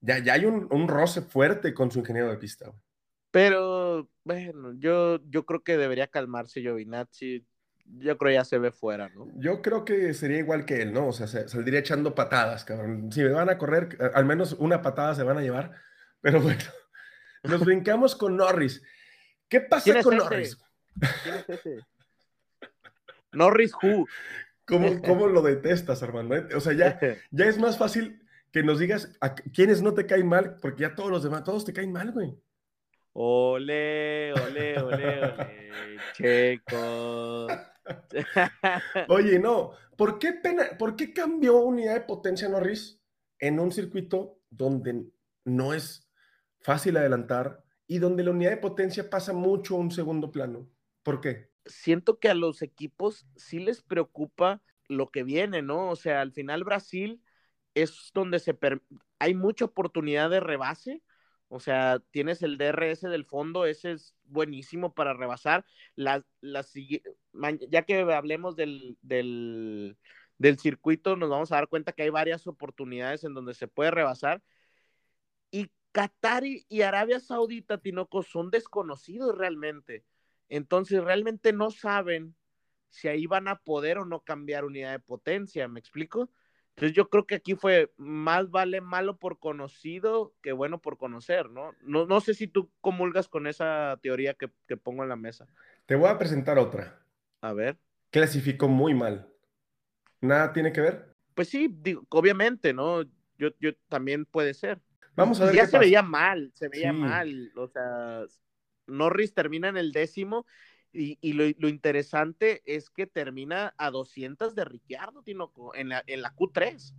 ya, 0.00 0.18
ya 0.18 0.34
hay 0.34 0.46
un, 0.46 0.68
un, 0.70 0.88
roce 0.88 1.22
fuerte 1.22 1.74
con 1.74 1.90
su 1.90 1.98
ingeniero 1.98 2.30
de 2.30 2.38
pista. 2.38 2.72
Pero, 3.30 4.08
bueno, 4.24 4.72
yo, 4.78 5.18
yo 5.28 5.44
creo 5.44 5.62
que 5.62 5.76
debería 5.76 6.06
calmarse 6.06 6.60
Giovinazzi. 6.60 7.44
Yo 7.96 8.18
creo 8.18 8.32
ya 8.32 8.44
se 8.44 8.58
ve 8.58 8.70
fuera, 8.70 9.08
¿no? 9.08 9.28
Yo 9.36 9.62
creo 9.62 9.84
que 9.84 10.12
sería 10.14 10.38
igual 10.38 10.64
que 10.64 10.82
él, 10.82 10.92
¿no? 10.92 11.08
O 11.08 11.12
sea, 11.12 11.26
saldría 11.26 11.80
echando 11.80 12.14
patadas, 12.14 12.64
cabrón. 12.64 13.10
Si 13.10 13.22
me 13.22 13.30
van 13.30 13.48
a 13.48 13.58
correr, 13.58 13.96
al 14.14 14.24
menos 14.24 14.52
una 14.58 14.82
patada 14.82 15.14
se 15.14 15.22
van 15.22 15.38
a 15.38 15.42
llevar. 15.42 15.72
Pero 16.20 16.40
bueno, 16.40 16.62
nos 17.44 17.64
brincamos 17.64 18.14
con 18.14 18.36
Norris. 18.36 18.82
¿Qué 19.48 19.60
pasa 19.60 20.02
con 20.02 20.16
Norris? 20.16 20.58
¿Quién 21.22 21.34
es 21.36 21.48
ese? 21.48 21.78
Norris 23.32 23.72
Who. 23.82 24.06
¿Cómo, 24.66 25.02
¿Cómo, 25.02 25.26
lo 25.26 25.42
detestas, 25.42 26.02
Armando? 26.02 26.36
O 26.54 26.60
sea, 26.60 26.74
ya, 26.74 27.00
ya 27.30 27.44
es 27.46 27.58
más 27.58 27.78
fácil 27.78 28.22
que 28.52 28.62
nos 28.62 28.78
digas 28.78 29.16
a 29.20 29.34
quiénes 29.34 29.82
no 29.82 29.94
te 29.94 30.06
caen 30.06 30.28
mal, 30.28 30.56
porque 30.60 30.82
ya 30.82 30.94
todos 30.94 31.10
los 31.10 31.22
demás, 31.22 31.44
todos 31.44 31.64
te 31.64 31.72
caen 31.72 31.92
mal, 31.92 32.12
güey. 32.12 32.34
Ole, 33.12 34.32
ole, 34.32 34.80
ole, 34.80 35.24
ole, 35.24 35.98
checo. 36.14 37.48
Oye, 39.08 39.38
no, 39.38 39.72
¿por 39.96 40.18
qué, 40.18 40.32
pena, 40.32 40.64
¿por 40.78 40.96
qué 40.96 41.12
cambió 41.12 41.58
unidad 41.58 41.94
de 41.94 42.00
potencia 42.02 42.48
Norris 42.48 43.00
en 43.38 43.60
un 43.60 43.72
circuito 43.72 44.40
donde 44.50 45.06
no 45.44 45.74
es 45.74 46.08
fácil 46.60 46.96
adelantar 46.96 47.62
y 47.86 47.98
donde 47.98 48.22
la 48.22 48.30
unidad 48.30 48.50
de 48.50 48.56
potencia 48.58 49.08
pasa 49.08 49.32
mucho 49.32 49.76
a 49.76 49.78
un 49.78 49.90
segundo 49.90 50.30
plano? 50.30 50.68
¿Por 51.02 51.20
qué? 51.20 51.50
Siento 51.64 52.18
que 52.18 52.28
a 52.28 52.34
los 52.34 52.62
equipos 52.62 53.26
sí 53.36 53.58
les 53.58 53.82
preocupa 53.82 54.62
lo 54.88 55.08
que 55.08 55.22
viene, 55.22 55.62
¿no? 55.62 55.90
O 55.90 55.96
sea, 55.96 56.20
al 56.20 56.32
final 56.32 56.64
Brasil 56.64 57.22
es 57.74 58.10
donde 58.14 58.38
se 58.38 58.56
hay 59.18 59.34
mucha 59.34 59.66
oportunidad 59.66 60.30
de 60.30 60.40
rebase. 60.40 61.02
O 61.48 61.60
sea, 61.60 61.98
tienes 62.10 62.42
el 62.42 62.58
DRS 62.58 63.08
del 63.08 63.24
fondo, 63.24 63.64
ese 63.64 63.92
es 63.92 64.14
buenísimo 64.24 64.92
para 64.92 65.14
rebasar. 65.14 65.64
La, 65.96 66.22
ya 67.70 67.82
que 67.82 68.00
hablemos 68.00 68.54
del, 68.54 68.98
del, 69.00 69.96
circuito, 70.58 71.16
nos 71.16 71.30
vamos 71.30 71.50
a 71.50 71.56
dar 71.56 71.68
cuenta 71.68 71.92
que 71.92 72.02
hay 72.02 72.10
varias 72.10 72.46
oportunidades 72.46 73.24
en 73.24 73.32
donde 73.32 73.54
se 73.54 73.66
puede 73.66 73.90
rebasar. 73.90 74.42
Y 75.50 75.70
Qatar 75.92 76.44
y, 76.44 76.82
Arabia 76.82 77.18
Saudita, 77.18 77.78
Tinoco, 77.78 78.22
son 78.22 78.50
desconocidos 78.50 79.36
realmente. 79.36 80.04
Entonces, 80.50 81.02
realmente 81.02 81.54
no 81.54 81.70
saben 81.70 82.36
si 82.90 83.08
ahí 83.08 83.26
van 83.26 83.48
a 83.48 83.56
poder 83.56 83.98
o 83.98 84.04
no 84.04 84.20
cambiar 84.20 84.64
unidad 84.66 84.92
de 84.92 85.00
potencia, 85.00 85.66
¿me 85.66 85.80
explico? 85.80 86.30
Entonces 86.78 86.96
yo 86.96 87.08
creo 87.10 87.26
que 87.26 87.34
aquí 87.34 87.56
fue 87.56 87.92
más 87.96 88.50
vale 88.50 88.80
malo 88.80 89.16
por 89.16 89.40
conocido 89.40 90.32
que 90.42 90.52
bueno 90.52 90.80
por 90.80 90.96
conocer, 90.96 91.50
¿no? 91.50 91.72
No, 91.82 92.06
no 92.06 92.20
sé 92.20 92.34
si 92.34 92.46
tú 92.46 92.70
comulgas 92.80 93.26
con 93.28 93.48
esa 93.48 93.98
teoría 94.00 94.34
que, 94.34 94.48
que 94.68 94.76
pongo 94.76 95.02
en 95.02 95.08
la 95.08 95.16
mesa. 95.16 95.48
Te 95.86 95.96
voy 95.96 96.08
a 96.08 96.18
presentar 96.18 96.56
otra. 96.56 97.00
A 97.40 97.52
ver. 97.52 97.76
Clasificó 98.10 98.68
muy 98.68 98.94
mal. 98.94 99.28
¿Nada 100.20 100.52
tiene 100.52 100.72
que 100.72 100.80
ver? 100.80 101.14
Pues 101.34 101.48
sí, 101.48 101.68
digo, 101.80 102.06
obviamente, 102.10 102.72
¿no? 102.72 103.02
Yo, 103.38 103.48
yo 103.58 103.74
también 103.88 104.24
puede 104.24 104.54
ser. 104.54 104.80
Vamos 105.16 105.40
a 105.40 105.46
ver. 105.46 105.54
ya 105.56 105.62
qué 105.62 105.66
se 105.66 105.72
pasa. 105.72 105.84
veía 105.84 106.02
mal, 106.02 106.52
se 106.54 106.68
veía 106.68 106.92
Sí. 106.92 106.96
mal. 106.98 107.52
O 107.56 107.66
sea, 107.66 108.22
Norris 108.86 109.34
termina 109.34 109.68
en 109.68 109.76
el 109.76 109.90
décimo 109.90 110.46
y, 110.92 111.18
y 111.20 111.32
lo, 111.34 111.44
lo 111.58 111.68
interesante 111.68 112.62
es 112.66 112.90
que 112.90 113.06
termina 113.06 113.74
a 113.78 113.90
200 113.90 114.54
de 114.54 114.64
Ricciardo, 114.64 115.22
Tinoco, 115.22 115.74
en 115.74 115.90
la, 115.90 116.02
en 116.06 116.22
la 116.22 116.34
Q3. 116.34 116.94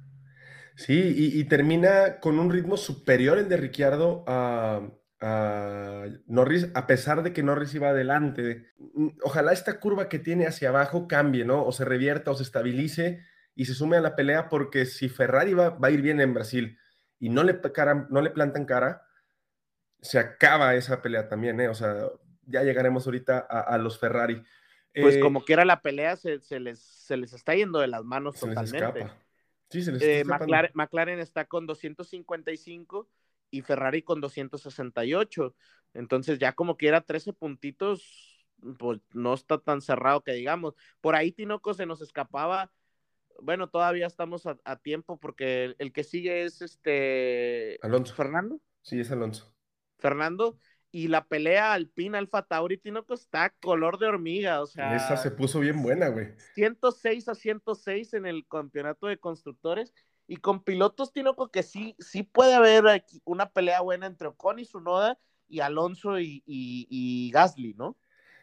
Sí, 0.75 0.93
y, 1.17 1.39
y 1.39 1.43
termina 1.45 2.19
con 2.19 2.39
un 2.39 2.51
ritmo 2.51 2.77
superior 2.77 3.37
el 3.37 3.49
de 3.49 3.57
Ricciardo 3.57 4.23
a, 4.27 4.81
a 5.19 6.05
Norris, 6.27 6.69
a 6.73 6.87
pesar 6.87 7.21
de 7.23 7.33
que 7.33 7.43
Norris 7.43 7.73
iba 7.75 7.89
adelante. 7.89 8.67
Mm, 8.77 9.09
Ojalá 9.23 9.51
esta 9.51 9.79
curva 9.79 10.07
que 10.09 10.19
tiene 10.19 10.47
hacia 10.47 10.69
abajo 10.69 11.07
cambie, 11.07 11.43
¿no? 11.45 11.65
O 11.65 11.71
se 11.73 11.83
revierta 11.85 12.31
o 12.31 12.35
se 12.35 12.43
estabilice 12.43 13.23
y 13.55 13.65
se 13.65 13.73
sume 13.73 13.97
a 13.97 14.01
la 14.01 14.15
pelea, 14.15 14.47
porque 14.49 14.85
si 14.85 15.09
Ferrari 15.09 15.53
va, 15.53 15.71
va 15.71 15.89
a 15.89 15.91
ir 15.91 16.01
bien 16.01 16.21
en 16.21 16.33
Brasil 16.33 16.77
y 17.19 17.29
no 17.29 17.43
le, 17.43 17.59
cara- 17.73 18.07
no 18.09 18.21
le 18.21 18.29
plantan 18.29 18.65
cara, 18.65 19.01
se 20.01 20.19
acaba 20.19 20.75
esa 20.75 21.01
pelea 21.01 21.27
también, 21.27 21.59
¿eh? 21.59 21.67
O 21.69 21.73
sea, 21.75 21.95
ya 22.49 22.63
llegaremos 22.63 23.05
ahorita 23.05 23.45
a, 23.49 23.61
a 23.61 23.77
los 23.77 23.97
Ferrari. 23.99 24.43
Pues 24.93 25.15
Eh, 25.15 25.19
como 25.19 25.43
quiera 25.45 25.65
la 25.65 25.81
pelea 25.81 26.15
se, 26.15 26.39
se 26.39 26.59
les, 26.59 26.79
se 26.79 27.15
les 27.17 27.33
está 27.33 27.55
yendo 27.55 27.79
de 27.79 27.87
las 27.87 28.03
manos 28.03 28.37
se 28.37 28.47
les 28.47 28.55
totalmente. 28.55 28.99
escapa. 28.99 29.17
Sí, 29.69 29.81
se 29.83 29.91
les 29.91 30.01
Eh, 30.01 30.05
está 30.21 30.21
escapando. 30.21 30.45
McLaren, 30.45 30.71
McLaren 30.73 31.19
está 31.19 31.45
con 31.45 31.67
255 31.67 33.09
y 33.51 33.61
Ferrari 33.61 34.01
con 34.03 34.19
268. 34.21 35.55
Entonces 35.93 36.39
ya 36.39 36.53
como 36.53 36.77
quiera 36.77 37.01
13 37.01 37.33
puntitos, 37.33 38.45
pues 38.77 38.99
no 39.13 39.33
está 39.33 39.57
tan 39.59 39.81
cerrado 39.81 40.23
que 40.23 40.33
digamos. 40.33 40.75
Por 41.01 41.15
ahí 41.15 41.31
Tinoco 41.31 41.73
se 41.73 41.85
nos 41.85 42.01
escapaba. 42.01 42.71
Bueno, 43.41 43.69
todavía 43.69 44.05
estamos 44.07 44.45
a, 44.47 44.57
a 44.65 44.75
tiempo 44.75 45.17
porque 45.19 45.65
el, 45.65 45.75
el 45.79 45.93
que 45.93 46.03
sigue 46.03 46.43
es 46.43 46.61
este 46.61 47.79
Alonso. 47.81 48.13
Fernando. 48.13 48.59
Sí, 48.81 48.99
es 48.99 49.11
Alonso. 49.11 49.55
Fernando. 49.97 50.57
Y 50.91 51.07
la 51.07 51.25
pelea 51.25 51.73
Alpine 51.73 52.17
Alfa 52.17 52.41
Tauri 52.41 52.77
Tinoco 52.77 53.13
está 53.13 53.51
color 53.61 53.99
de 53.99 54.07
hormiga. 54.07 54.61
O 54.61 54.65
sea, 54.65 54.95
Esa 54.95 55.17
se 55.17 55.29
puso 55.31 55.59
bien 55.59 55.81
buena, 55.83 56.07
güey. 56.07 56.29
106 56.55 57.29
a 57.29 57.35
106 57.35 58.13
en 58.15 58.25
el 58.25 58.47
campeonato 58.47 59.07
de 59.07 59.17
constructores 59.17 59.93
y 60.27 60.37
con 60.37 60.63
pilotos 60.63 61.13
Tinoco 61.13 61.51
que 61.51 61.63
sí, 61.63 61.95
sí 61.99 62.23
puede 62.23 62.53
haber 62.55 62.87
aquí 62.87 63.21
una 63.25 63.49
pelea 63.51 63.81
buena 63.81 64.07
entre 64.07 64.27
Ocon 64.29 64.59
y 64.59 64.65
Sunoda 64.65 65.19
y 65.47 65.59
Alonso 65.59 66.19
y, 66.19 66.43
y, 66.45 66.87
y 66.89 67.31
Gasly, 67.31 67.73
¿no? 67.75 67.97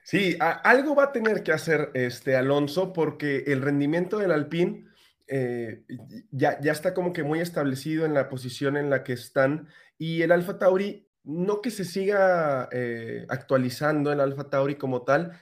Sí, 0.05 0.37
a- 0.41 0.53
algo 0.53 0.95
va 0.95 1.05
a 1.05 1.13
tener 1.13 1.43
que 1.43 1.53
hacer 1.53 1.91
este 1.95 2.37
Alonso 2.37 2.93
porque 2.93 3.45
el 3.49 3.61
rendimiento 3.63 4.19
del 4.19 4.31
Alpine 4.31 4.85
eh, 5.29 5.83
ya, 6.31 6.61
ya 6.61 6.71
está 6.71 6.95
como 6.95 7.13
que 7.13 7.25
muy 7.25 7.41
establecido 7.41 8.07
en 8.07 8.15
la 8.15 8.29
posición 8.29 8.77
en 8.77 8.89
la 8.91 9.03
que 9.03 9.13
están 9.15 9.67
y 9.99 10.23
el 10.23 10.31
Alfa 10.31 10.59
Tauri, 10.59 11.06
no 11.27 11.61
que 11.61 11.71
se 11.71 11.85
siga 11.85 12.69
eh, 12.71 13.27
actualizando 13.29 14.13
el 14.13 14.21
Alfa 14.21 14.49
Tauri 14.49 14.77
como 14.77 15.03
tal, 15.03 15.33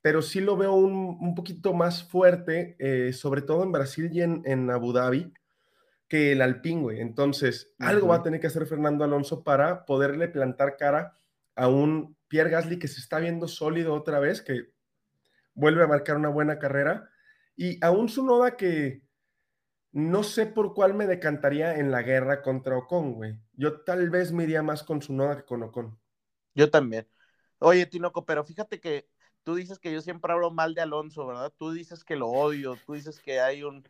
pero 0.00 0.22
sí 0.22 0.40
lo 0.40 0.56
veo 0.56 0.72
un, 0.72 1.18
un 1.20 1.34
poquito 1.34 1.74
más 1.74 2.04
fuerte, 2.04 2.76
eh, 2.78 3.12
sobre 3.12 3.42
todo 3.42 3.64
en 3.64 3.72
Brasil 3.72 4.08
y 4.12 4.22
en, 4.22 4.42
en 4.44 4.70
Abu 4.70 4.92
Dhabi, 4.92 5.34
que 6.08 6.32
el 6.32 6.42
Alpine, 6.42 6.82
güey. 6.82 7.00
Entonces, 7.00 7.74
algo 7.78 8.08
va 8.08 8.16
a 8.16 8.22
tener 8.22 8.40
que 8.40 8.46
hacer 8.46 8.66
Fernando 8.66 9.04
Alonso 9.04 9.42
para 9.42 9.84
poderle 9.84 10.28
plantar 10.28 10.76
cara 10.76 11.12
a 11.56 11.68
un 11.68 12.16
Pierre 12.28 12.50
Gasly 12.50 12.78
que 12.78 12.88
se 12.88 13.00
está 13.00 13.18
viendo 13.18 13.48
sólido 13.48 13.94
otra 13.94 14.20
vez, 14.20 14.42
que 14.42 14.70
vuelve 15.54 15.82
a 15.82 15.88
marcar 15.88 16.16
una 16.16 16.28
buena 16.28 16.58
carrera, 16.58 17.10
y 17.56 17.84
a 17.84 17.90
un 17.90 18.08
Sunoda 18.08 18.56
que 18.56 19.02
no 19.90 20.22
sé 20.22 20.46
por 20.46 20.72
cuál 20.72 20.94
me 20.94 21.06
decantaría 21.06 21.78
en 21.78 21.90
la 21.90 22.02
guerra 22.02 22.42
contra 22.42 22.76
Ocon, 22.76 23.14
güey. 23.14 23.38
Yo 23.62 23.80
tal 23.82 24.10
vez 24.10 24.32
me 24.32 24.42
iría 24.42 24.60
más 24.60 24.82
con 24.82 25.00
Sunoda 25.00 25.36
que 25.36 25.44
con 25.44 25.62
Ocon. 25.62 25.96
Yo 26.52 26.68
también. 26.68 27.06
Oye, 27.60 27.86
Tinoco, 27.86 28.26
pero 28.26 28.42
fíjate 28.42 28.80
que 28.80 29.06
tú 29.44 29.54
dices 29.54 29.78
que 29.78 29.92
yo 29.92 30.00
siempre 30.00 30.32
hablo 30.32 30.50
mal 30.50 30.74
de 30.74 30.80
Alonso, 30.80 31.24
¿verdad? 31.28 31.52
Tú 31.56 31.70
dices 31.70 32.02
que 32.02 32.16
lo 32.16 32.26
odio, 32.26 32.76
tú 32.84 32.94
dices 32.94 33.20
que 33.20 33.38
hay 33.40 33.62
un, 33.62 33.86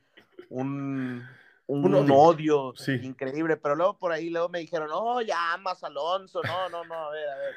un, 0.51 1.27
un, 1.67 1.85
Un 1.87 1.95
odio. 1.95 2.15
odio, 2.15 2.75
Sí. 2.77 3.01
increíble, 3.03 3.57
pero 3.57 3.75
luego 3.75 3.97
por 3.97 4.13
ahí 4.13 4.29
luego 4.29 4.51
me 4.51 4.59
dijeron, 4.59 4.91
no, 4.91 5.23
ya 5.23 5.55
amas 5.55 5.83
a 5.83 5.87
Alonso, 5.87 6.43
no, 6.43 6.69
no, 6.69 6.85
no, 6.85 6.95
a 6.95 7.11
ver, 7.11 7.29
a 7.31 7.37
ver. 7.39 7.55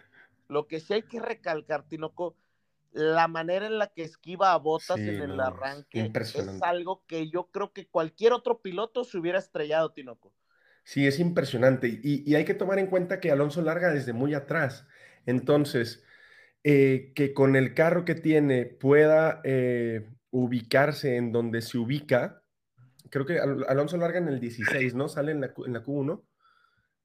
Lo 0.47 0.67
que 0.67 0.79
sí 0.79 0.93
hay 0.93 1.01
que 1.03 1.19
recalcar, 1.19 1.83
Tinoco, 1.83 2.37
la 2.93 3.27
manera 3.27 3.65
en 3.65 3.77
la 3.77 3.87
que 3.87 4.03
esquiva 4.03 4.53
a 4.53 4.57
Botas 4.57 5.01
Sí, 5.01 5.09
en 5.09 5.21
el 5.21 5.35
no, 5.35 5.43
arranque 5.43 6.09
es 6.15 6.63
algo 6.63 7.03
que 7.07 7.29
yo 7.29 7.47
creo 7.51 7.73
que 7.73 7.87
cualquier 7.87 8.31
otro 8.31 8.61
piloto 8.61 9.03
se 9.03 9.17
hubiera 9.17 9.37
estrellado, 9.37 9.91
Tinoco. 9.91 10.31
Sí, 10.85 11.07
es 11.07 11.19
impresionante. 11.19 11.87
Y, 12.03 12.29
y 12.31 12.35
hay 12.35 12.45
que 12.45 12.55
tomar 12.55 12.79
en 12.79 12.87
cuenta 12.87 13.19
que 13.21 13.31
Alonso 13.31 13.61
larga 13.63 13.91
desde 13.93 14.13
muy 14.13 14.33
atrás. 14.35 14.87
Entonces, 15.27 16.05
eh, 16.63 17.13
que 17.15 17.33
con 17.33 17.55
el 17.55 17.73
carro 17.75 18.05
que 18.05 18.15
tiene 18.15 18.65
pueda 18.65 19.41
eh, 19.45 20.09
ubicarse 20.31 21.17
en 21.17 21.31
donde 21.33 21.61
se 21.63 21.77
ubica, 21.79 22.43
creo 23.11 23.25
que 23.25 23.39
Al- 23.39 23.65
Alonso 23.69 23.97
larga 23.97 24.19
en 24.19 24.29
el 24.29 24.39
16, 24.41 24.95
¿no? 24.95 25.09
Sale 25.09 25.31
en 25.33 25.41
la, 25.41 25.53
en 25.65 25.73
la 25.73 25.83
Q1. 25.83 26.25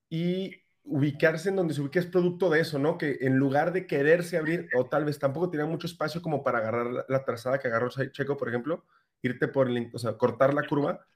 Y 0.09 0.53
ubicarse 0.85 1.51
en 1.51 1.57
donde 1.57 1.75
se 1.75 1.81
ubica 1.83 2.01
es 2.01 2.07
producto 2.07 2.51
de 2.51 2.61
eso, 2.61 2.79
¿no? 2.79 2.99
Que 2.99 3.19
en 3.23 3.37
lugar 3.37 3.73
de 3.73 3.87
quererse 3.87 4.37
abrir, 4.39 4.69
o 4.73 4.89
tal 4.89 5.05
vez 5.05 5.19
tampoco 5.19 5.51
tenía 5.51 5.67
mucho 5.67 5.87
espacio 5.87 6.23
como 6.23 6.43
para 6.43 6.59
agarrar 6.59 6.87
la, 6.87 7.05
la 7.09 7.25
trazada 7.25 7.59
que 7.59 7.69
agarró 7.69 7.89
Che- 7.91 8.11
Checo, 8.13 8.37
por 8.37 8.49
ejemplo, 8.49 8.85
irte 9.23 9.49
por 9.49 9.69
el, 9.69 9.91
o 9.95 9.99
sea, 9.99 10.15
cortar 10.19 10.55
la 10.55 10.67
curva, 10.67 11.07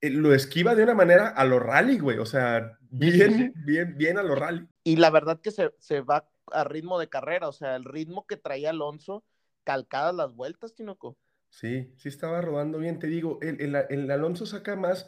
lo 0.00 0.34
esquiva 0.34 0.74
de 0.74 0.84
una 0.84 0.94
manera 0.94 1.28
a 1.28 1.44
lo 1.44 1.58
rally, 1.58 1.98
güey, 1.98 2.18
o 2.18 2.26
sea, 2.26 2.78
bien, 2.90 3.52
bien, 3.64 3.96
bien 3.96 4.18
a 4.18 4.22
lo 4.22 4.34
rally. 4.34 4.66
Y 4.84 4.96
la 4.96 5.10
verdad 5.10 5.40
que 5.40 5.50
se, 5.50 5.72
se 5.78 6.00
va 6.00 6.28
a 6.52 6.64
ritmo 6.64 6.98
de 6.98 7.08
carrera, 7.08 7.48
o 7.48 7.52
sea, 7.52 7.76
el 7.76 7.84
ritmo 7.84 8.26
que 8.26 8.36
traía 8.36 8.70
Alonso, 8.70 9.24
calcadas 9.64 10.14
las 10.14 10.32
vueltas, 10.34 10.74
Tinoco. 10.74 11.16
Sí, 11.50 11.92
sí 11.96 12.08
estaba 12.08 12.40
rodando 12.40 12.78
bien, 12.78 12.98
te 12.98 13.06
digo, 13.06 13.38
el, 13.42 13.60
el- 13.60 13.74
el 13.90 14.10
Alonso 14.10 14.46
saca 14.46 14.76
más, 14.76 15.06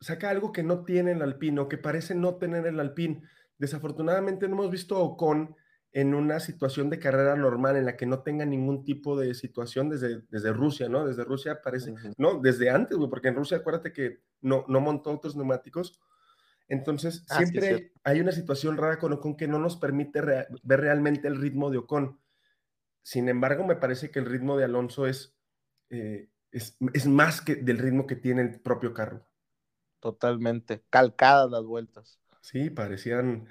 saca 0.00 0.30
algo 0.30 0.52
que 0.52 0.62
no 0.62 0.84
tiene 0.84 1.12
el 1.12 1.22
Alpine, 1.22 1.60
o 1.60 1.68
que 1.68 1.78
parece 1.78 2.14
no 2.14 2.36
tener 2.36 2.66
el 2.66 2.80
Alpine. 2.80 3.22
Desafortunadamente 3.58 4.48
no 4.48 4.54
hemos 4.54 4.70
visto 4.70 4.96
a 4.96 5.00
Ocon 5.00 5.54
en 5.94 6.12
una 6.14 6.40
situación 6.40 6.90
de 6.90 6.98
carrera 6.98 7.36
normal 7.36 7.76
en 7.76 7.86
la 7.86 7.96
que 7.96 8.04
no 8.04 8.22
tenga 8.22 8.44
ningún 8.44 8.84
tipo 8.84 9.16
de 9.18 9.32
situación 9.32 9.88
desde, 9.88 10.22
desde 10.28 10.52
Rusia, 10.52 10.88
¿no? 10.88 11.06
Desde 11.06 11.24
Rusia 11.24 11.62
parece, 11.62 11.92
Ujú. 11.92 12.12
no, 12.18 12.40
desde 12.40 12.68
antes, 12.68 12.98
güey, 12.98 13.08
porque 13.08 13.28
en 13.28 13.36
Rusia 13.36 13.58
acuérdate 13.58 13.92
que 13.92 14.20
no, 14.42 14.64
no 14.68 14.80
montó 14.80 15.12
otros 15.12 15.36
neumáticos. 15.36 16.00
Entonces, 16.68 17.24
Ah, 17.30 17.36
sí, 17.38 17.46
siempre 17.46 17.68
cierto. 17.68 18.00
hay 18.02 18.20
una 18.20 18.32
situación 18.32 18.76
rara 18.76 18.98
con 18.98 19.12
Ocon 19.12 19.36
que 19.36 19.46
no 19.48 19.58
nos 19.60 19.76
permite 19.76 20.20
rea- 20.20 20.46
ver 20.64 20.80
realmente 20.80 21.28
el 21.28 21.40
ritmo 21.40 21.70
de 21.70 21.78
Ocon. 21.78 22.18
Sin 23.02 23.28
embargo, 23.28 23.64
me 23.64 23.76
parece 23.76 24.10
que 24.10 24.18
el 24.18 24.26
ritmo 24.26 24.56
de 24.56 24.64
Alonso 24.64 25.06
es, 25.06 25.36
eh, 25.90 26.28
es, 26.50 26.76
es 26.92 27.06
más 27.06 27.40
que 27.40 27.54
del 27.56 27.78
ritmo 27.78 28.06
que 28.06 28.16
tiene 28.16 28.42
el 28.42 28.60
propio 28.60 28.92
carro. 28.94 29.26
Totalmente, 30.00 30.82
calcadas 30.90 31.50
las 31.50 31.64
vueltas. 31.64 32.18
Sí, 32.40 32.68
parecían, 32.70 33.46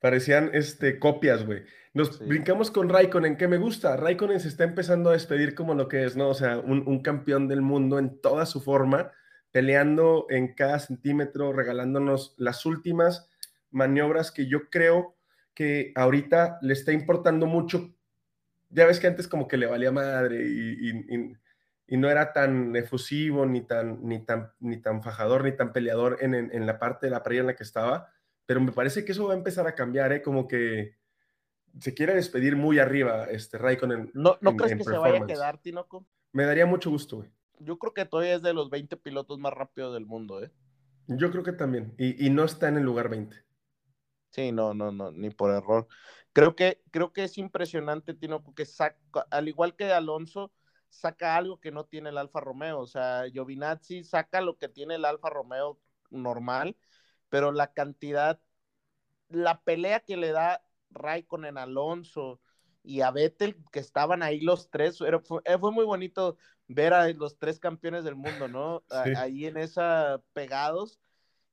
parecían 0.00 0.50
este, 0.52 0.98
copias, 0.98 1.44
güey. 1.46 1.62
Nos 1.94 2.16
Sí. 2.18 2.24
brincamos 2.26 2.70
con 2.70 2.88
Raikkonen, 2.88 3.36
que 3.36 3.48
me 3.48 3.56
gusta. 3.56 3.96
Raikkonen 3.96 4.40
se 4.40 4.48
está 4.48 4.64
empezando 4.64 5.10
a 5.10 5.14
despedir 5.14 5.54
como 5.54 5.74
lo 5.74 5.88
que 5.88 6.04
es, 6.04 6.16
¿no? 6.16 6.28
O 6.28 6.34
sea, 6.34 6.58
un, 6.58 6.86
un 6.86 7.00
campeón 7.02 7.48
del 7.48 7.62
mundo 7.62 7.98
en 7.98 8.20
toda 8.20 8.44
su 8.46 8.60
forma, 8.60 9.12
peleando 9.50 10.26
en 10.28 10.54
cada 10.54 10.78
centímetro, 10.78 11.52
regalándonos 11.52 12.34
las 12.36 12.66
últimas 12.66 13.30
maniobras 13.70 14.30
que 14.30 14.46
yo 14.46 14.68
creo 14.70 15.16
que 15.54 15.92
ahorita 15.94 16.58
le 16.60 16.74
está 16.74 16.92
importando 16.92 17.46
mucho. 17.46 17.94
Ya 18.68 18.84
ves 18.84 19.00
que 19.00 19.06
antes 19.06 19.26
como 19.28 19.48
que 19.48 19.56
le 19.56 19.66
valía 19.66 19.90
madre 19.90 20.42
y, 20.46 20.90
y- 20.90 21.14
y- 21.16 21.36
y 21.88 21.96
no 21.96 22.10
era 22.10 22.32
tan 22.32 22.74
efusivo, 22.76 23.46
ni 23.46 23.62
tan, 23.62 24.00
ni 24.06 24.22
tan, 24.24 24.50
ni 24.60 24.76
tan 24.82 25.02
fajador, 25.02 25.44
ni 25.44 25.52
tan 25.52 25.72
peleador 25.72 26.18
en, 26.20 26.34
en- 26.34 26.50
en 26.52 26.66
la 26.66 26.78
parte 26.78 27.06
de 27.06 27.10
la 27.12 27.22
parrilla 27.22 27.42
en 27.42 27.46
la 27.46 27.54
que 27.56 27.62
estaba. 27.62 28.12
Pero 28.46 28.60
me 28.60 28.72
parece 28.72 29.04
que 29.04 29.12
eso 29.12 29.26
va 29.26 29.34
a 29.34 29.36
empezar 29.36 29.66
a 29.66 29.74
cambiar, 29.74 30.12
¿eh? 30.12 30.22
Como 30.22 30.46
que 30.48 30.96
se 31.80 31.94
quiere 31.94 32.14
despedir 32.14 32.56
muy 32.56 32.78
arriba 32.78 33.24
este 33.24 33.58
Raikkonen. 33.58 34.10
¿No, 34.14 34.38
no 34.40 34.50
en- 34.52 34.56
crees 34.56 34.72
en 34.72 34.78
que 34.78 34.84
se 34.84 34.96
vaya 34.98 35.18
a 35.18 35.26
quedar, 35.26 35.58
Tinoco? 35.58 36.06
Me 36.32 36.44
daría 36.44 36.66
mucho 36.66 36.90
gusto, 36.90 37.16
güey. 37.18 37.30
Yo 37.58 37.78
creo 37.78 37.92
que 37.94 38.04
todavía 38.06 38.34
es 38.36 38.42
de 38.42 38.52
los 38.54 38.70
20 38.70 38.96
pilotos 38.96 39.38
más 39.38 39.52
rápidos 39.52 39.94
del 39.94 40.06
mundo, 40.06 40.42
¿eh? 40.42 40.50
Yo 41.08 41.30
creo 41.30 41.42
que 41.42 41.52
también. 41.52 41.94
Y, 41.98 42.26
y 42.26 42.30
no 42.30 42.44
está 42.44 42.68
en 42.68 42.76
el 42.76 42.84
lugar 42.84 43.08
20. 43.08 43.36
Sí, 44.30 44.52
no, 44.52 44.74
no, 44.74 44.92
no, 44.92 45.10
ni 45.12 45.30
por 45.30 45.50
error. 45.50 45.86
Creo 46.32 46.54
que, 46.54 46.82
creo 46.90 47.12
que 47.12 47.24
es 47.24 47.38
impresionante, 47.38 48.12
Tinoco, 48.14 48.54
que 48.54 48.66
saca, 48.66 48.98
al 49.30 49.48
igual 49.48 49.74
que 49.76 49.90
Alonso, 49.92 50.52
saca 50.90 51.36
algo 51.36 51.58
que 51.58 51.70
no 51.72 51.86
tiene 51.86 52.10
el 52.10 52.18
Alfa 52.18 52.40
Romeo. 52.40 52.80
O 52.80 52.86
sea, 52.86 53.24
Giovinazzi 53.32 54.04
saca 54.04 54.40
lo 54.42 54.58
que 54.58 54.68
tiene 54.68 54.96
el 54.96 55.04
Alfa 55.06 55.30
Romeo 55.30 55.80
normal, 56.10 56.76
pero 57.36 57.52
la 57.52 57.74
cantidad, 57.74 58.40
la 59.28 59.60
pelea 59.60 60.00
que 60.00 60.16
le 60.16 60.32
da 60.32 60.64
Raikkonen 60.88 61.58
Alonso 61.58 62.40
y 62.82 63.02
a 63.02 63.10
Vettel, 63.10 63.62
que 63.70 63.78
estaban 63.78 64.22
ahí 64.22 64.40
los 64.40 64.70
tres, 64.70 64.96
fue, 64.96 65.42
eh, 65.44 65.58
fue, 65.58 65.70
muy 65.70 65.84
bonito 65.84 66.38
ver 66.66 66.94
a 66.94 67.06
los 67.10 67.38
tres 67.38 67.60
campeones 67.60 68.04
del 68.04 68.14
mundo, 68.14 68.48
¿no? 68.48 68.84
Ahí 68.88 69.44
en 69.44 69.58
esa 69.58 70.22
pegados. 70.32 70.98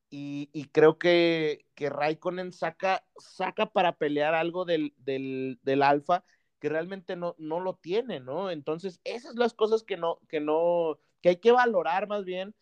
Y, 0.09 0.49
y, 0.53 0.69
creo 0.69 0.97
que, 0.97 1.65
que 1.75 1.89
Raikkonen 1.89 2.53
saca, 2.53 3.03
saca 3.17 3.65
para 3.65 3.97
pelear 3.97 4.36
algo 4.36 4.63
del, 4.63 4.93
del, 4.99 5.59
del 5.63 5.84
Alfa 5.84 6.23
que 6.59 6.69
realmente 6.69 7.17
no, 7.17 7.36
no 7.38 7.59
lo 7.59 7.75
tiene, 7.75 8.21
¿no? 8.21 8.51
Entonces, 8.51 9.01
esas 9.03 9.31
son 9.31 9.39
las 9.39 9.53
cosas 9.53 9.84
que 9.84 9.97
no, 9.97 10.21
que 10.29 10.39
no, 10.39 10.97
que 11.21 11.27
hay 11.27 11.38
que 11.41 11.51
valorar 11.51 12.07
más 12.07 12.23
bien 12.23 12.55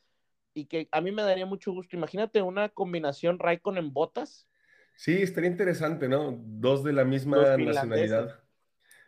y 0.54 0.66
que 0.66 0.88
a 0.92 1.02
mí 1.02 1.12
me 1.12 1.24
daría 1.24 1.46
mucho 1.46 1.72
gusto. 1.72 1.96
Imagínate 1.96 2.42
una 2.42 2.70
combinación 2.70 3.40
Raikkonen 3.40 3.86
en 3.86 3.94
botas. 3.94 4.48
Sí, 4.96 5.22
estaría 5.22 5.50
interesante, 5.50 6.08
¿no? 6.08 6.40
Dos 6.44 6.84
de 6.84 6.94
la 6.94 7.06
misma 7.06 7.58
nacionalidad. 7.58 8.40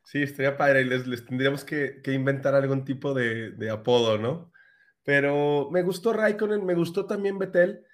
Sí, 0.03 0.21
estaría 0.21 0.57
padre. 0.57 0.85
Les, 0.85 1.07
les 1.07 1.25
tendríamos 1.25 1.63
que, 1.63 2.01
que, 2.01 2.13
inventar 2.13 2.55
algún 2.55 2.83
tipo 2.83 3.13
de, 3.13 3.51
de, 3.51 3.69
apodo, 3.69 4.17
¿no? 4.17 4.51
Pero 5.03 5.69
me 5.71 5.81
gustó 5.81 6.13
Raikkonen, 6.13 6.65
me 6.65 6.75
gustó 6.75 7.05
también 7.05 7.39
Betel. 7.39 7.85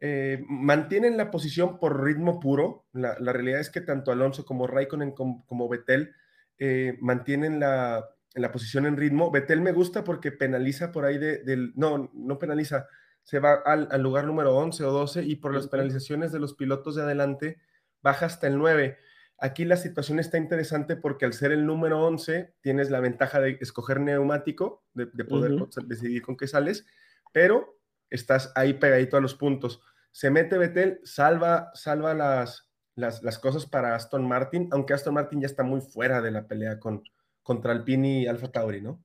Eh, 0.00 0.44
mantienen 0.48 1.16
la 1.16 1.30
posición 1.30 1.78
por 1.78 2.04
ritmo 2.04 2.40
puro. 2.40 2.86
La, 2.92 3.16
la, 3.18 3.32
realidad 3.32 3.60
es 3.60 3.70
que 3.70 3.80
tanto 3.80 4.12
Alonso 4.12 4.44
como 4.44 4.66
Raikkonen 4.66 5.12
como, 5.12 5.44
como 5.46 5.68
Betel 5.68 6.14
eh, 6.58 6.96
mantienen 7.00 7.60
la, 7.60 8.08
la, 8.36 8.52
posición 8.52 8.86
en 8.86 8.96
ritmo. 8.96 9.30
Betel 9.30 9.60
me 9.60 9.72
gusta 9.72 10.04
porque 10.04 10.32
penaliza 10.32 10.92
por 10.92 11.04
ahí 11.04 11.18
de, 11.18 11.38
del... 11.38 11.72
No, 11.74 12.10
no 12.14 12.38
penaliza, 12.38 12.86
se 13.22 13.38
va 13.40 13.54
al, 13.64 13.88
al, 13.90 14.02
lugar 14.02 14.24
número 14.26 14.56
11 14.56 14.84
o 14.84 14.92
12 14.92 15.24
y 15.24 15.36
por 15.36 15.54
las 15.54 15.68
penalizaciones 15.68 16.32
de 16.32 16.38
los 16.38 16.54
pilotos 16.54 16.94
de 16.94 17.02
adelante 17.02 17.58
baja 18.02 18.26
hasta 18.26 18.46
el 18.46 18.58
9. 18.58 18.98
Aquí 19.38 19.64
la 19.64 19.76
situación 19.76 20.18
está 20.18 20.38
interesante 20.38 20.96
porque 20.96 21.24
al 21.24 21.32
ser 21.32 21.52
el 21.52 21.66
número 21.66 22.04
11 22.06 22.54
tienes 22.60 22.90
la 22.90 23.00
ventaja 23.00 23.40
de 23.40 23.58
escoger 23.60 24.00
neumático, 24.00 24.84
de, 24.94 25.06
de 25.12 25.24
poder 25.24 25.52
uh 25.52 25.66
-huh. 25.66 25.86
decidir 25.86 26.22
con 26.22 26.36
qué 26.36 26.46
sales, 26.46 26.86
pero 27.32 27.78
estás 28.10 28.52
ahí 28.54 28.74
pegadito 28.74 29.16
a 29.16 29.20
los 29.20 29.34
puntos. 29.34 29.82
Se 30.10 30.30
mete 30.30 30.56
Betel, 30.56 31.00
salva, 31.04 31.70
salva 31.74 32.14
las, 32.14 32.70
las, 32.94 33.22
las, 33.22 33.38
cosas 33.38 33.66
para 33.66 33.94
Aston 33.94 34.26
Martin, 34.26 34.68
aunque 34.70 34.94
Aston 34.94 35.12
Martin 35.12 35.40
ya 35.40 35.46
está 35.46 35.62
muy 35.62 35.82
fuera 35.82 36.22
de 36.22 36.30
la 36.30 36.46
pelea 36.46 36.78
con, 36.80 37.02
contra 37.46 37.70
Alpine 37.70 38.22
y 38.22 38.26
Alfa 38.26 38.50
Tauri, 38.50 38.80
¿no? 38.80 39.00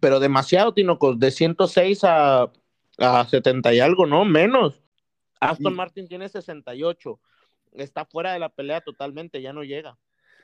Pero 0.00 0.20
demasiado, 0.20 0.72
Tinoco, 0.72 1.14
de 1.14 1.30
106 1.30 2.02
a, 2.04 2.50
a 2.96 3.26
70 3.26 3.74
y 3.74 3.80
algo, 3.80 4.06
¿no? 4.06 4.24
Menos. 4.24 4.82
Aston 5.38 5.72
sí. 5.72 5.76
Martin 5.76 6.08
tiene 6.08 6.30
68, 6.30 7.20
está 7.74 8.06
fuera 8.06 8.32
de 8.32 8.38
la 8.38 8.48
pelea 8.48 8.80
totalmente, 8.80 9.42
ya 9.42 9.52
no 9.52 9.64
llega. 9.64 9.98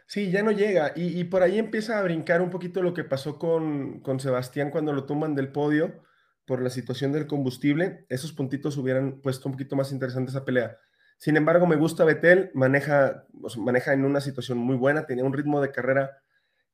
Sí, 0.06 0.30
ya 0.30 0.42
no 0.42 0.50
llega. 0.50 0.92
Y, 0.94 1.18
y 1.18 1.24
por 1.24 1.42
ahí 1.42 1.58
empieza 1.58 1.98
a 1.98 2.02
brincar 2.02 2.42
un 2.42 2.50
poquito 2.50 2.82
lo 2.82 2.92
que 2.92 3.04
pasó 3.04 3.38
con, 3.38 4.00
con 4.00 4.20
Sebastián 4.20 4.70
cuando 4.70 4.92
lo 4.92 5.04
toman 5.04 5.34
del 5.34 5.50
podio 5.50 6.02
por 6.44 6.60
la 6.60 6.68
situación 6.68 7.10
del 7.12 7.26
combustible. 7.26 8.04
Esos 8.10 8.34
puntitos 8.34 8.76
hubieran 8.76 9.22
puesto 9.22 9.48
un 9.48 9.54
poquito 9.54 9.76
más 9.76 9.92
interesante 9.92 10.30
esa 10.30 10.44
pelea. 10.44 10.76
Sin 11.16 11.38
embargo, 11.38 11.66
me 11.66 11.76
gusta 11.76 12.04
Betel, 12.04 12.50
maneja, 12.52 13.24
maneja 13.56 13.94
en 13.94 14.04
una 14.04 14.20
situación 14.20 14.58
muy 14.58 14.76
buena, 14.76 15.06
tenía 15.06 15.24
un 15.24 15.32
ritmo 15.32 15.62
de 15.62 15.72
carrera 15.72 16.18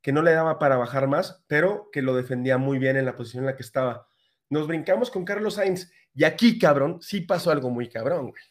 que 0.02 0.12
no 0.12 0.22
le 0.22 0.32
daba 0.32 0.58
para 0.58 0.76
bajar 0.76 1.08
más, 1.08 1.44
pero 1.46 1.88
que 1.92 2.02
lo 2.02 2.14
defendía 2.14 2.58
muy 2.58 2.78
bien 2.78 2.96
en 2.96 3.04
la 3.04 3.16
posición 3.16 3.44
en 3.44 3.50
la 3.50 3.56
que 3.56 3.62
estaba. 3.62 4.06
Nos 4.48 4.66
brincamos 4.66 5.10
con 5.10 5.24
Carlos 5.24 5.54
Sainz 5.54 5.90
y 6.14 6.24
aquí, 6.24 6.58
cabrón, 6.58 7.00
sí 7.00 7.20
pasó 7.20 7.50
algo 7.50 7.70
muy 7.70 7.88
cabrón, 7.88 8.30
güey. 8.30 8.42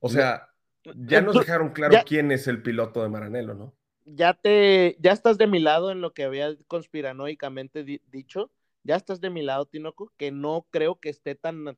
O 0.00 0.08
sea, 0.08 0.48
ya 0.96 1.20
nos 1.20 1.38
dejaron 1.38 1.70
claro 1.70 1.92
ya, 1.92 2.04
quién 2.04 2.32
es 2.32 2.46
el 2.46 2.62
piloto 2.62 3.02
de 3.02 3.08
Maranello, 3.08 3.54
¿no? 3.54 3.74
Ya 4.04 4.34
te, 4.34 4.96
ya 5.00 5.12
estás 5.12 5.38
de 5.38 5.46
mi 5.46 5.58
lado 5.58 5.90
en 5.90 6.00
lo 6.00 6.14
que 6.14 6.24
había 6.24 6.56
conspiranoicamente 6.66 7.84
di 7.84 8.00
dicho, 8.06 8.50
ya 8.84 8.96
estás 8.96 9.20
de 9.20 9.30
mi 9.30 9.42
lado, 9.42 9.66
Tinoco, 9.66 10.12
que 10.16 10.30
no 10.30 10.66
creo 10.70 10.98
que 10.98 11.10
esté 11.10 11.34
tan 11.34 11.76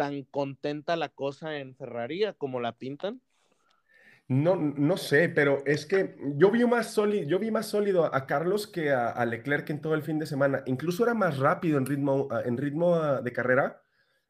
tan 0.00 0.22
contenta 0.22 0.96
la 0.96 1.10
cosa 1.10 1.58
en 1.58 1.76
Ferrari 1.76 2.22
como 2.38 2.58
la 2.60 2.72
pintan? 2.72 3.20
No, 4.30 4.54
no 4.54 4.96
sé, 4.96 5.28
pero 5.28 5.60
es 5.66 5.86
que 5.86 6.16
yo 6.36 6.52
vi 6.52 6.64
más 6.64 6.94
sólido, 6.94 7.28
yo 7.28 7.40
vi 7.40 7.50
más 7.50 7.66
sólido 7.66 8.14
a 8.14 8.26
Carlos 8.28 8.68
que 8.68 8.92
a, 8.92 9.26
Leclerc 9.26 9.68
en 9.70 9.80
todo 9.80 9.94
el 9.94 10.04
fin 10.04 10.20
de 10.20 10.26
semana. 10.26 10.62
Incluso 10.66 11.02
era 11.02 11.14
más 11.14 11.38
rápido 11.38 11.78
en 11.78 11.84
ritmo, 11.84 12.28
en 12.44 12.56
ritmo 12.56 13.20
de 13.22 13.32
carrera. 13.32 13.82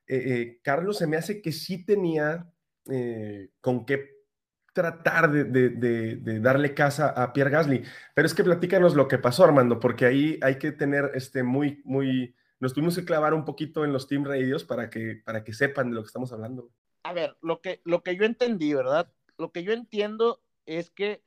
Eh, 0.06 0.16
eh, 0.16 0.60
Carlos 0.64 0.96
se 0.96 1.06
me 1.06 1.18
hace 1.18 1.42
que 1.42 1.52
sí 1.52 1.84
tenía 1.84 2.50
eh, 2.90 3.50
con 3.60 3.84
qué 3.84 4.24
tratar 4.72 5.30
de, 5.30 6.40
darle 6.40 6.72
casa 6.72 7.10
a 7.10 7.34
Pierre 7.34 7.50
Gasly. 7.50 7.84
Pero 8.14 8.24
es 8.24 8.32
que 8.32 8.42
platícanos 8.42 8.94
lo 8.94 9.06
que 9.06 9.18
pasó, 9.18 9.44
Armando, 9.44 9.78
porque 9.80 10.06
ahí 10.06 10.40
hay 10.40 10.56
que 10.56 10.72
tener 10.72 11.10
este 11.12 11.42
muy, 11.42 11.82
muy, 11.84 12.34
nos 12.58 12.72
tuvimos 12.72 12.96
que 12.96 13.04
clavar 13.04 13.34
un 13.34 13.44
poquito 13.44 13.84
en 13.84 13.92
los 13.92 14.08
Team 14.08 14.24
Radios 14.24 14.64
para 14.64 14.88
que, 14.88 15.20
para 15.22 15.44
que 15.44 15.52
sepan 15.52 15.90
de 15.90 15.96
lo 15.96 16.00
que 16.00 16.06
estamos 16.06 16.32
hablando. 16.32 16.70
A 17.02 17.12
ver, 17.12 17.36
lo 17.42 17.60
que, 17.60 17.82
lo 17.84 18.02
que 18.02 18.16
yo 18.16 18.24
entendí, 18.24 18.72
¿verdad? 18.72 19.12
Lo 19.40 19.52
que 19.52 19.64
yo 19.64 19.72
entiendo 19.72 20.42
es 20.66 20.90
que 20.90 21.22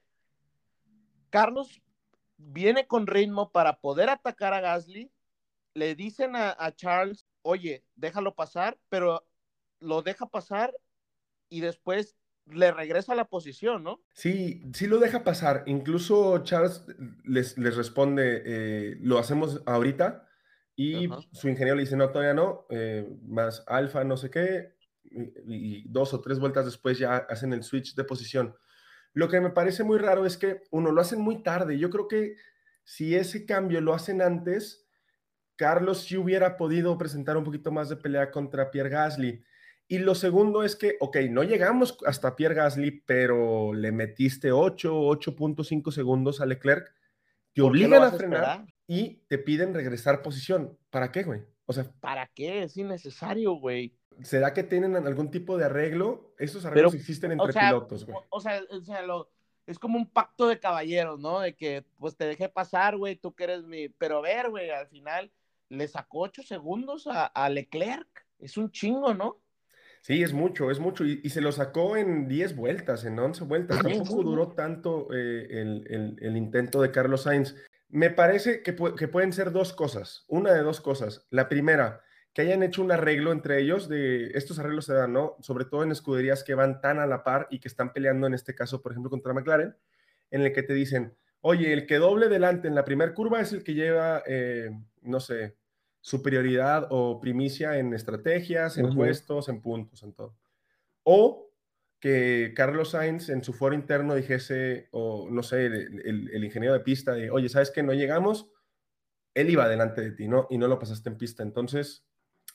Carlos 1.32 1.82
viene 2.38 2.86
con 2.86 3.08
ritmo 3.08 3.52
para 3.52 3.80
poder 3.80 4.12
atacar 4.12 4.54
a 4.54 4.62
Gasly. 4.62 5.12
Le 5.74 5.96
dicen 5.96 6.36
a, 6.36 6.56
a 6.60 6.76
Charles, 6.76 7.26
oye, 7.42 7.84
déjalo 7.96 8.36
pasar, 8.36 8.78
pero 8.90 9.26
lo 9.80 10.04
deja 10.04 10.28
pasar 10.28 10.76
y 11.50 11.62
después 11.62 12.16
le 12.46 12.72
regresa 12.72 13.14
a 13.14 13.16
la 13.16 13.26
posición, 13.26 13.84
¿no? 13.84 14.00
Sí, 14.14 14.62
sí 14.76 14.86
lo 14.86 15.00
deja 15.00 15.24
pasar. 15.24 15.64
Incluso 15.66 16.38
Charles 16.44 16.86
les, 17.24 17.58
les 17.58 17.76
responde, 17.76 18.44
eh, 18.46 18.98
lo 19.00 19.18
hacemos 19.18 19.64
ahorita 19.66 20.30
y 20.76 21.12
Ajá. 21.12 21.20
su 21.32 21.50
ingeniero 21.50 21.78
le 21.78 21.82
dice, 21.82 21.98
no, 21.98 22.12
todavía 22.12 22.36
no, 22.36 22.68
eh, 22.70 23.10
más 23.24 23.64
alfa, 23.66 24.04
no 24.04 24.18
sé 24.18 24.30
qué, 24.30 24.76
y, 25.48 25.88
dos 25.90 26.14
o 26.14 26.22
tres 26.22 26.40
vueltas 26.40 26.66
después 26.66 26.98
ya 26.98 27.18
hacen 27.18 27.54
el 27.54 27.64
switch 27.64 27.96
de 27.96 28.04
posición. 28.04 28.56
Lo 29.14 29.30
que 29.30 29.40
me 29.42 29.52
parece 29.52 29.84
muy 29.84 29.98
raro 30.00 30.26
es 30.26 30.38
que, 30.38 30.62
uno, 30.72 30.92
lo 30.92 31.02
hacen 31.02 31.22
muy 31.22 31.44
tarde. 31.44 31.78
Yo 31.78 31.90
creo 31.90 32.08
que 32.08 32.36
si 32.84 33.16
ese 33.16 33.46
cambio 33.46 33.80
lo 33.82 33.94
hacen 33.94 34.22
antes, 34.22 34.88
Carlos 35.56 36.02
sí 36.04 36.18
hubiera 36.18 36.58
podido 36.58 36.98
presentar 36.98 37.38
un 37.38 37.44
poquito 37.44 37.72
más 37.72 37.90
de 37.90 37.96
pelea 37.96 38.32
contra 38.32 38.72
Pierre 38.72 38.90
Gasly. 38.90 39.44
Y 39.88 40.00
lo 40.00 40.16
segundo 40.16 40.64
es 40.64 40.76
que, 40.76 40.96
ok, 41.00 41.18
no 41.30 41.44
llegamos 41.44 41.98
hasta 42.06 42.36
Pierre 42.36 42.56
Gasly, 42.56 43.04
pero 43.06 43.74
le 43.74 43.92
metiste 43.92 44.52
8, 44.52 44.92
8.5 44.92 45.92
segundos 45.92 46.42
a 46.42 46.46
Leclerc, 46.46 46.92
te 47.54 47.62
obligan 47.62 48.02
a 48.02 48.12
frenar. 48.12 48.44
A 48.46 48.66
y 48.88 49.24
te 49.28 49.38
piden 49.38 49.74
regresar 49.74 50.22
posición. 50.22 50.78
¿Para 50.90 51.12
qué, 51.12 51.24
güey? 51.24 51.42
O 51.66 51.74
sea, 51.74 51.86
¿para 52.00 52.28
qué? 52.28 52.64
Es 52.64 52.76
innecesario, 52.78 53.54
güey. 53.54 53.96
¿Será 54.22 54.54
que 54.54 54.64
tienen 54.64 54.96
algún 54.96 55.32
tipo 55.32 55.58
de 55.58 55.66
arreglo? 55.66 56.34
Esos 56.38 56.66
arreglos 56.66 56.92
Pero, 56.94 57.02
existen 57.02 57.32
entre 57.32 57.50
o 57.50 57.52
sea, 57.52 57.70
pilotos, 57.70 58.06
güey. 58.06 58.18
O, 58.30 58.40
sea, 58.40 58.62
o 58.70 58.82
sea 58.82 59.02
lo, 59.02 59.30
es 59.66 59.80
como 59.80 59.98
un 59.98 60.10
pacto 60.10 60.48
de 60.48 60.60
caballeros, 60.60 61.20
¿no? 61.20 61.40
De 61.40 61.56
que, 61.56 61.84
pues, 62.00 62.16
te 62.16 62.26
dejé 62.26 62.50
pasar, 62.50 62.98
güey, 62.98 63.16
tú 63.16 63.34
que 63.34 63.46
eres 63.46 63.64
mi... 63.64 63.90
Pero 63.90 64.20
a 64.20 64.22
ver, 64.22 64.50
güey, 64.50 64.70
al 64.70 64.88
final 64.88 65.32
le 65.70 65.88
sacó 65.88 66.22
ocho 66.22 66.44
segundos 66.44 67.08
a, 67.08 67.26
a, 67.26 67.50
Leclerc. 67.50 68.26
Es 68.40 68.58
un 68.58 68.72
chingo, 68.72 69.14
¿no? 69.14 69.40
Sí, 70.02 70.22
es 70.22 70.34
mucho, 70.34 70.70
es 70.70 70.80
mucho. 70.80 71.06
Y, 71.06 71.22
y 71.24 71.30
se 71.30 71.42
lo 71.42 71.52
sacó 71.52 71.96
en 71.96 72.28
10 72.28 72.56
vueltas, 72.56 73.06
en 73.06 73.18
11 73.18 73.46
vueltas. 73.46 73.82
Tampoco 73.82 74.22
duró 74.22 74.50
tanto 74.50 75.08
eh, 75.14 75.48
el, 75.50 75.86
el, 75.90 76.18
el 76.22 76.38
intento 76.38 76.82
de 76.82 76.92
Carlos 76.92 77.24
Sainz. 77.24 77.56
Me 77.94 78.10
parece 78.10 78.64
que, 78.64 78.74
pueden 78.74 79.34
ser 79.34 79.52
dos 79.52 79.72
cosas, 79.72 80.26
una 80.28 80.52
de 80.52 80.64
dos 80.64 80.82
cosas. 80.82 81.28
La 81.30 81.48
primera, 81.48 82.02
que 82.34 82.42
hayan 82.42 82.64
hecho 82.64 82.82
un 82.82 82.92
arreglo 82.92 83.32
entre 83.32 83.62
ellos, 83.62 83.88
de 83.88 84.32
estos 84.34 84.58
arreglos 84.58 84.86
se 84.86 84.94
dan, 84.94 85.14
¿no? 85.14 85.38
Sobre 85.40 85.66
todo 85.66 85.84
en 85.84 85.92
escuderías 85.92 86.44
que 86.44 86.56
van 86.56 86.82
tan 86.82 87.00
a 87.00 87.06
la 87.06 87.24
par 87.24 87.48
y 87.52 87.60
que 87.60 87.68
están 87.68 87.94
peleando, 87.94 88.26
en 88.26 88.34
este 88.34 88.56
caso, 88.56 88.82
por 88.82 88.92
ejemplo, 88.92 89.12
contra 89.12 89.34
McLaren, 89.34 89.76
en 90.32 90.42
el 90.42 90.52
que 90.52 90.64
te 90.64 90.74
dicen, 90.74 91.16
oye, 91.42 91.72
el 91.72 91.86
que 91.86 91.98
doble 91.98 92.30
delante 92.30 92.68
en 92.68 92.74
la 92.74 92.86
primera 92.86 93.14
curva 93.14 93.40
es 93.40 93.54
el 93.54 93.64
que 93.64 93.76
lleva, 93.76 94.24
eh, 94.26 94.72
no 95.04 95.20
sé, 95.20 95.56
superioridad 96.02 96.88
o 96.90 97.20
primicia 97.22 97.78
en 97.78 97.94
estrategias, 97.94 98.78
en 98.78 98.86
uh 98.86 98.90
-huh. 98.90 98.96
puestos, 98.96 99.48
en 99.48 99.62
puntos, 99.62 100.02
en 100.02 100.14
todo. 100.14 100.36
O 101.04 101.52
que 102.00 102.54
Carlos 102.56 102.90
Sainz 102.90 103.30
en 103.30 103.44
su 103.44 103.54
foro 103.54 103.76
interno 103.76 104.16
dijese, 104.16 104.90
o 104.92 105.30
no 105.30 105.44
sé, 105.44 105.68
el, 105.68 106.02
el, 106.04 106.30
el, 106.34 106.44
ingeniero 106.44 106.74
de 106.74 106.82
pista, 106.82 107.14
de, 107.14 107.30
oye, 107.30 107.48
¿sabes 107.48 107.72
que 107.72 107.84
no 107.84 107.94
llegamos? 107.94 108.50
Él 109.34 109.50
iba 109.50 109.70
delante 109.70 110.02
de 110.02 110.12
ti, 110.12 110.28
¿no? 110.28 110.48
Y 110.50 110.58
no 110.58 110.68
lo 110.68 110.80
pasaste 110.80 111.10
en 111.10 111.18
pista, 111.18 111.44
entonces 111.44 112.06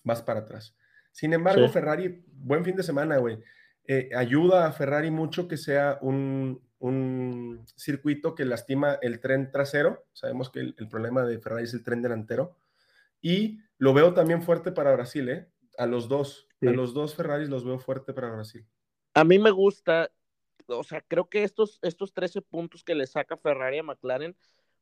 vas 0.03 0.23
para 0.23 0.41
atrás. 0.41 0.77
Sin 1.13 1.33
embargo, 1.33 1.67
sí. 1.67 1.73
Ferrari, 1.73 2.25
buen 2.27 2.65
fin 2.65 2.77
de 2.77 2.83
semana, 2.83 3.19
güey. 3.19 3.39
Eh, 3.87 4.11
ayuda 4.15 4.67
a 4.67 4.73
Ferrari 4.73 5.11
mucho 5.11 5.49
que 5.49 5.57
sea 5.57 5.99
un, 6.03 6.63
un 6.79 7.65
circuito 7.77 8.35
que 8.35 8.45
lastima 8.45 8.99
el 9.03 9.21
tren 9.21 9.51
trasero. 9.51 10.07
Sabemos 10.13 10.51
que 10.51 10.61
el, 10.61 10.75
el, 10.79 10.89
problema 10.89 11.25
de 11.25 11.39
Ferrari 11.39 11.65
es 11.65 11.75
el 11.75 11.83
tren 11.83 12.03
delantero. 12.03 12.57
Y 13.21 13.61
lo 13.79 13.95
veo 13.95 14.15
también 14.15 14.43
fuerte 14.43 14.73
para 14.73 14.93
Brasil, 14.93 15.29
¿eh? 15.29 15.49
A 15.77 15.87
los 15.87 16.09
dos. 16.09 16.49
Sí. 16.61 16.69
A 16.69 16.73
los 16.73 16.93
dos 16.95 17.15
Ferraris 17.15 17.49
los 17.49 17.65
veo 17.65 17.79
fuerte 17.79 18.13
para 18.13 18.31
Brasil. 18.31 18.67
A 19.15 19.25
mí 19.25 19.39
me 19.39 19.51
gusta, 19.51 20.11
o 20.67 20.85
sea, 20.85 21.01
creo 21.01 21.29
que 21.29 21.43
estos, 21.43 21.79
estos 21.83 22.13
13 22.13 22.43
puntos 22.43 22.85
que 22.85 22.95
le 22.95 23.07
saca 23.07 23.37
Ferrari 23.37 23.79
a 23.79 23.83
McLaren 23.83 24.37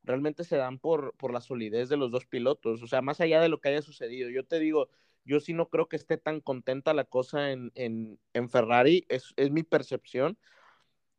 realmente 0.07 0.45
se 0.45 0.57
dan 0.57 0.79
por, 0.79 1.15
por 1.17 1.33
la 1.33 1.41
solidez 1.41 1.89
de 1.89 1.97
los 1.97 2.11
dos 2.11 2.25
pilotos. 2.27 2.83
O 2.83 2.87
sea, 2.87 3.03
más 3.03 3.21
allá 3.21 3.41
de 3.41 3.49
lo 3.49 3.61
que 3.61 3.69
haya 3.69 3.83
sucedido. 3.83 4.31
Yo 4.31 4.47
te 4.47 4.59
digo, 4.59 4.89
yo 5.25 5.41
sí 5.41 5.53
no 5.53 5.69
creo 5.69 5.89
que 5.89 5.97
esté 5.97 6.17
tan 6.17 6.41
contenta 6.41 6.95
la 6.95 7.05
cosa 7.05 7.51
en, 7.51 7.73
en, 7.75 8.19
en 8.33 8.49
Ferrari, 8.49 9.05
es, 9.09 9.35
es, 9.37 9.51
mi 9.51 9.65
percepción, 9.65 10.39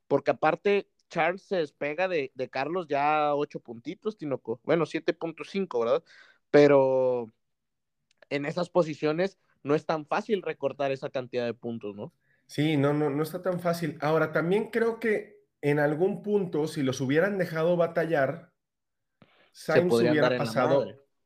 porque 0.08 0.32
aparte 0.32 0.90
Charles 1.10 1.42
se 1.42 1.58
despega 1.58 2.08
de, 2.08 2.32
de 2.34 2.50
Carlos 2.50 2.88
ya 2.88 3.36
ocho 3.36 3.60
puntitos, 3.60 4.18
Tinoco, 4.18 4.62
bueno, 4.64 4.86
7.5, 4.86 5.80
¿verdad? 5.82 6.04
Pero 6.50 7.34
en 8.30 8.46
esas 8.46 8.70
posiciones 8.70 9.38
no 9.64 9.76
es 9.76 9.86
tan 9.86 10.06
fácil 10.06 10.42
recortar 10.42 10.92
esa 10.92 11.10
cantidad 11.10 11.46
de 11.46 11.54
puntos, 11.54 11.96
¿no? 11.96 12.14
Sí, 12.46 12.78
no, 12.78 12.94
no, 12.94 13.10
no 13.10 13.24
está 13.24 13.42
tan 13.42 13.60
fácil. 13.60 13.98
Ahora, 14.00 14.32
también 14.32 14.72
creo 14.72 15.00
que 15.02 15.42
en 15.62 15.80
algún 15.80 16.24
punto, 16.24 16.68
si 16.68 16.82
los 16.82 17.02
hubieran 17.02 17.38
dejado 17.38 17.76
batallar, 17.76 18.54
Sainz 19.58 19.92
hubiera 19.92 20.38
pasado. 20.38 20.86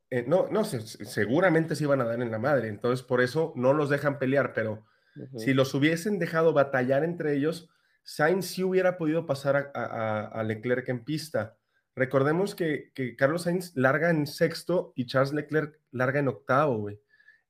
Eh, 0.10 0.24
no, 0.26 0.48
no, 0.50 0.64
se, 0.64 0.80
seguramente 0.82 1.76
se 1.76 1.84
iban 1.84 2.00
a 2.00 2.06
dar 2.06 2.22
en 2.22 2.32
la 2.32 2.40
madre, 2.40 2.70
entonces 2.70 3.06
por 3.06 3.22
eso 3.22 3.52
no 3.58 3.74
los 3.74 3.90
dejan 3.90 4.20
pelear, 4.20 4.54
pero 4.54 4.86
uh 5.16 5.20
-huh. 5.20 5.40
si 5.40 5.54
los 5.54 5.74
hubiesen 5.74 6.18
dejado 6.18 6.54
batallar 6.54 7.04
entre 7.04 7.34
ellos, 7.34 7.70
Sainz 8.04 8.46
sí 8.46 8.64
hubiera 8.64 8.98
podido 8.98 9.26
pasar 9.26 9.72
a, 9.74 9.82
a, 9.84 10.28
a 10.28 10.44
Leclerc 10.44 10.88
en 10.88 11.04
pista. 11.04 11.58
Recordemos 11.94 12.56
que, 12.56 12.92
que, 12.94 13.18
Carlos 13.18 13.44
Sainz 13.44 13.76
larga 13.76 14.10
en 14.10 14.26
sexto 14.26 14.94
y 14.96 15.08
Charles 15.08 15.34
Leclerc 15.34 15.78
larga 15.92 16.20
en 16.20 16.30
octavo, 16.30 16.78
güey. 16.78 17.00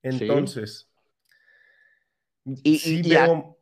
Entonces, 0.01 0.89
sí. 2.43 2.61
y, 2.63 2.77
sí 2.79 3.01
y, 3.05 3.09
veo, 3.09 3.57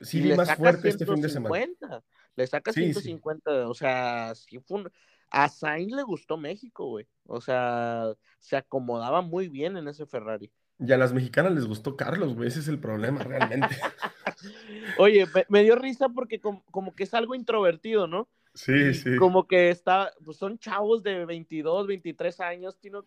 y 0.00 0.04
sí 0.04 0.20
vi 0.20 0.34
más 0.34 0.54
fuerte 0.54 0.82
150, 0.82 0.88
este 0.88 1.06
fin 1.06 1.20
de 1.20 1.28
semana. 1.28 2.04
Le 2.36 2.46
saca 2.46 2.72
sí, 2.72 2.92
150, 2.94 3.50
sí. 3.50 3.56
o 3.68 3.74
sea, 3.74 4.34
sí 4.36 4.60
fue 4.60 4.82
un, 4.82 4.90
a 5.30 5.48
Sainz 5.48 5.92
le 5.92 6.02
gustó 6.02 6.36
México, 6.36 6.86
güey. 6.86 7.06
O 7.26 7.40
sea, 7.40 8.12
se 8.38 8.56
acomodaba 8.56 9.22
muy 9.22 9.48
bien 9.48 9.76
en 9.76 9.88
ese 9.88 10.06
Ferrari. 10.06 10.50
Y 10.78 10.92
a 10.92 10.98
las 10.98 11.12
mexicanas 11.12 11.52
les 11.52 11.66
gustó 11.66 11.96
Carlos, 11.96 12.34
güey. 12.34 12.48
Ese 12.48 12.60
es 12.60 12.68
el 12.68 12.78
problema, 12.78 13.22
realmente. 13.22 13.68
Oye, 14.98 15.26
me, 15.48 15.62
dio 15.62 15.76
risa 15.76 16.08
porque 16.08 16.40
como, 16.40 16.64
como, 16.70 16.94
que 16.94 17.04
es 17.04 17.14
algo 17.14 17.34
introvertido, 17.34 18.06
¿no? 18.06 18.28
Sí, 18.54 18.72
y 18.72 18.94
sí. 18.94 19.16
Como 19.16 19.46
que 19.46 19.70
está, 19.70 20.12
pues 20.24 20.38
son 20.38 20.58
chavos 20.58 21.02
de 21.02 21.24
22, 21.26 21.86
23 21.86 22.40
años, 22.40 22.78
Tino 22.80 23.04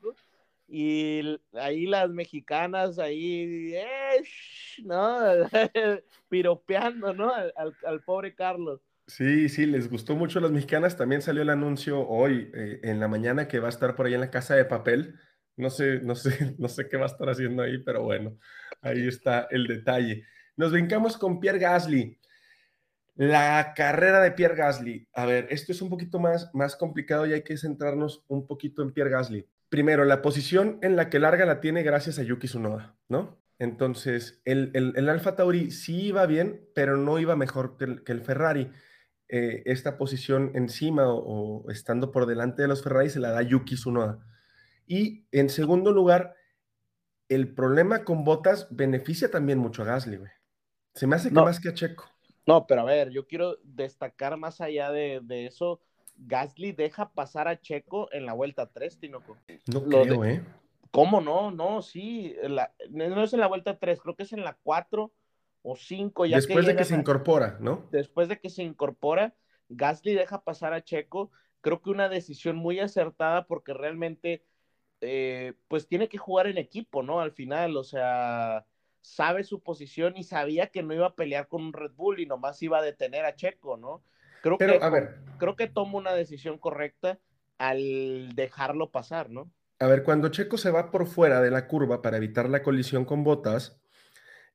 Y 0.68 1.40
ahí 1.54 1.88
las 1.88 2.10
mexicanas, 2.12 3.00
ahí, 3.00 3.74
eh, 3.76 4.24
¿no? 4.84 5.18
Piropeando, 6.30 7.14
¿no? 7.14 7.34
Al, 7.34 7.52
al, 7.58 7.76
al 7.86 8.02
pobre 8.02 8.36
Carlos. 8.36 8.82
Sí, 9.08 9.50
sí, 9.50 9.66
les 9.66 9.90
gustó 9.90 10.16
mucho 10.16 10.40
a 10.40 10.42
las 10.42 10.52
mexicanas. 10.52 10.96
También 10.96 11.22
salió 11.22 11.42
el 11.42 11.50
anuncio 11.50 12.08
hoy 12.08 12.50
eh, 12.54 12.80
en 12.84 13.00
la 13.00 13.08
mañana 13.08 13.48
que 13.48 13.60
va 13.60 13.68
a 13.68 13.70
estar 13.70 13.96
por 13.96 14.06
ahí 14.06 14.14
en 14.14 14.22
la 14.22 14.32
casa 14.32 14.56
de 14.56 14.66
papel. 14.66 15.20
No 15.58 15.70
sé, 15.70 16.00
no 16.02 16.16
sé, 16.16 16.56
no 16.58 16.70
sé 16.70 16.88
qué 16.88 16.98
va 16.98 17.04
a 17.04 17.08
estar 17.08 17.30
haciendo 17.30 17.64
ahí, 17.64 17.80
pero 17.84 18.04
bueno, 18.04 18.38
ahí 18.82 19.08
está 19.08 19.48
el 19.52 19.68
detalle. 19.68 20.26
Nos 20.56 20.72
brincamos 20.72 21.18
con 21.18 21.40
Pierre 21.40 21.60
Gasly. 21.60 22.20
La 23.16 23.74
carrera 23.76 24.22
de 24.22 24.32
Pierre 24.32 24.56
Gasly. 24.56 25.08
A 25.14 25.26
ver, 25.26 25.48
esto 25.50 25.72
es 25.72 25.82
un 25.82 25.90
poquito 25.90 26.20
más, 26.20 26.50
más 26.54 26.76
complicado 26.76 27.26
y 27.26 27.34
hay 27.34 27.44
que 27.44 27.58
centrarnos 27.58 28.24
un 28.28 28.48
poquito 28.48 28.82
en 28.82 28.94
Pierre 28.94 29.12
Gasly. 29.12 29.48
Primero, 29.70 30.06
la 30.06 30.22
posición 30.22 30.80
en 30.82 30.96
la 30.96 31.10
que 31.10 31.20
larga 31.20 31.46
la 31.46 31.60
tiene 31.60 31.84
gracias 31.84 32.20
a 32.20 32.24
Yuki 32.24 32.48
Tsunoda, 32.48 32.96
¿no? 33.10 33.44
Entonces, 33.60 34.42
el, 34.46 34.72
el, 34.74 34.94
el 34.96 35.10
Alfa 35.10 35.36
Tauri 35.36 35.72
sí 35.72 36.08
iba 36.08 36.26
bien, 36.26 36.68
pero 36.74 36.98
no 36.98 37.20
iba 37.20 37.36
mejor 37.36 37.78
que 37.78 37.86
el, 37.86 38.04
que 38.04 38.12
el 38.12 38.22
Ferrari. 38.22 38.72
Eh, 39.36 39.64
esta 39.66 39.98
posición 39.98 40.52
encima 40.54 41.12
o, 41.12 41.64
o, 41.64 41.72
estando 41.72 42.12
por 42.12 42.28
delante 42.28 42.62
de 42.62 42.68
los 42.68 42.84
Ferrari 42.84 43.10
se 43.10 43.20
la 43.20 43.32
da 43.32 43.42
Yuki 43.42 43.74
Tsunoda. 43.74 44.20
Y 44.86 45.26
en 45.32 45.50
segundo 45.50 45.92
lugar, 45.92 46.36
el 47.30 47.52
problema 47.52 48.04
con 48.04 48.26
Botas 48.26 48.68
beneficia 48.70 49.32
también 49.32 49.58
mucho 49.58 49.82
a 49.82 49.86
Gasly, 49.86 50.18
güey. 50.18 50.32
Se 50.94 51.08
me 51.08 51.16
hace 51.16 51.30
que 51.30 51.34
no. 51.34 51.46
más 51.46 51.60
que 51.60 51.70
a 51.70 51.74
Checo. 51.74 52.06
No, 52.46 52.68
pero 52.68 52.82
a 52.82 52.84
ver, 52.84 53.10
yo 53.10 53.26
quiero 53.26 53.58
destacar 53.64 54.38
más 54.38 54.62
allá 54.62 54.92
de, 54.92 55.20
de 55.24 55.48
eso. 55.48 55.82
Gasly 56.16 56.72
deja 56.72 57.12
pasar 57.12 57.48
a 57.48 57.60
Checo 57.60 58.14
en 58.14 58.28
la 58.28 58.34
vuelta 58.34 58.70
3, 58.72 59.00
Tinoco. 59.00 59.40
No 59.66 59.80
Lo 59.80 60.04
creo, 60.04 60.22
de... 60.22 60.32
¿eh? 60.32 60.44
¿Cómo 60.92 61.22
no? 61.22 61.50
No, 61.50 61.82
sí. 61.82 62.36
La... 62.44 62.72
no 62.92 63.24
es 63.24 63.34
en 63.34 63.40
la 63.40 63.48
vuelta 63.48 63.80
3, 63.80 64.00
creo 64.00 64.16
que 64.16 64.24
es 64.24 64.34
en 64.34 64.44
la 64.44 64.60
4 64.62 65.12
o 65.64 65.76
5. 65.76 66.26
Ya 66.28 66.36
Después 66.36 66.66
que 66.66 66.74
de 66.74 66.78
que 66.78 66.86
se 66.86 66.96
incorpora, 66.96 67.58
¿no? 67.60 67.88
Después 67.92 68.28
de 68.28 68.40
que 68.40 68.50
se 68.50 68.62
incorpora, 68.64 69.34
Gasly 69.70 70.14
deja 70.14 70.44
pasar 70.44 70.74
a 70.74 70.84
Checo. 70.84 71.32
Creo 71.62 71.82
que 71.82 71.90
una 71.90 72.10
decisión 72.10 72.58
muy 72.58 72.80
acertada 72.80 73.48
porque 73.48 73.74
realmente, 73.74 74.44
eh, 75.02 75.54
pues 75.70 75.88
tiene 75.88 76.10
que 76.10 76.18
jugar 76.18 76.48
en 76.48 76.58
equipo, 76.58 77.02
¿no? 77.02 77.22
Al 77.22 77.32
final, 77.32 77.78
o 77.78 77.84
sea, 77.84 78.66
sabe 79.02 79.44
su 79.44 79.62
posición 79.62 80.16
y 80.18 80.24
sabía 80.24 80.68
que 80.68 80.84
no 80.84 80.94
iba 80.94 81.08
a 81.08 81.16
pelear 81.16 81.48
con 81.48 81.64
un 81.64 81.74
Red 81.74 81.92
Bull 81.96 82.20
y 82.20 82.26
nomás 82.26 82.62
iba 82.62 82.78
a 82.80 82.84
detener 82.84 83.26
a 83.26 83.36
Checo, 83.36 83.78
¿no? 83.78 84.04
Creo 84.42 84.58
Pero, 84.58 84.80
que, 84.80 84.86
a 84.86 84.90
ver. 84.90 85.20
creo 85.38 85.56
que 85.56 85.68
toma 85.68 85.98
una 85.98 86.14
decisión 86.14 86.58
correcta 86.58 87.20
al 87.58 88.34
dejarlo 88.36 88.92
pasar, 88.92 89.30
¿no? 89.30 89.50
A 89.80 89.88
ver, 89.88 90.04
cuando 90.04 90.30
Checo 90.30 90.58
se 90.58 90.72
va 90.72 90.92
por 90.92 91.08
fuera 91.08 91.42
de 91.42 91.52
la 91.52 91.68
curva 91.68 92.02
para 92.02 92.18
evitar 92.18 92.50
la 92.50 92.64
colisión 92.64 93.06
con 93.06 93.24
Botas, 93.24 93.82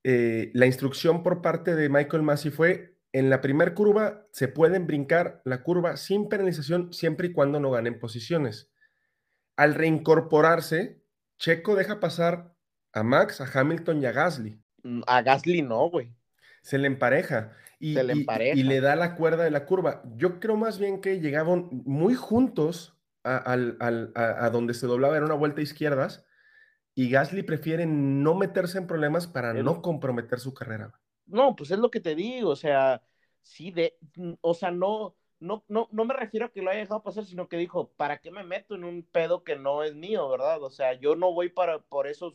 eh, 0.04 0.50
la 0.54 0.66
instrucción 0.66 1.22
por 1.22 1.42
parte 1.42 1.74
de 1.74 1.88
Michael 1.88 2.22
Massey 2.22 2.50
fue, 2.50 2.96
en 3.12 3.30
la 3.30 3.40
primera 3.40 3.74
curva 3.74 4.26
se 4.32 4.48
pueden 4.48 4.86
brincar 4.86 5.40
la 5.44 5.62
curva 5.62 5.96
sin 5.96 6.28
penalización 6.28 6.92
siempre 6.92 7.28
y 7.28 7.32
cuando 7.32 7.58
no 7.60 7.70
ganen 7.70 7.98
posiciones. 7.98 8.70
Al 9.56 9.74
reincorporarse, 9.74 11.02
Checo 11.38 11.74
deja 11.74 12.00
pasar 12.00 12.54
a 12.92 13.02
Max, 13.02 13.40
a 13.40 13.50
Hamilton 13.52 14.02
y 14.02 14.06
a 14.06 14.12
Gasly. 14.12 14.60
A 15.06 15.22
Gasly 15.22 15.62
no, 15.62 15.90
güey. 15.90 16.14
Se 16.62 16.78
le 16.78 16.86
empareja. 16.86 17.52
Y, 17.80 17.94
se 17.94 18.04
le 18.04 18.12
empareja. 18.12 18.56
Y, 18.56 18.60
y, 18.60 18.62
le 18.64 18.80
da 18.80 18.94
la 18.96 19.14
cuerda 19.14 19.44
de 19.44 19.50
la 19.50 19.64
curva. 19.66 20.02
Yo 20.16 20.40
creo 20.40 20.56
más 20.56 20.78
bien 20.78 21.00
que 21.00 21.20
llegaban 21.20 21.68
muy 21.70 22.14
juntos 22.14 22.98
a, 23.24 23.36
a, 23.36 23.56
a, 23.80 24.46
a 24.46 24.50
donde 24.50 24.74
se 24.74 24.86
doblaba, 24.86 25.16
era 25.16 25.26
una 25.26 25.34
vuelta 25.34 25.60
izquierdas, 25.60 26.24
y 26.98 27.08
Gasly 27.08 27.44
prefiere 27.44 27.86
no 27.86 28.34
meterse 28.34 28.76
en 28.76 28.88
problemas 28.88 29.28
para 29.28 29.54
no 29.54 29.82
comprometer 29.82 30.40
su 30.40 30.52
carrera. 30.52 30.92
No, 31.26 31.54
pues 31.54 31.70
es 31.70 31.78
lo 31.78 31.92
que 31.92 32.00
te 32.00 32.16
digo, 32.16 32.50
o 32.50 32.56
sea, 32.56 33.04
sí, 33.40 33.70
de, 33.70 33.96
o 34.40 34.52
sea, 34.52 34.72
no, 34.72 35.14
no, 35.38 35.62
no, 35.68 35.88
no 35.92 36.04
me 36.04 36.12
refiero 36.12 36.46
a 36.46 36.48
que 36.48 36.60
lo 36.60 36.70
haya 36.70 36.80
dejado 36.80 37.04
pasar, 37.04 37.24
sino 37.24 37.48
que 37.48 37.56
dijo, 37.56 37.92
¿para 37.92 38.18
qué 38.18 38.32
me 38.32 38.42
meto 38.42 38.74
en 38.74 38.82
un 38.82 39.04
pedo 39.04 39.44
que 39.44 39.54
no 39.54 39.84
es 39.84 39.94
mío, 39.94 40.28
verdad? 40.28 40.60
O 40.64 40.70
sea, 40.70 40.94
yo 40.94 41.14
no 41.14 41.32
voy 41.32 41.50
para, 41.50 41.78
por 41.78 42.08
esos, 42.08 42.34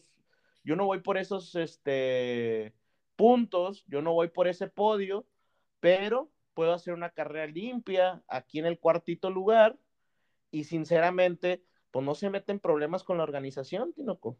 yo 0.63 0.77
no 0.77 0.85
voy 0.85 1.01
por 1.01 1.17
esos, 1.17 1.55
este, 1.55 2.73
puntos, 3.17 3.83
yo 3.87 4.01
no 4.01 4.13
voy 4.13 4.29
por 4.29 4.47
ese 4.47 4.69
podio, 4.69 5.27
pero 5.81 6.31
puedo 6.53 6.71
hacer 6.71 6.93
una 6.93 7.09
carrera 7.09 7.47
limpia 7.47 8.23
aquí 8.29 8.59
en 8.59 8.65
el 8.65 8.79
cuartito 8.79 9.29
lugar 9.29 9.77
y 10.51 10.63
sinceramente, 10.63 11.65
pues 11.91 12.05
no 12.05 12.15
se 12.15 12.29
meten 12.29 12.61
problemas 12.61 13.03
con 13.03 13.17
la 13.17 13.23
organización, 13.23 13.91
Tinoco. 13.91 14.37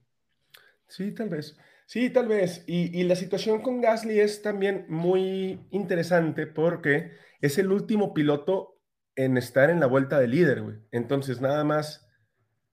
Sí, 0.88 1.14
tal 1.14 1.30
vez. 1.30 1.58
Sí, 1.86 2.10
tal 2.10 2.28
vez. 2.28 2.64
Y, 2.68 2.98
y, 2.98 3.04
la 3.04 3.16
situación 3.16 3.62
con 3.62 3.82
Gasly 3.82 4.20
es 4.20 4.42
también 4.42 4.86
muy 4.88 5.60
interesante 5.72 6.48
porque 6.48 7.12
es 7.42 7.58
el 7.58 7.72
último 7.72 8.14
piloto 8.14 8.80
en 9.16 9.38
estar 9.38 9.70
en 9.70 9.80
la 9.80 9.88
vuelta 9.88 10.20
de 10.20 10.28
líder, 10.28 10.62
güey. 10.62 10.78
Entonces, 10.92 11.42
nada 11.42 11.64
más 11.64 12.08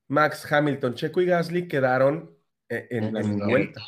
Max, 0.09 0.51
Hamilton, 0.51 0.95
Checo 0.95 1.21
y 1.21 1.27
Gasly 1.27 1.69
quedaron 1.69 2.37
en, 2.69 2.87
en, 2.91 3.17
en 3.17 3.39
la 3.39 3.47
vuelta. 3.47 3.81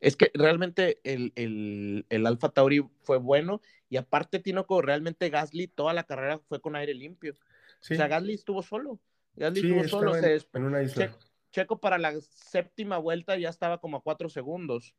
Es 0.00 0.16
que 0.16 0.30
realmente 0.34 0.98
el, 1.04 1.32
el, 1.36 2.06
el 2.08 2.26
Alfa 2.26 2.48
Tauri 2.48 2.84
fue 3.02 3.18
bueno 3.18 3.60
y 3.88 3.98
aparte, 3.98 4.40
Tinoco, 4.40 4.82
realmente 4.82 5.30
Gasly 5.30 5.68
toda 5.68 5.92
la 5.92 6.04
carrera 6.04 6.40
fue 6.48 6.60
con 6.60 6.74
aire 6.76 6.94
limpio. 6.94 7.34
Sí. 7.80 7.94
O 7.94 7.96
sea, 7.98 8.08
Gasly 8.08 8.34
estuvo 8.34 8.62
solo. 8.62 8.98
Gasly 9.36 9.60
sí, 9.60 9.68
estuvo 9.68 9.88
solo. 9.88 10.16
En, 10.16 10.22
se, 10.22 10.46
en 10.54 10.64
una 10.64 10.82
isla. 10.82 11.16
Checo 11.52 11.80
para 11.80 11.98
la 11.98 12.20
séptima 12.20 12.98
vuelta 12.98 13.36
ya 13.38 13.50
estaba 13.50 13.78
como 13.80 13.98
a 13.98 14.02
cuatro 14.02 14.28
segundos. 14.28 14.94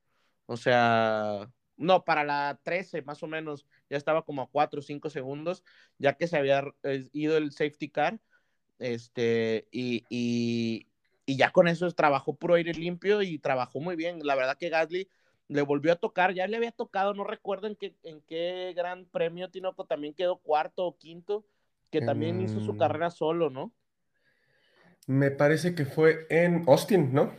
O 0.45 0.57
sea, 0.57 1.51
no, 1.77 2.03
para 2.05 2.23
la 2.23 2.59
13 2.63 3.01
más 3.01 3.23
o 3.23 3.27
menos 3.27 3.65
ya 3.89 3.97
estaba 3.97 4.23
como 4.23 4.43
a 4.43 4.49
cuatro 4.49 4.79
o 4.79 4.83
cinco 4.83 5.09
segundos, 5.09 5.63
ya 5.97 6.13
que 6.15 6.27
se 6.27 6.37
había 6.37 6.63
eh, 6.83 7.09
ido 7.13 7.37
el 7.37 7.51
safety 7.51 7.89
car. 7.89 8.19
Este, 8.79 9.67
y, 9.71 10.05
y, 10.09 10.87
y 11.25 11.37
ya 11.37 11.51
con 11.51 11.67
eso 11.67 11.89
trabajó 11.91 12.35
puro 12.35 12.55
aire 12.55 12.73
limpio 12.73 13.21
y 13.21 13.39
trabajó 13.39 13.79
muy 13.79 13.95
bien. 13.95 14.19
La 14.25 14.35
verdad 14.35 14.57
que 14.57 14.69
Gasly 14.69 15.09
le 15.47 15.61
volvió 15.61 15.93
a 15.93 15.95
tocar, 15.97 16.33
ya 16.33 16.47
le 16.47 16.57
había 16.57 16.71
tocado, 16.71 17.13
no 17.13 17.23
recuerdo 17.23 17.67
en 17.67 17.75
qué, 17.75 17.95
en 18.03 18.21
qué 18.21 18.73
gran 18.75 19.05
premio 19.05 19.49
Tinoco 19.51 19.85
también 19.85 20.13
quedó 20.13 20.37
cuarto 20.37 20.85
o 20.85 20.97
quinto, 20.97 21.45
que 21.91 22.01
también 22.01 22.41
hizo 22.41 22.59
su 22.61 22.75
carrera 22.75 23.11
solo, 23.11 23.49
¿no? 23.49 23.73
Me 25.07 25.31
parece 25.31 25.75
que 25.75 25.85
fue 25.85 26.25
en 26.29 26.63
Austin, 26.67 27.13
¿no? 27.13 27.33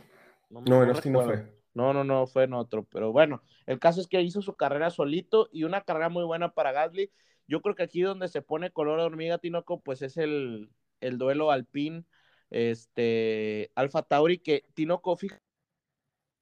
No, 0.49 0.83
en 0.83 0.89
Austin 0.89 1.13
no 1.13 1.21
fue. 1.21 1.55
No, 1.73 1.93
no, 1.93 2.03
no, 2.03 2.27
fue 2.27 2.43
en 2.45 2.53
otro. 2.53 2.85
Pero 2.85 3.11
bueno, 3.11 3.41
el 3.65 3.79
caso 3.79 3.99
es 4.01 4.07
que 4.07 4.21
hizo 4.21 4.41
su 4.41 4.55
carrera 4.55 4.89
solito 4.89 5.49
y 5.51 5.63
una 5.63 5.81
carrera 5.81 6.09
muy 6.09 6.23
buena 6.23 6.53
para 6.53 6.71
Gasly. 6.71 7.11
Yo 7.47 7.61
creo 7.61 7.75
que 7.75 7.83
aquí 7.83 8.01
donde 8.01 8.27
se 8.27 8.41
pone 8.41 8.71
color 8.71 8.99
de 8.99 9.05
hormiga, 9.05 9.37
Tinoco, 9.37 9.81
pues 9.81 10.01
es 10.01 10.17
el, 10.17 10.71
el 11.01 11.17
duelo 11.17 11.51
Alpine, 11.51 12.05
este, 12.49 13.71
Alfa 13.75 14.03
Tauri, 14.03 14.39
que 14.39 14.65
Tinoco, 14.73 15.15
fíjate, 15.15 15.43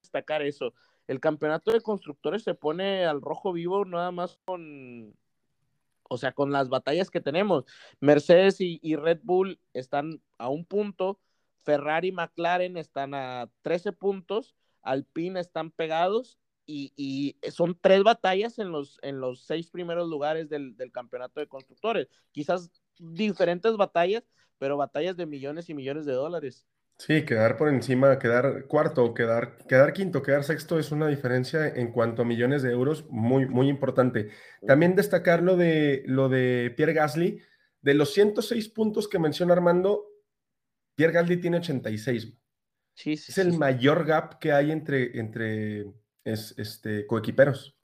destacar 0.02 0.42
eso. 0.42 0.74
El 1.08 1.20
campeonato 1.20 1.72
de 1.72 1.82
constructores 1.82 2.44
se 2.44 2.54
pone 2.54 3.06
al 3.06 3.22
rojo 3.22 3.52
vivo 3.52 3.84
nada 3.86 4.12
más 4.12 4.40
con, 4.46 5.16
o 6.14 6.18
sea, 6.18 6.32
con 6.34 6.52
las 6.52 6.70
batallas 6.70 7.10
que 7.10 7.22
tenemos. 7.22 7.66
Mercedes 8.00 8.58
y, 8.60 8.96
Red 8.96 9.22
Bull 9.24 9.60
están 9.74 10.22
a 10.38 10.50
un 10.50 10.66
punto, 10.66 11.20
Ferrari 11.64 12.10
y 12.10 12.12
McLaren 12.12 12.78
están 12.78 13.14
a 13.14 13.50
13 13.64 13.94
puntos 13.94 14.56
Alpine 14.84 15.40
están 15.40 15.72
pegados 15.72 16.38
y, 16.66 17.38
son 17.52 17.78
tres 17.80 18.04
batallas 18.04 18.60
en 18.60 18.72
los, 18.72 19.00
en 19.02 19.20
los 19.20 19.44
seis 19.44 19.70
primeros 19.70 20.10
lugares 20.10 20.50
del, 20.50 20.76
campeonato 20.92 21.40
de 21.40 21.48
constructores. 21.48 22.08
Quizás 22.32 22.70
diferentes 22.98 23.76
batallas, 23.76 24.24
pero 24.60 24.78
batallas 24.78 25.18
de 25.18 25.26
millones 25.26 25.70
y 25.70 25.74
millones 25.74 26.06
de 26.06 26.14
dólares. 26.14 26.66
Sí, 26.98 27.26
quedar 27.26 27.58
por 27.58 27.70
encima, 27.70 28.18
quedar 28.20 28.66
cuarto, 28.68 29.14
quedar, 29.14 29.58
quedar 29.68 29.94
quinto, 29.94 30.22
quedar 30.22 30.44
sexto 30.44 30.80
es 30.80 30.92
una 30.92 31.08
diferencia 31.08 31.68
en 31.68 31.92
cuanto 31.92 32.22
a 32.22 32.26
millones 32.26 32.62
de 32.62 32.72
euros 32.72 33.06
muy, 33.10 33.46
muy 33.46 33.68
importante. 33.68 34.30
También 34.66 34.96
destacar 34.96 35.42
lo 35.42 35.58
de, 35.58 36.04
lo 36.06 36.30
de 36.30 36.74
Pierre 36.78 36.94
Gasly. 36.94 37.42
De 37.82 37.94
los 37.94 38.14
106 38.14 38.70
puntos 38.70 39.10
que 39.10 39.20
menciona 39.20 39.54
Armando, 39.54 40.06
Pierre 40.96 41.14
Gasly 41.14 41.38
tiene 41.38 41.58
86 41.58 42.38
es 42.96 43.38
el 43.38 43.58
mayor 43.58 44.06
gap 44.06 44.40
que 44.40 44.52
hay 44.52 44.72
entre, 44.72 45.20
entre 45.20 45.86
este, 46.24 47.06
coequiperos. 47.08 47.76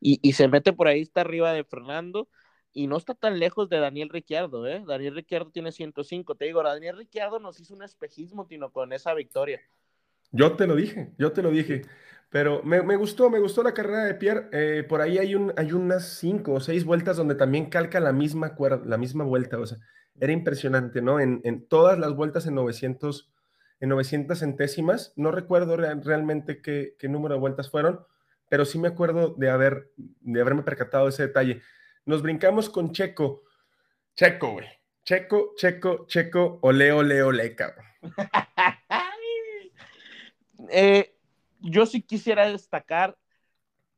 Y, 0.00 0.32
se 0.32 0.46
mete 0.46 0.72
por 0.72 0.86
ahí, 0.86 1.02
está 1.02 1.22
arriba 1.22 1.52
de 1.52 1.64
Fernando 1.64 2.28
y 2.72 2.86
no 2.86 2.96
está 2.96 3.14
tan 3.14 3.38
lejos 3.38 3.68
de 3.68 3.78
Daniel 3.78 4.08
Ricciardo, 4.08 4.66
¿eh? 4.66 4.84
Daniel 4.86 5.14
Ricciardo 5.14 5.50
tiene 5.50 5.72
105. 5.72 6.34
Te 6.34 6.44
digo, 6.44 6.62
Daniel 6.62 6.96
Ricciardo 6.96 7.38
nos 7.38 7.60
hizo 7.60 7.74
un 7.74 7.82
espejismo, 7.82 8.46
Tino, 8.46 8.70
con 8.70 8.92
esa 8.92 9.14
victoria. 9.14 9.60
Yo 10.30 10.56
te 10.56 10.66
lo 10.66 10.76
dije, 10.76 11.12
yo 11.18 11.32
te 11.32 11.42
lo 11.42 11.50
dije. 11.50 11.82
Pero 12.30 12.62
me, 12.62 12.96
gustó, 12.96 13.30
me 13.30 13.38
gustó 13.38 13.62
la 13.62 13.72
carrera 13.72 14.04
de 14.04 14.14
Pierre. 14.14 14.48
Eh, 14.52 14.84
por 14.86 15.00
ahí 15.00 15.16
hay, 15.18 15.34
un, 15.34 15.52
hay 15.56 15.72
unas 15.72 16.18
cinco 16.18 16.54
o 16.54 16.60
seis 16.60 16.84
vueltas 16.84 17.16
donde 17.16 17.34
también 17.34 17.70
calca 17.70 18.00
la 18.00 18.12
misma, 18.12 18.54
la 18.84 18.98
misma 18.98 19.24
vuelta. 19.24 19.58
O 19.58 19.66
sea, 19.66 19.78
era 20.20 20.32
impresionante, 20.32 21.00
¿no? 21.00 21.20
En, 21.20 21.40
en 21.44 21.66
todas 21.66 21.98
las 21.98 22.14
vueltas 22.14 22.46
en 22.46 22.54
900 22.54 23.32
en 23.80 23.88
900 23.88 24.38
centésimas. 24.38 25.12
No 25.16 25.30
recuerdo 25.30 25.76
realmente 25.76 26.60
qué, 26.60 26.96
número 27.08 27.34
de 27.34 27.40
vueltas 27.40 27.70
fueron, 27.70 28.00
pero 28.48 28.64
sí 28.64 28.78
me 28.78 28.88
acuerdo 28.88 29.34
de, 29.36 29.50
haber, 29.50 29.90
de 29.96 30.40
haberme 30.40 30.62
percatado 30.62 31.04
de 31.04 31.10
ese 31.10 31.26
detalle. 31.26 31.62
Nos 32.08 32.22
brincamos 32.22 32.70
con 32.70 32.92
Checo. 32.92 33.42
Checo, 34.16 34.52
güey. 34.52 34.66
Checo, 35.04 35.52
Checo, 35.56 36.06
Checo, 36.06 36.58
ole, 36.62 36.90
ole, 36.90 37.22
ole, 37.22 37.54
cabrón. 37.54 37.84
Eh, 40.70 41.14
yo 41.60 41.86
sí 41.86 42.02
quisiera 42.02 42.50
destacar, 42.50 43.16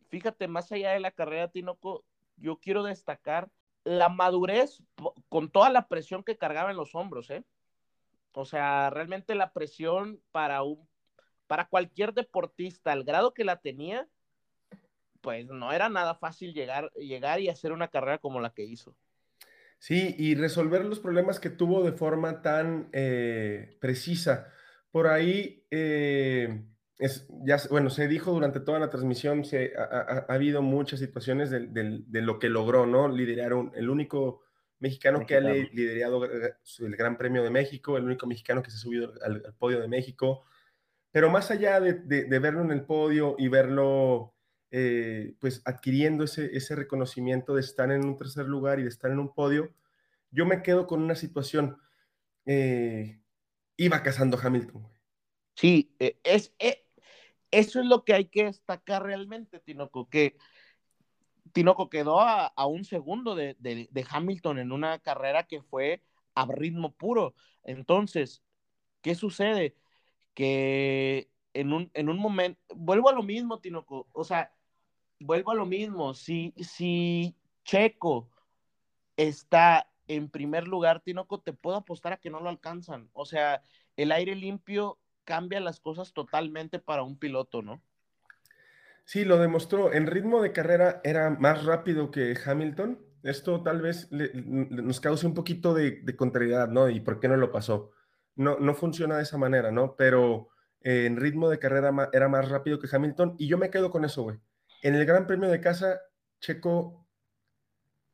fíjate, 0.08 0.46
más 0.46 0.70
allá 0.70 0.92
de 0.92 1.00
la 1.00 1.10
carrera, 1.10 1.48
Tinoco, 1.48 2.04
yo 2.36 2.60
quiero 2.60 2.84
destacar 2.84 3.48
la 3.82 4.08
madurez 4.08 4.82
con 5.28 5.50
toda 5.50 5.70
la 5.70 5.88
presión 5.88 6.22
que 6.22 6.36
cargaba 6.36 6.70
en 6.70 6.76
los 6.76 6.94
hombros, 6.94 7.30
¿eh? 7.30 7.42
O 8.32 8.44
sea, 8.44 8.90
realmente 8.90 9.34
la 9.34 9.52
presión 9.52 10.20
para 10.32 10.62
un 10.62 10.86
para 11.46 11.66
cualquier 11.66 12.12
deportista, 12.12 12.92
al 12.92 13.04
grado 13.04 13.34
que 13.34 13.42
la 13.42 13.56
tenía, 13.56 14.06
pues 15.20 15.46
no 15.48 15.72
era 15.72 15.88
nada 15.88 16.14
fácil 16.14 16.54
llegar, 16.54 16.90
llegar 16.94 17.40
y 17.40 17.48
hacer 17.48 17.72
una 17.72 17.88
carrera 17.88 18.18
como 18.18 18.40
la 18.40 18.52
que 18.52 18.64
hizo. 18.64 18.94
Sí, 19.78 20.14
y 20.18 20.34
resolver 20.34 20.84
los 20.84 21.00
problemas 21.00 21.40
que 21.40 21.48
tuvo 21.48 21.82
de 21.82 21.92
forma 21.92 22.42
tan 22.42 22.88
eh, 22.92 23.78
precisa. 23.80 24.52
Por 24.90 25.06
ahí, 25.06 25.64
eh, 25.70 26.64
es, 26.98 27.26
ya, 27.44 27.56
bueno, 27.70 27.88
se 27.88 28.06
dijo 28.06 28.32
durante 28.32 28.60
toda 28.60 28.78
la 28.78 28.90
transmisión, 28.90 29.44
se, 29.44 29.72
ha, 29.76 30.26
habido 30.28 30.60
muchas 30.60 31.00
situaciones 31.00 31.50
de, 31.50 31.68
de, 31.68 32.20
lo 32.20 32.38
que 32.38 32.50
logró, 32.50 32.84
¿no? 32.84 33.08
Liderar 33.08 33.52
el 33.74 33.88
único 33.88 34.42
mexicano, 34.80 35.24
que 35.26 35.36
ha 35.36 35.40
liderado 35.40 36.24
eh, 36.24 36.54
el 36.80 36.96
Gran 36.96 37.16
Premio 37.16 37.42
de 37.42 37.50
México, 37.50 37.96
el 37.96 38.04
único 38.04 38.26
mexicano 38.26 38.62
que 38.62 38.70
se 38.70 38.76
ha 38.76 38.80
subido 38.80 39.12
al, 39.22 39.54
podio 39.58 39.80
de 39.80 39.88
México. 39.88 40.44
Pero 41.12 41.30
más 41.30 41.50
allá 41.50 41.80
de, 41.80 42.38
verlo 42.38 42.62
en 42.62 42.70
el 42.70 42.82
podio 42.82 43.36
y 43.38 43.48
verlo 43.48 44.34
eh, 44.70 45.34
pues 45.40 45.62
adquiriendo 45.64 46.24
ese, 46.24 46.56
ese 46.56 46.76
reconocimiento 46.76 47.54
de 47.54 47.60
estar 47.60 47.90
en 47.90 48.04
un 48.04 48.16
tercer 48.16 48.46
lugar 48.46 48.78
y 48.78 48.84
de 48.84 48.88
estar 48.88 49.10
en 49.10 49.18
un 49.18 49.34
podio, 49.34 49.74
yo 50.30 50.46
me 50.46 50.62
quedo 50.62 50.86
con 50.86 51.02
una 51.02 51.14
situación. 51.14 51.78
Eh, 52.46 53.20
iba 53.76 54.02
cazando 54.02 54.38
Hamilton. 54.40 54.86
Sí, 55.54 55.94
es, 55.98 56.54
eso 57.50 57.80
es 57.80 57.86
lo 57.86 58.04
que 58.04 58.14
hay 58.14 58.26
que 58.26 58.44
destacar 58.44 59.02
realmente, 59.02 59.60
Tinoco, 59.60 60.08
que 60.08 60.36
Tinoco 61.52 61.90
quedó 61.90 62.20
a, 62.20 62.52
un 62.66 62.84
segundo 62.84 63.34
de, 63.34 63.56
Hamilton 64.08 64.58
en 64.58 64.72
una 64.72 64.98
carrera 65.00 65.44
que 65.44 65.62
fue 65.62 66.02
a 66.34 66.46
ritmo 66.46 66.92
puro. 66.92 67.34
Entonces, 67.64 68.42
¿qué 69.02 69.14
sucede? 69.14 69.76
Que 70.34 71.30
en 71.54 71.72
un, 71.72 71.90
en 71.94 72.08
un 72.08 72.18
momento, 72.18 72.60
vuelvo 72.74 73.08
a 73.08 73.12
lo 73.12 73.22
mismo, 73.22 73.60
Tinoco, 73.60 74.08
o 74.12 74.24
sea, 74.24 74.54
vuelvo 75.20 75.52
a 75.52 75.54
lo 75.54 75.66
mismo, 75.66 76.14
si, 76.14 76.52
si 76.56 77.36
Checo 77.64 78.28
está 79.16 79.86
en 80.08 80.28
primer 80.28 80.66
lugar, 80.66 81.00
Tinoco, 81.00 81.40
te 81.40 81.52
puedo 81.52 81.76
apostar 81.76 82.14
a 82.14 82.16
que 82.16 82.30
no 82.30 82.40
lo 82.40 82.48
alcanzan. 82.48 83.08
O 83.12 83.24
sea, 83.24 83.62
el 83.96 84.10
aire 84.10 84.34
limpio 84.34 84.98
cambia 85.24 85.60
las 85.60 85.78
cosas 85.78 86.12
totalmente 86.12 86.80
para 86.80 87.04
un 87.04 87.16
piloto, 87.16 87.62
¿no? 87.62 87.80
Sí, 89.04 89.24
lo 89.24 89.38
demostró. 89.38 89.92
En 89.92 90.06
ritmo 90.06 90.42
de 90.42 90.52
carrera 90.52 91.00
era 91.04 91.30
más 91.30 91.64
rápido 91.64 92.10
que 92.10 92.36
Hamilton. 92.44 92.98
Esto 93.22 93.62
tal 93.62 93.82
vez 93.82 94.08
nos 94.10 95.00
cause 95.00 95.26
un 95.26 95.34
poquito 95.34 95.74
de, 95.74 96.04
contrariedad, 96.16 96.68
¿no? 96.68 96.88
¿Y 96.88 97.00
por 97.00 97.20
qué 97.20 97.28
no 97.28 97.36
lo 97.36 97.52
pasó? 97.52 97.92
No, 98.34 98.58
no 98.58 98.74
funciona 98.74 99.16
de 99.16 99.22
esa 99.22 99.36
manera, 99.36 99.70
¿no? 99.70 99.94
Pero 99.94 100.48
eh, 100.80 101.06
en 101.06 101.16
ritmo 101.18 101.50
de 101.50 101.58
carrera 101.58 102.10
era 102.12 102.28
más 102.28 102.48
rápido 102.48 102.78
que 102.78 102.88
Hamilton 102.90 103.36
y 103.38 103.46
yo 103.46 103.58
me 103.58 103.70
quedo 103.70 103.90
con 103.90 104.04
eso, 104.04 104.22
güey. 104.22 104.38
En 104.82 104.94
el 104.94 105.04
Gran 105.04 105.26
Premio 105.26 105.48
de 105.48 105.60
casa, 105.60 106.00
Checo 106.40 107.08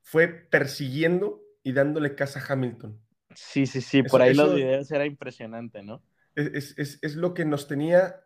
fue 0.03 0.29
persiguiendo 0.29 1.43
y 1.63 1.73
dándole 1.73 2.15
casa 2.15 2.41
a 2.41 2.53
Hamilton. 2.53 3.01
Sí, 3.35 3.67
sí, 3.67 3.81
sí, 3.81 4.03
por 4.03 4.23
ahí 4.23 4.35
los 4.35 4.55
videos 4.55 4.91
era 4.91 5.05
impresionante, 5.05 5.83
¿no? 5.83 6.03
Es, 6.35 7.17
lo 7.17 7.35
que 7.35 7.45
nos 7.45 7.67
tenía, 7.67 8.23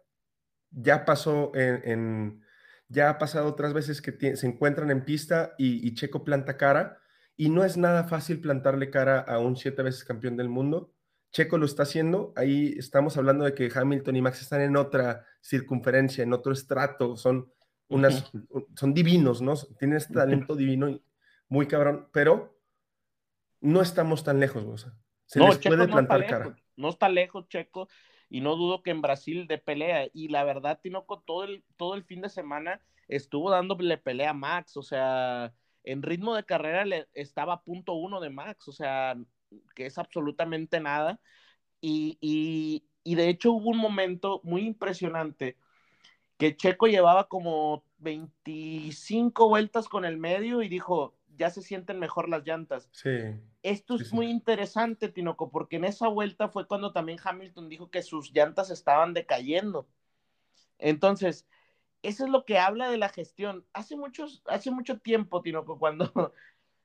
ya 0.71 1.05
pasó 1.05 1.53
en 1.55 2.43
ya 2.91 3.09
ha 3.09 3.19
pasado 3.19 3.49
otras 3.49 3.73
veces 3.73 4.03
que 4.03 4.37
se 4.37 4.47
encuentran 4.47 4.91
en 4.91 5.05
pista 5.05 5.55
y, 5.57 5.95
Checo 5.95 6.25
planta 6.25 6.57
cara 6.57 6.99
y 7.37 7.49
no 7.49 7.65
es 7.65 7.77
nada 7.77 8.05
fácil 8.05 8.41
plantarle 8.41 8.91
cara 8.91 9.21
a 9.21 9.39
un 9.39 9.57
siete 9.57 9.83
veces 9.83 10.05
campeón 10.05 10.37
del 10.37 10.49
mundo. 10.49 10.93
Checo 11.33 11.57
lo 11.57 11.67
está 11.67 11.85
haciendo, 11.85 12.33
ahí 12.35 12.75
estamos 12.77 13.17
hablando 13.17 13.45
de 13.45 13.55
que 13.55 13.71
Hamilton 13.73 14.17
y 14.17 14.23
Max 14.23 14.43
están 14.43 14.61
en 14.61 14.77
otra 14.77 15.25
circunferencia, 15.41 16.25
en 16.25 16.33
otro 16.33 16.53
estrato, 16.53 17.17
son 17.17 17.53
unas, 17.91 18.33
son 18.77 18.95
divinos, 18.95 19.43
¿no? 19.43 19.55
Tienen 19.79 19.99
este 19.99 20.15
talento 20.15 20.55
divino 20.55 20.99
muy 21.49 21.67
cabrón, 21.67 22.09
pero 22.13 22.59
no 23.61 23.83
estamos 23.83 24.25
tan 24.25 24.41
lejos, 24.41 24.65
o 24.65 24.79
sea, 24.79 24.93
se 25.27 25.41
les 25.41 25.59
puede 25.59 25.87
plantar 25.87 26.27
cara. 26.27 26.57
No 26.77 26.89
está 26.89 27.09
lejos, 27.09 27.47
Checo 27.49 27.89
y 28.31 28.41
no 28.41 28.57
dudo 28.57 28.83
que 28.83 28.91
en 28.91 29.03
Brasil 29.03 29.47
de 29.49 29.59
pelea. 29.59 30.09
Y 30.15 30.29
la 30.29 30.45
verdad, 30.45 30.79
Tinoco, 30.81 31.21
todo 31.21 31.45
el, 31.45 31.65
todo 31.77 31.95
el 31.95 32.05
fin 32.05 32.23
de 32.23 32.29
semana 32.29 32.81
estuvo 33.09 33.51
dándole 33.51 33.99
pelea 33.99 34.31
a 34.31 34.35
Max, 34.35 34.77
o 34.77 34.83
sea, 34.83 35.53
en 35.83 36.03
ritmo 36.03 36.37
de 36.37 36.45
carrera 36.45 36.85
le, 36.85 37.09
estaba 37.13 37.55
a 37.55 37.63
punto 37.63 37.95
uno 37.95 38.21
de 38.21 38.31
Max, 38.31 38.69
o 38.69 38.73
sea, 38.73 39.17
que 39.75 39.87
es 39.87 39.99
absolutamente 39.99 40.79
nada. 40.79 41.21
Y, 41.81 42.19
y, 42.21 42.85
y 43.03 43.17
de 43.17 43.29
hecho 43.29 43.53
hubo 43.53 43.71
un 43.71 43.79
momento 43.79 44.41
muy 44.45 44.63
impresionante 44.65 45.57
que 46.41 46.57
Checo 46.57 46.87
llevaba 46.87 47.29
como 47.29 47.85
25 47.99 49.47
vueltas 49.51 49.91
con 49.91 50.07
el 50.07 50.17
medio 50.17 50.63
y 50.63 50.71
dijo, 50.71 51.15
ya 51.37 51.51
se 51.51 51.61
sienten 51.61 51.99
mejor 51.99 52.31
las 52.31 52.47
llantas. 52.47 52.89
Sí. 52.93 53.11
Esto 53.63 53.97
es 53.97 54.11
muy 54.15 54.31
interesante, 54.31 55.11
Tinoco, 55.11 55.51
porque 55.51 55.77
en 55.77 55.85
esa 55.85 56.09
vuelta 56.09 56.49
fue 56.49 56.67
cuando 56.67 56.93
también 56.93 57.19
Hamilton 57.23 57.69
dijo 57.69 57.91
que 57.91 58.03
sus 58.03 58.33
llantas 58.33 58.71
estaban 58.71 59.13
decayendo. 59.13 59.87
Entonces, 60.79 61.47
eso 62.01 62.25
es 62.25 62.31
lo 62.31 62.47
que 62.47 62.59
habla 62.59 62.89
de 62.89 62.97
la 62.97 63.11
gestión. 63.11 63.67
Hace, 63.75 63.95
muchos, 63.95 64.43
hace 64.47 64.71
mucho 64.71 64.99
tiempo, 64.99 65.43
Tinoco, 65.43 65.79
cuando, 65.79 66.11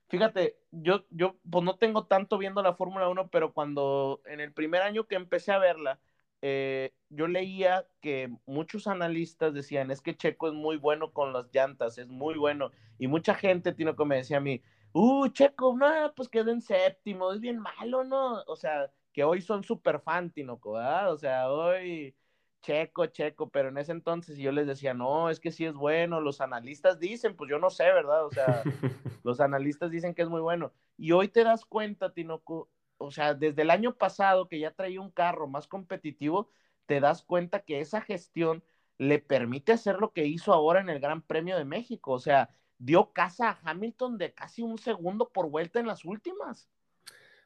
fíjate, 0.09 0.57
yo, 0.71 1.05
yo 1.11 1.37
pues 1.49 1.63
no 1.63 1.77
tengo 1.77 2.07
tanto 2.07 2.37
viendo 2.37 2.61
la 2.61 2.75
Fórmula 2.75 3.07
1, 3.07 3.29
pero 3.29 3.53
cuando 3.53 4.21
en 4.25 4.41
el 4.41 4.51
primer 4.51 4.81
año 4.81 5.07
que 5.07 5.15
empecé 5.15 5.53
a 5.53 5.59
verla, 5.59 6.01
eh, 6.47 6.93
yo 7.09 7.25
leía 7.25 7.87
que 8.01 8.31
muchos 8.45 8.85
analistas 8.85 9.51
decían, 9.55 9.89
es 9.89 9.99
que 9.99 10.15
Checo 10.15 10.47
es 10.47 10.53
muy 10.53 10.77
bueno 10.77 11.11
con 11.11 11.33
las 11.33 11.51
llantas, 11.51 11.97
es 11.97 12.07
muy 12.07 12.37
bueno. 12.37 12.69
Y 12.99 13.07
mucha 13.07 13.33
gente, 13.33 13.73
Tinoco, 13.73 14.05
me 14.05 14.17
decía 14.17 14.37
a 14.37 14.41
mí, 14.41 14.61
uh, 14.93 15.27
Checo, 15.29 15.75
no, 15.75 15.87
pues 16.15 16.29
quedó 16.29 16.51
en 16.51 16.61
séptimo, 16.61 17.33
es 17.33 17.39
bien 17.39 17.57
malo, 17.57 18.03
¿no? 18.03 18.43
O 18.45 18.55
sea, 18.55 18.91
que 19.11 19.23
hoy 19.23 19.41
son 19.41 19.63
súper 19.63 19.99
fan, 20.01 20.29
Tinoco, 20.29 20.73
¿verdad? 20.73 21.11
O 21.13 21.17
sea, 21.17 21.49
hoy 21.49 22.15
Checo, 22.61 23.07
Checo, 23.07 23.49
pero 23.49 23.69
en 23.69 23.79
ese 23.79 23.93
entonces 23.93 24.37
yo 24.37 24.51
les 24.51 24.67
decía, 24.67 24.93
no, 24.93 25.31
es 25.31 25.39
que 25.39 25.51
sí 25.51 25.65
es 25.65 25.73
bueno, 25.73 26.21
los 26.21 26.41
analistas 26.41 26.99
dicen, 26.99 27.35
pues 27.35 27.49
yo 27.49 27.57
no 27.57 27.71
sé, 27.71 27.85
¿verdad? 27.85 28.23
O 28.23 28.29
sea, 28.29 28.61
los 29.23 29.39
analistas 29.39 29.89
dicen 29.89 30.13
que 30.13 30.21
es 30.21 30.29
muy 30.29 30.41
bueno. 30.41 30.73
Y 30.95 31.11
hoy 31.11 31.27
te 31.27 31.43
das 31.43 31.65
cuenta, 31.65 32.13
Tinoco, 32.13 32.69
o 32.97 33.11
sea, 33.11 33.33
desde 33.33 33.61
el 33.61 33.69
año 33.69 33.95
pasado 33.95 34.47
que 34.47 34.59
ya 34.59 34.71
traía 34.71 35.01
un 35.01 35.11
carro 35.11 35.47
más 35.47 35.67
competitivo, 35.67 36.49
te 36.85 36.99
das 36.99 37.23
cuenta 37.23 37.61
que 37.61 37.79
esa 37.79 38.01
gestión 38.01 38.63
le 38.97 39.19
permite 39.19 39.73
hacer 39.73 39.97
lo 39.97 40.13
que 40.13 40.25
hizo 40.25 40.53
ahora 40.53 40.79
en 40.79 40.89
el 40.89 40.99
Gran 40.99 41.21
Premio 41.21 41.57
de 41.57 41.65
México, 41.65 42.11
o 42.11 42.19
sea, 42.19 42.49
dio 42.77 43.11
casa 43.13 43.49
a 43.49 43.59
Hamilton 43.63 44.17
de 44.17 44.33
casi 44.33 44.61
un 44.61 44.77
segundo 44.77 45.29
por 45.29 45.49
vuelta 45.49 45.79
en 45.79 45.87
las 45.87 46.05
últimas. 46.05 46.69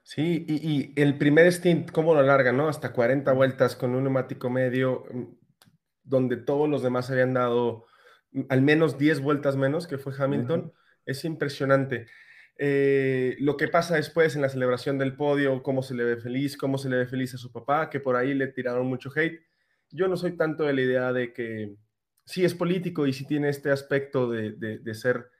Sí, 0.03 0.45
y, 0.47 0.99
el 0.99 1.17
primer 1.17 1.51
stint, 1.51 1.91
¿cómo 1.91 2.13
lo 2.13 2.21
alarga, 2.21 2.51
no? 2.51 2.67
Hasta 2.67 2.93
40 2.93 3.31
vueltas 3.33 3.75
con 3.75 3.93
un 3.93 4.03
neumático 4.03 4.49
medio, 4.49 5.03
mm, 5.11 5.23
donde 6.03 6.37
todos 6.37 6.67
los 6.67 6.81
demás 6.81 7.11
habían 7.11 7.33
dado 7.33 7.85
mm, 8.31 8.41
al 8.49 8.61
menos 8.61 8.97
10 8.97 9.21
vueltas 9.21 9.55
menos, 9.55 9.87
que 9.87 9.97
fue 9.97 10.13
Hamilton. 10.17 10.73
Es 11.05 11.25
impresionante. 11.25 12.07
Eh, 12.61 13.37
lo 13.39 13.57
que 13.57 13.69
pasa 13.69 13.95
después 13.95 14.35
en 14.35 14.41
la 14.41 14.49
celebración 14.49 14.97
del 14.97 15.15
podio, 15.15 15.63
cómo 15.63 15.81
se 15.81 15.95
le 15.95 16.03
ve 16.03 16.17
feliz, 16.17 16.57
cómo 16.57 16.77
se 16.77 16.89
le 16.89 16.97
ve 16.97 17.07
feliz 17.07 17.33
a 17.33 17.37
su 17.37 17.51
papá, 17.51 17.89
que 17.89 17.99
por 17.99 18.15
ahí 18.15 18.33
le 18.33 18.47
tiraron 18.47 18.85
mucho 18.85 19.09
hate. 19.15 19.41
Yo 19.89 20.07
no 20.07 20.17
soy 20.17 20.37
tanto 20.37 20.65
de 20.65 20.73
la 20.73 20.81
idea 20.81 21.13
de 21.13 21.33
que 21.33 21.75
sí 22.25 22.45
es 22.45 22.53
político 22.53 23.07
y 23.07 23.13
sí 23.13 23.25
tiene 23.25 23.49
este 23.49 23.71
aspecto 23.71 24.29
de, 24.29 24.93
ser 24.93 25.31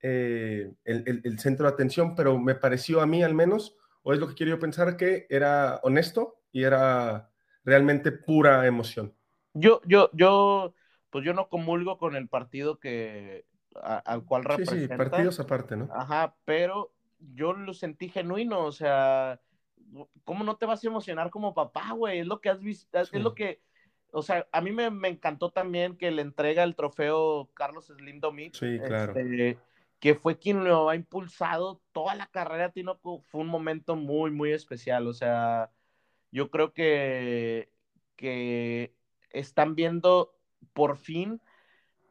eh, 0.00 0.72
el, 0.84 1.20
el 1.24 1.38
centro 1.38 1.66
de 1.66 1.72
atención, 1.74 2.14
pero 2.14 2.38
me 2.38 2.54
pareció 2.54 3.00
a 3.00 3.06
mí 3.06 3.22
al 3.22 3.34
menos 3.34 3.76
¿O 4.08 4.14
es 4.14 4.20
lo 4.20 4.26
que 4.26 4.34
quiero 4.34 4.52
yo 4.52 4.58
pensar 4.58 4.96
que 4.96 5.26
era 5.28 5.80
honesto 5.82 6.40
y 6.50 6.62
era 6.62 7.30
realmente 7.62 8.10
pura 8.10 8.66
emoción? 8.66 9.14
Yo, 9.52 9.82
yo, 9.84 10.08
yo, 10.14 10.74
pues 11.10 11.26
yo 11.26 11.34
no 11.34 11.50
comulgo 11.50 11.98
con 11.98 12.16
el 12.16 12.26
partido 12.26 12.78
que 12.78 13.44
al 13.82 14.24
cual 14.24 14.44
representa. 14.44 14.80
Sí, 14.80 14.88
sí, 14.88 14.96
partidos 14.96 15.40
aparte, 15.40 15.76
¿no? 15.76 15.88
Ajá, 15.92 16.34
pero 16.44 16.92
yo 17.34 17.52
lo 17.52 17.74
sentí 17.74 18.08
genuino, 18.08 18.64
o 18.64 18.72
sea, 18.72 19.40
¿cómo 20.24 20.44
no 20.44 20.56
te 20.56 20.66
vas 20.66 20.82
a 20.82 20.86
emocionar 20.88 21.30
como 21.30 21.54
papá, 21.54 21.92
güey? 21.92 22.20
Es 22.20 22.26
lo 22.26 22.40
que 22.40 22.50
has 22.50 22.60
visto, 22.60 22.98
es 22.98 23.12
lo 23.12 23.34
que, 23.34 23.60
o 24.12 24.22
sea, 24.22 24.46
a 24.52 24.60
mí 24.60 24.72
me, 24.72 24.86
encantó 25.08 25.50
también 25.50 25.96
que 25.96 26.10
le 26.10 26.22
entrega 26.22 26.62
el 26.64 26.74
trofeo 26.74 27.50
Carlos 27.54 27.86
Slim 27.86 28.20
Domit. 28.20 28.54
Sí, 28.54 28.78
claro. 28.78 29.12
Este, 29.14 29.58
que 30.00 30.14
fue 30.14 30.38
quien 30.38 30.64
lo 30.64 30.88
ha 30.88 30.94
impulsado 30.94 31.80
toda 31.92 32.14
la 32.14 32.26
carrera, 32.26 32.70
Tinoco, 32.70 33.20
fue 33.20 33.40
un 33.40 33.48
momento 33.48 33.96
muy, 33.96 34.30
muy 34.30 34.52
especial. 34.52 35.06
O 35.08 35.12
sea, 35.12 35.70
yo 36.30 36.50
creo 36.50 36.72
que, 36.72 37.70
que 38.16 38.94
están 39.30 39.74
viendo 39.74 40.34
por 40.72 40.96
fin 40.96 41.40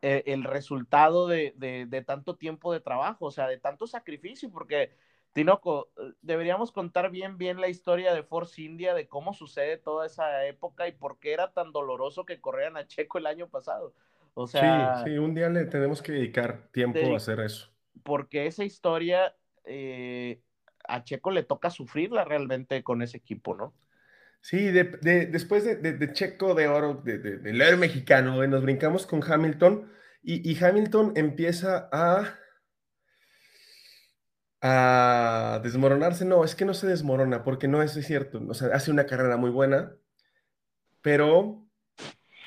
eh, 0.08 0.24
el 0.28 0.44
resultado 0.44 1.28
de, 1.28 1.54
de, 1.58 2.02
tanto 2.04 2.36
tiempo 2.36 2.74
de 2.74 2.80
trabajo, 2.80 3.26
o 3.26 3.32
sea, 3.32 3.48
de 3.48 3.58
tanto 3.58 3.88
sacrificio, 3.88 4.50
porque, 4.52 4.92
Tinoco, 5.34 5.90
deberíamos 6.22 6.72
contar 6.72 7.12
bien, 7.12 7.38
bien 7.38 7.60
la 7.60 7.68
historia 7.68 8.14
de 8.14 8.24
Force 8.24 8.62
India, 8.62 8.94
de 8.94 9.08
cómo 9.08 9.34
sucede 9.34 9.78
toda 9.78 10.06
esa 10.06 10.46
época 10.46 10.88
y 10.88 10.92
por 10.92 11.20
qué 11.20 11.34
era 11.34 11.52
tan 11.52 11.72
doloroso 11.72 12.26
que 12.26 12.40
corrieran 12.40 12.78
a 12.78 12.88
Checo 12.88 13.18
el 13.18 13.28
año 13.28 13.48
pasado. 13.48 13.94
O 14.34 14.48
sea, 14.48 15.04
sí, 15.04 15.12
sí, 15.12 15.18
un 15.18 15.34
día 15.34 15.50
le 15.50 15.66
tenemos 15.66 16.02
que 16.02 16.12
dedicar 16.12 16.68
tiempo 16.72 17.00
a 17.14 17.18
hacer 17.18 17.40
eso 17.40 17.72
porque 18.04 18.48
esa 18.48 18.64
historia 18.64 19.36
eh, 19.66 20.42
a 20.88 21.04
Checo 21.04 21.32
le 21.32 21.44
toca 21.44 21.70
sufrirla 21.70 22.24
realmente 22.24 22.84
con 22.84 23.02
ese 23.02 23.18
equipo, 23.18 23.56
¿no? 23.56 23.74
Sí, 24.42 24.72
después 24.72 25.66
de, 25.66 26.12
Checo 26.14 26.56
de 26.56 26.68
oro, 26.68 27.02
del 27.04 27.62
héroe 27.62 27.78
mexicano, 27.78 28.46
nos 28.48 28.64
brincamos 28.64 29.06
con 29.06 29.22
Hamilton 29.22 29.92
y, 30.24 30.64
Hamilton 30.64 31.14
empieza 31.16 31.90
a, 31.92 32.38
a 34.62 35.60
desmoronarse. 35.64 36.26
No, 36.26 36.44
es 36.46 36.56
que 36.56 36.66
no 36.66 36.74
se 36.74 36.88
desmorona 36.88 37.44
porque 37.44 37.68
no 37.68 37.82
es 37.82 37.94
cierto. 37.94 38.42
O 38.48 38.54
sea, 38.54 38.70
hace 38.74 38.92
una 38.92 39.06
carrera 39.06 39.38
muy 39.38 39.50
buena, 39.50 39.94
pero 41.02 41.68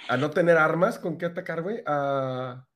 a 0.09 0.16
no 0.16 0.30
tener 0.30 0.57
armas 0.57 0.99
con 0.99 1.18
qué 1.18 1.26
atacar, 1.26 1.62
güey, 1.62 1.82
a, 1.86 2.66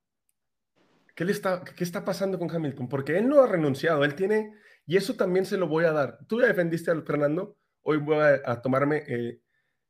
¿Qué, 1.15 1.23
le 1.23 1.31
está, 1.31 1.63
¿Qué 1.63 1.83
está 1.83 2.03
pasando 2.03 2.37
con 2.37 2.51
Hamilton? 2.51 2.89
Porque 2.89 3.17
él 3.17 3.29
no 3.29 3.41
ha 3.41 3.47
renunciado, 3.47 4.03
él 4.03 4.15
tiene, 4.15 4.53
y 4.85 4.97
eso 4.97 5.15
también 5.15 5.45
se 5.45 5.57
lo 5.57 5.67
voy 5.67 5.85
a 5.85 5.93
dar. 5.93 6.19
Tú 6.27 6.41
ya 6.41 6.47
defendiste 6.47 6.91
al 6.91 7.05
Fernando, 7.05 7.57
hoy 7.85 7.97
voy 7.97 8.17
a, 8.43 8.61
tomarme 8.61 9.03
eh, 9.07 9.39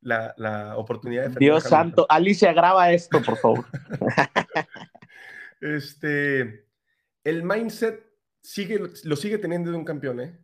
la, 0.01 0.33
la, 0.37 0.77
oportunidad 0.77 1.29
de 1.29 1.39
Dios 1.39 1.63
santo, 1.63 2.05
Alicia, 2.09 2.53
graba 2.53 2.91
esto, 2.91 3.21
por 3.21 3.37
favor. 3.37 3.65
este, 5.61 6.67
el 7.23 7.43
mindset 7.43 8.05
sigue, 8.41 8.79
lo 9.03 9.15
sigue 9.15 9.37
teniendo 9.37 9.71
de 9.71 9.77
un 9.77 9.85
campeón, 9.85 10.19
¿eh? 10.19 10.39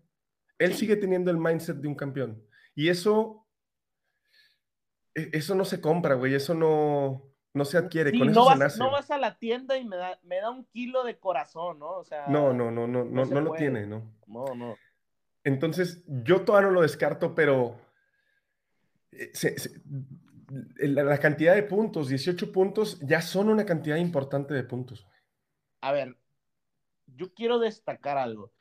Él 0.58 0.74
sigue 0.74 0.96
teniendo 0.96 1.30
el 1.30 1.38
mindset 1.38 1.78
de 1.78 1.88
un 1.88 1.96
campeón. 1.96 2.44
Y 2.74 2.90
eso, 2.90 3.48
e, 5.14 5.30
eso 5.34 5.54
no 5.54 5.66
se 5.66 5.82
compra, 5.82 6.16
güey, 6.16 6.34
eso 6.34 6.54
no, 6.54 7.34
no 7.54 7.66
se 7.66 7.78
adquiere, 7.78 8.18
con 8.18 8.30
eso 8.30 8.40
no 8.40 8.46
vas, 8.46 8.60
nace. 8.60 8.80
No 8.80 8.92
vas 8.92 9.12
a 9.12 9.18
la 9.18 9.38
tienda 9.38 9.78
y 9.78 9.86
me 9.86 9.98
da, 9.98 10.20
me 10.24 10.38
da 10.38 10.50
un 10.50 10.66
kilo 10.66 11.04
de 11.04 11.20
corazón, 11.20 11.80
¿no? 11.80 11.98
O 11.98 12.04
sea, 12.06 12.28
no, 12.28 12.54
no, 12.54 12.72
no, 12.72 12.88
no, 12.88 13.04
no, 13.04 13.26
no, 13.26 13.42
lo 13.42 13.54
tiene, 13.54 13.86
¿no? 13.86 14.16
No, 14.26 14.56
no. 14.56 14.78
Entonces, 15.44 16.04
yo 16.08 16.42
todavía 16.46 16.70
no 16.70 16.76
lo 16.76 16.82
descarto, 16.82 17.34
pero 17.34 17.80
eh, 19.12 19.32
la, 20.78 21.18
cantidad 21.18 21.56
de 21.56 21.64
puntos, 21.64 22.10
18 22.10 22.52
puntos, 22.52 23.00
ya 23.02 23.22
son 23.22 23.50
una 23.50 23.66
cantidad 23.66 23.98
importante 23.98 24.54
de 24.54 24.64
puntos. 24.64 25.08
A 25.82 25.92
ver, 25.92 26.18
yo 27.08 27.34
quiero 27.34 27.60
destacar 27.60 28.18
algo. 28.18 28.52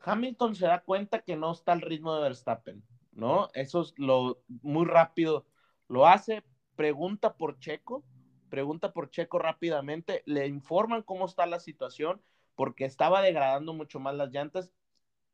Hamilton 0.00 0.54
se 0.54 0.66
da 0.66 0.82
cuenta 0.82 1.20
que 1.20 1.36
no 1.36 1.52
está 1.52 1.72
al 1.72 1.80
ritmo 1.80 2.14
de 2.14 2.22
Verstappen, 2.22 2.84
¿no? 3.12 3.48
Eso 3.54 3.82
es 3.82 3.94
lo 3.96 4.42
muy 4.62 4.86
rápido. 4.86 5.46
Lo 5.88 6.06
hace, 6.06 6.44
pregunta 6.76 7.34
por 7.34 7.58
Checo, 7.58 8.04
pregunta 8.48 8.92
por 8.92 9.10
Checo 9.10 9.38
rápidamente, 9.38 10.22
le 10.24 10.46
informan 10.46 11.02
cómo 11.02 11.26
está 11.26 11.46
la 11.46 11.58
situación, 11.58 12.22
porque 12.54 12.84
estaba 12.84 13.22
degradando 13.22 13.72
mucho 13.72 14.00
más 14.00 14.14
las 14.14 14.30
llantas. 14.30 14.70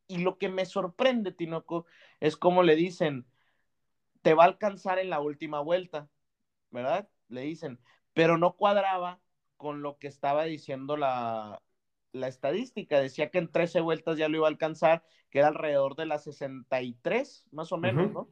Y 0.06 0.18
lo 0.18 0.38
que 0.38 0.48
me 0.48 0.66
sorprende, 0.66 1.32
Tinoco, 1.32 1.86
es 2.20 2.36
cómo 2.36 2.62
le 2.62 2.76
dicen, 2.76 3.26
te 4.22 4.34
va 4.34 4.44
a 4.44 4.46
alcanzar 4.46 4.98
en 4.98 5.10
la 5.10 5.20
última 5.20 5.60
vuelta, 5.60 6.08
¿verdad? 6.70 7.08
Le 7.28 7.42
dicen, 7.42 7.80
pero 8.12 8.38
no 8.38 8.56
cuadraba 8.56 9.20
con 9.56 9.82
lo 9.82 9.98
que 9.98 10.08
estaba 10.08 10.44
diciendo 10.44 10.96
la, 10.96 11.62
la 12.12 12.28
estadística. 12.28 13.00
Decía 13.00 13.30
que 13.30 13.38
en 13.38 13.50
13 13.50 13.80
vueltas 13.80 14.16
ya 14.16 14.28
lo 14.28 14.38
iba 14.38 14.46
a 14.46 14.50
alcanzar, 14.50 15.04
que 15.30 15.40
era 15.40 15.48
alrededor 15.48 15.96
de 15.96 16.06
las 16.06 16.24
63, 16.24 17.46
más 17.50 17.72
o 17.72 17.76
menos, 17.76 18.12
¿no? 18.12 18.28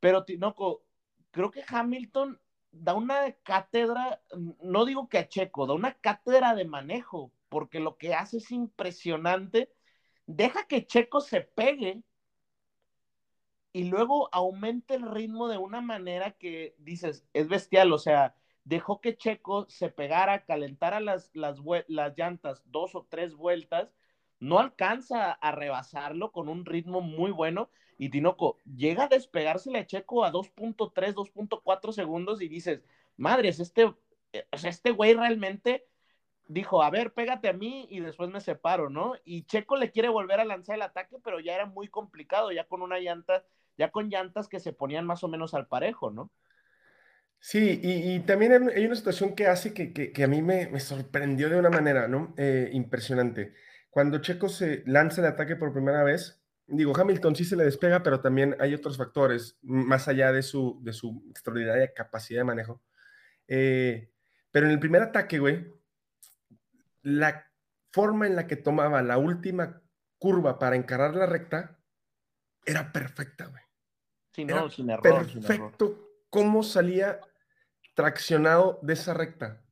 Pero 0.00 0.24
Tinoco, 0.24 0.84
creo 1.30 1.50
que 1.50 1.64
Hamilton 1.66 2.40
da 2.70 2.94
una 2.94 3.32
cátedra, 3.42 4.22
no 4.60 4.84
digo 4.84 5.08
que 5.08 5.18
a 5.18 5.28
Checo, 5.28 5.66
da 5.66 5.74
una 5.74 5.94
cátedra 5.94 6.54
de 6.54 6.64
manejo, 6.64 7.32
porque 7.48 7.80
lo 7.80 7.98
que 7.98 8.14
hace 8.14 8.38
es 8.38 8.50
impresionante. 8.50 9.70
Deja 10.26 10.66
que 10.66 10.86
Checo 10.86 11.20
se 11.20 11.40
pegue 11.42 12.02
y 13.72 13.84
luego 13.84 14.28
aumente 14.32 14.94
el 14.94 15.10
ritmo 15.10 15.48
de 15.48 15.58
una 15.58 15.80
manera 15.80 16.32
que 16.32 16.74
dices, 16.78 17.26
es 17.32 17.48
bestial, 17.48 17.92
o 17.92 17.98
sea, 17.98 18.34
dejó 18.64 19.00
que 19.00 19.16
Checo 19.16 19.66
se 19.68 19.88
pegara, 19.88 20.44
calentara 20.44 21.00
las, 21.00 21.30
las, 21.34 21.58
las 21.88 22.16
llantas 22.16 22.62
dos 22.66 22.94
o 22.94 23.06
tres 23.08 23.34
vueltas, 23.34 23.94
no 24.40 24.58
alcanza 24.58 25.32
a 25.32 25.52
rebasarlo 25.52 26.32
con 26.32 26.48
un 26.48 26.64
ritmo 26.64 27.00
muy 27.00 27.30
bueno. 27.30 27.70
Y 27.98 28.08
Tinoco 28.08 28.58
llega 28.64 29.04
a 29.04 29.08
despegársele 29.08 29.78
a 29.78 29.86
Checo 29.86 30.24
a 30.24 30.32
2.3, 30.32 31.14
2.4 31.14 31.92
segundos 31.92 32.42
y 32.42 32.48
dices, 32.48 32.82
madres, 33.16 33.60
este, 33.60 33.94
este 34.32 34.90
güey 34.90 35.14
realmente 35.14 35.86
dijo, 36.52 36.82
a 36.82 36.90
ver, 36.90 37.12
pégate 37.12 37.48
a 37.48 37.52
mí 37.52 37.86
y 37.90 38.00
después 38.00 38.30
me 38.30 38.40
separo, 38.40 38.90
¿no? 38.90 39.14
Y 39.24 39.44
Checo 39.44 39.76
le 39.76 39.90
quiere 39.90 40.08
volver 40.08 40.40
a 40.40 40.44
lanzar 40.44 40.76
el 40.76 40.82
ataque, 40.82 41.16
pero 41.24 41.40
ya 41.40 41.54
era 41.54 41.66
muy 41.66 41.88
complicado, 41.88 42.52
ya 42.52 42.64
con 42.64 42.82
una 42.82 42.98
llanta, 42.98 43.44
ya 43.78 43.90
con 43.90 44.10
llantas 44.10 44.48
que 44.48 44.60
se 44.60 44.72
ponían 44.72 45.06
más 45.06 45.24
o 45.24 45.28
menos 45.28 45.54
al 45.54 45.66
parejo, 45.66 46.10
¿no? 46.10 46.30
Sí, 47.40 47.80
y, 47.82 48.20
también 48.20 48.70
hay 48.70 48.86
una 48.86 48.94
situación 48.94 49.34
que 49.34 49.48
hace 49.48 49.74
que, 49.74 50.22
a 50.22 50.28
mí 50.28 50.42
me, 50.42 50.78
sorprendió 50.78 51.48
de 51.48 51.58
una 51.58 51.70
manera, 51.70 52.06
¿no? 52.06 52.34
Eh, 52.36 52.70
impresionante. 52.72 53.54
Cuando 53.90 54.18
Checo 54.18 54.48
se 54.48 54.84
lanza 54.86 55.22
el 55.22 55.26
ataque 55.26 55.56
por 55.56 55.72
primera 55.72 56.04
vez, 56.04 56.40
digo, 56.68 56.96
Hamilton 56.96 57.34
sí 57.34 57.44
se 57.44 57.56
le 57.56 57.64
despega, 57.64 58.02
pero 58.04 58.20
también 58.20 58.54
hay 58.60 58.74
otros 58.74 58.96
factores, 58.96 59.58
más 59.62 60.06
allá 60.06 60.32
de 60.32 60.42
su, 60.42 60.78
de 60.84 60.92
su 60.92 61.24
extraordinaria 61.30 61.92
capacidad 61.92 62.40
de 62.40 62.44
manejo. 62.44 62.80
Eh, 63.48 64.10
pero 64.52 64.66
en 64.66 64.72
el 64.72 64.78
primer 64.78 65.02
ataque, 65.02 65.40
güey, 65.40 65.66
la 67.02 67.46
forma 67.92 68.26
en 68.26 68.36
la 68.36 68.46
que 68.46 68.56
tomaba 68.56 69.02
la 69.02 69.18
última 69.18 69.82
curva 70.18 70.58
para 70.58 70.76
encarar 70.76 71.14
la 71.14 71.26
recta 71.26 71.78
era 72.64 72.92
perfecta, 72.92 73.46
güey. 73.46 73.62
Sí, 74.32 74.44
no, 74.44 74.70
sin 74.70 74.88
error. 74.88 75.26
Perfecto 75.26 76.08
cómo 76.32 76.62
salía 76.62 77.20
traccionado 77.94 78.78
de 78.80 78.94
esa 78.94 79.12
recta. 79.12 79.62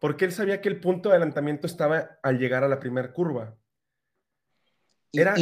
Porque 0.00 0.24
él 0.24 0.32
sabía 0.32 0.62
que 0.62 0.70
el 0.70 0.80
punto 0.80 1.10
de 1.10 1.16
adelantamiento 1.16 1.66
estaba 1.66 2.18
al 2.22 2.38
llegar 2.38 2.64
a 2.64 2.68
la 2.68 2.80
primera 2.80 3.12
curva. 3.12 3.54
Era 5.12 5.34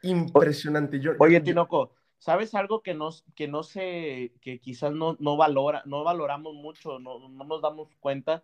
impresionante. 0.00 1.00
Yo, 1.00 1.12
oye, 1.18 1.38
Tinoco, 1.42 1.92
¿sabes 2.16 2.54
algo 2.54 2.82
que, 2.82 2.94
nos, 2.94 3.26
que 3.34 3.46
no 3.46 3.62
sé, 3.62 4.32
que 4.40 4.58
quizás 4.58 4.92
no, 4.92 5.18
no, 5.20 5.36
valora, 5.36 5.82
no 5.84 6.02
valoramos 6.02 6.54
mucho, 6.54 6.98
no, 6.98 7.28
no 7.28 7.44
nos 7.44 7.60
damos 7.60 7.94
cuenta, 8.00 8.42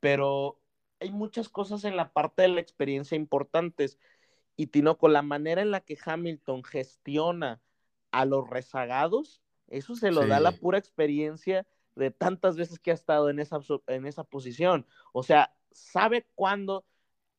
pero 0.00 0.58
hay 1.02 1.10
muchas 1.10 1.48
cosas 1.48 1.84
en 1.84 1.96
la 1.96 2.12
parte 2.12 2.42
de 2.42 2.48
la 2.48 2.60
experiencia 2.60 3.16
importantes. 3.16 3.98
Y 4.56 4.68
Tinoco, 4.68 5.08
la 5.08 5.22
manera 5.22 5.62
en 5.62 5.70
la 5.70 5.80
que 5.80 5.98
Hamilton 6.02 6.62
gestiona 6.62 7.60
a 8.12 8.24
los 8.24 8.48
rezagados, 8.48 9.42
eso 9.68 9.94
se 9.94 10.12
lo 10.12 10.26
da 10.26 10.38
la 10.38 10.52
pura 10.52 10.78
experiencia 10.78 11.66
de 11.96 12.10
tantas 12.10 12.56
veces 12.56 12.78
que 12.78 12.90
ha 12.90 12.94
estado 12.94 13.30
en 13.30 13.40
esa, 13.40 13.60
en 13.88 14.06
esa 14.06 14.24
posición. 14.24 14.86
O 15.12 15.22
sea, 15.22 15.54
sabe 15.72 16.26
cuándo. 16.34 16.84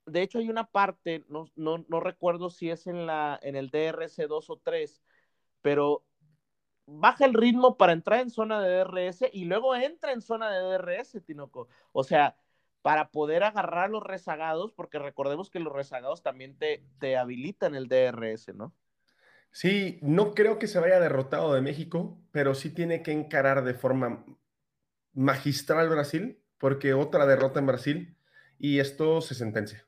De 0.05 0.21
hecho, 0.21 0.39
hay 0.39 0.49
una 0.49 0.65
parte, 0.65 1.23
no, 1.29 1.45
no, 1.55 1.85
no 1.87 1.99
recuerdo 1.99 2.49
si 2.49 2.69
es 2.69 2.87
en, 2.87 3.05
la, 3.05 3.39
en 3.41 3.55
el 3.55 3.69
DRS 3.69 4.17
2 4.27 4.49
o 4.49 4.57
3, 4.57 5.01
pero 5.61 6.03
baja 6.85 7.25
el 7.25 7.33
ritmo 7.33 7.77
para 7.77 7.93
entrar 7.93 8.19
en 8.19 8.29
zona 8.29 8.61
de 8.61 8.83
DRS 8.83 9.29
y 9.31 9.45
luego 9.45 9.75
entra 9.75 10.11
en 10.11 10.21
zona 10.21 10.51
de 10.51 10.77
DRS, 10.77 11.23
Tinoco. 11.25 11.69
O 11.93 12.03
sea, 12.03 12.35
para 12.83 13.11
poder 13.11 13.43
agarrar 13.43 13.89
los 13.89 14.03
rezagados, 14.03 14.73
porque 14.73 14.99
recordemos 14.99 15.49
que 15.49 15.61
los 15.61 15.73
rezagados 15.73 16.21
también 16.21 16.57
te, 16.57 16.85
te 16.99 17.15
habilitan 17.17 17.75
el 17.75 17.87
DRS, 17.87 18.53
¿no? 18.53 18.75
Sí, 19.51 19.99
no 20.01 20.33
creo 20.33 20.59
que 20.59 20.67
se 20.67 20.79
vaya 20.79 20.99
derrotado 20.99 21.53
de 21.53 21.61
México, 21.61 22.19
pero 22.31 22.53
sí 22.53 22.71
tiene 22.71 23.01
que 23.01 23.13
encarar 23.13 23.63
de 23.63 23.73
forma 23.73 24.25
magistral 25.13 25.89
Brasil, 25.89 26.43
porque 26.57 26.93
otra 26.93 27.25
derrota 27.25 27.59
en 27.59 27.67
Brasil 27.67 28.17
y 28.59 28.79
esto 28.79 29.21
se 29.21 29.33
sentencia. 29.33 29.87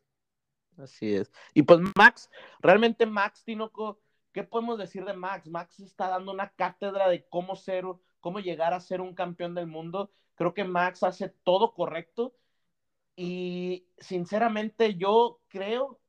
Así 0.78 1.16
es. 1.16 1.32
Y 1.54 1.64
pues 1.64 1.82
Max, 1.98 2.30
realmente 2.62 3.06
Max 3.06 3.44
Tinoco, 3.44 4.00
¿qué 4.32 4.44
podemos 4.44 4.78
decir 4.78 5.04
de 5.04 5.14
Max? 5.14 5.50
Max 5.50 5.82
está 5.82 6.08
dando 6.08 6.32
una 6.32 6.50
cátedra 6.52 7.10
de 7.10 7.28
cómo 7.28 7.58
ser, 7.58 7.84
cómo 8.22 8.40
llegar 8.40 8.74
a 8.74 8.80
ser 8.80 9.02
un 9.02 9.14
campeón 9.14 9.54
del 9.54 9.68
mundo. 9.68 10.12
Creo 10.36 10.54
que 10.54 10.64
Max 10.64 11.04
hace 11.04 11.28
todo 11.44 11.74
correcto 11.74 12.36
y 13.16 13.88
sinceramente 13.98 14.96
yo 14.96 15.40
creo, 15.48 16.00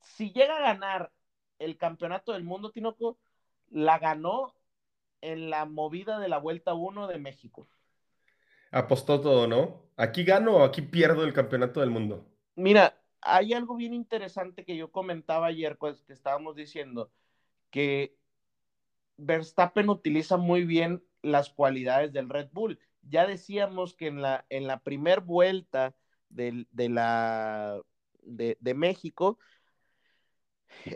si 0.00 0.32
llega 0.32 0.56
a 0.56 0.72
ganar 0.72 1.12
el 1.58 1.76
campeonato 1.76 2.32
del 2.32 2.44
mundo, 2.44 2.70
Tinoco, 2.70 3.18
la 3.70 3.98
ganó 3.98 4.54
en 5.20 5.50
la 5.50 5.64
movida 5.64 6.18
de 6.18 6.28
la 6.28 6.38
Vuelta 6.38 6.74
1 6.74 7.06
de 7.06 7.18
México 7.18 7.68
apostó 8.72 9.20
todo, 9.20 9.46
¿no? 9.46 9.82
¿Aquí 9.96 10.24
gano 10.24 10.56
o 10.56 10.64
aquí 10.64 10.82
pierdo 10.82 11.24
el 11.24 11.32
campeonato 11.32 11.80
del 11.80 11.90
mundo? 11.90 12.26
Mira, 12.56 12.98
hay 13.20 13.52
algo 13.52 13.76
bien 13.76 13.94
interesante 13.94 14.64
que 14.64 14.76
yo 14.76 14.90
comentaba 14.90 15.46
ayer, 15.46 15.76
pues, 15.76 16.02
que 16.02 16.14
estábamos 16.14 16.56
diciendo, 16.56 17.12
que 17.70 18.16
Verstappen 19.18 19.90
utiliza 19.90 20.38
muy 20.38 20.64
bien 20.64 21.04
las 21.20 21.50
cualidades 21.50 22.12
del 22.12 22.28
Red 22.28 22.48
Bull. 22.52 22.80
Ya 23.02 23.26
decíamos 23.26 23.94
que 23.94 24.06
en 24.08 24.22
la, 24.22 24.46
en 24.48 24.66
la 24.66 24.80
primer 24.80 25.20
vuelta 25.20 25.94
de, 26.32 26.66
la, 26.88 27.80
de, 28.22 28.74
México, 28.74 29.38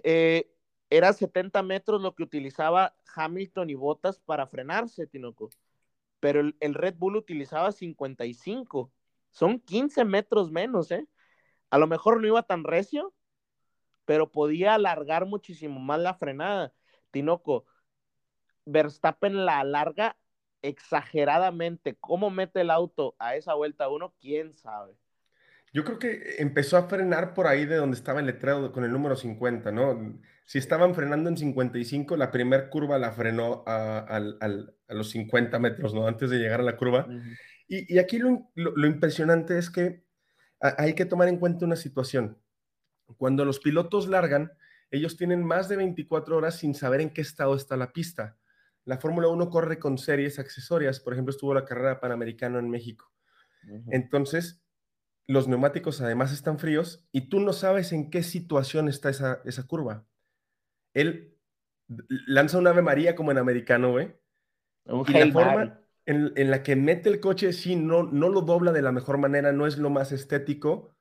eh, 0.02 0.50
era 0.90 1.12
70 1.12 1.62
metros 1.62 2.02
lo 2.02 2.14
que 2.14 2.22
utilizaba 2.22 2.94
Hamilton 3.14 3.70
y 3.70 3.74
Bottas 3.74 4.18
para 4.20 4.46
frenarse, 4.46 5.06
Tinoco 5.06 5.50
pero 6.20 6.40
el, 6.40 6.74
Red 6.74 6.96
Bull 6.96 7.16
utilizaba 7.16 7.72
55. 7.72 8.92
Son 9.30 9.60
15 9.60 10.04
metros 10.04 10.50
menos, 10.50 10.90
¿eh? 10.90 11.06
A 11.70 11.78
lo 11.78 11.86
mejor 11.86 12.20
no 12.20 12.26
iba 12.26 12.42
tan 12.42 12.64
recio, 12.64 13.14
pero 14.04 14.30
podía 14.30 14.74
alargar 14.74 15.26
muchísimo 15.26 15.80
más 15.80 16.00
la 16.00 16.14
frenada. 16.14 16.72
Tinoco, 17.10 17.66
Verstappen 18.64 19.44
la 19.46 19.60
alarga 19.60 20.16
exageradamente. 20.62 21.96
¿Cómo 21.96 22.30
mete 22.30 22.62
el 22.62 22.70
auto 22.70 23.14
a 23.18 23.36
esa 23.36 23.54
vuelta 23.54 23.88
uno? 23.88 24.14
¿Quién 24.20 24.54
sabe? 24.54 24.96
Yo 25.76 25.84
creo 25.84 25.98
que 25.98 26.36
empezó 26.38 26.78
a 26.78 26.88
frenar 26.88 27.34
por 27.34 27.46
ahí 27.46 27.66
de 27.66 27.76
donde 27.76 27.98
estaba 27.98 28.20
el 28.20 28.24
letrero 28.24 28.72
con 28.72 28.84
el 28.84 28.90
número 28.90 29.14
50, 29.14 29.72
¿no? 29.72 30.18
Si 30.46 30.56
estaban 30.56 30.94
frenando 30.94 31.28
en 31.28 31.36
55, 31.36 32.16
la 32.16 32.30
primera 32.30 32.70
curva 32.70 32.98
la 32.98 33.12
frenó 33.12 33.62
a, 33.66 34.18
los 34.88 35.10
50 35.10 35.58
metros, 35.58 35.92
¿no? 35.92 36.06
Antes 36.06 36.30
de 36.30 36.38
llegar 36.38 36.60
a 36.60 36.62
la 36.62 36.78
curva. 36.78 37.06
y, 37.68 37.98
aquí 37.98 38.18
lo, 38.18 38.86
impresionante 38.86 39.58
es 39.58 39.68
que 39.68 40.02
hay 40.60 40.94
que 40.94 41.04
tomar 41.04 41.28
en 41.28 41.36
cuenta 41.36 41.66
una 41.66 41.76
situación. 41.76 42.38
Cuando 43.18 43.44
los 43.44 43.60
pilotos 43.60 44.08
largan, 44.08 44.52
ellos 44.90 45.18
tienen 45.18 45.44
más 45.44 45.68
de 45.68 45.76
24 45.76 46.38
horas 46.38 46.56
sin 46.56 46.74
saber 46.74 47.02
en 47.02 47.10
qué 47.10 47.20
estado 47.20 47.54
está 47.54 47.76
la 47.76 47.92
pista. 47.92 48.38
La 48.86 48.96
Fórmula 48.96 49.28
1 49.28 49.50
corre 49.50 49.78
con 49.78 49.98
series 49.98 50.38
accesorias, 50.38 51.00
por 51.00 51.12
ejemplo, 51.12 51.32
estuvo 51.32 51.52
la 51.52 51.66
carrera 51.66 52.00
panamericana 52.00 52.60
en 52.60 52.70
México. 52.70 53.12
Entonces, 53.90 54.62
los 55.26 55.48
neumáticos 55.48 56.00
además 56.00 56.32
están 56.32 56.58
fríos 56.58 57.06
y 57.12 57.28
tú 57.28 57.40
no 57.40 57.52
sabes 57.52 57.92
en 57.92 58.10
qué 58.10 58.22
situación 58.22 58.88
está 58.88 59.10
esa, 59.10 59.40
esa 59.44 59.66
curva. 59.66 60.06
Él 60.94 61.36
lanza 62.26 62.58
un 62.58 62.66
Ave 62.66 62.82
María 62.82 63.14
como 63.14 63.30
en 63.30 63.38
americano, 63.38 63.92
güey. 63.92 64.14
y 65.08 65.12
la 65.12 65.32
forma 65.32 65.80
en, 66.06 66.50
la 66.50 66.62
que 66.62 66.76
mete 66.76 67.08
el 67.08 67.20
coche, 67.20 67.52
sí, 67.52 67.74
no, 67.74 68.04
no 68.04 68.28
lo 68.28 68.42
dobla 68.42 68.72
de 68.72 68.82
la 68.82 68.92
mejor 68.92 69.18
manera, 69.18 69.52
no 69.52 69.66
es 69.66 69.76
lo 69.76 69.90
más 69.90 70.12
estético, 70.12 70.94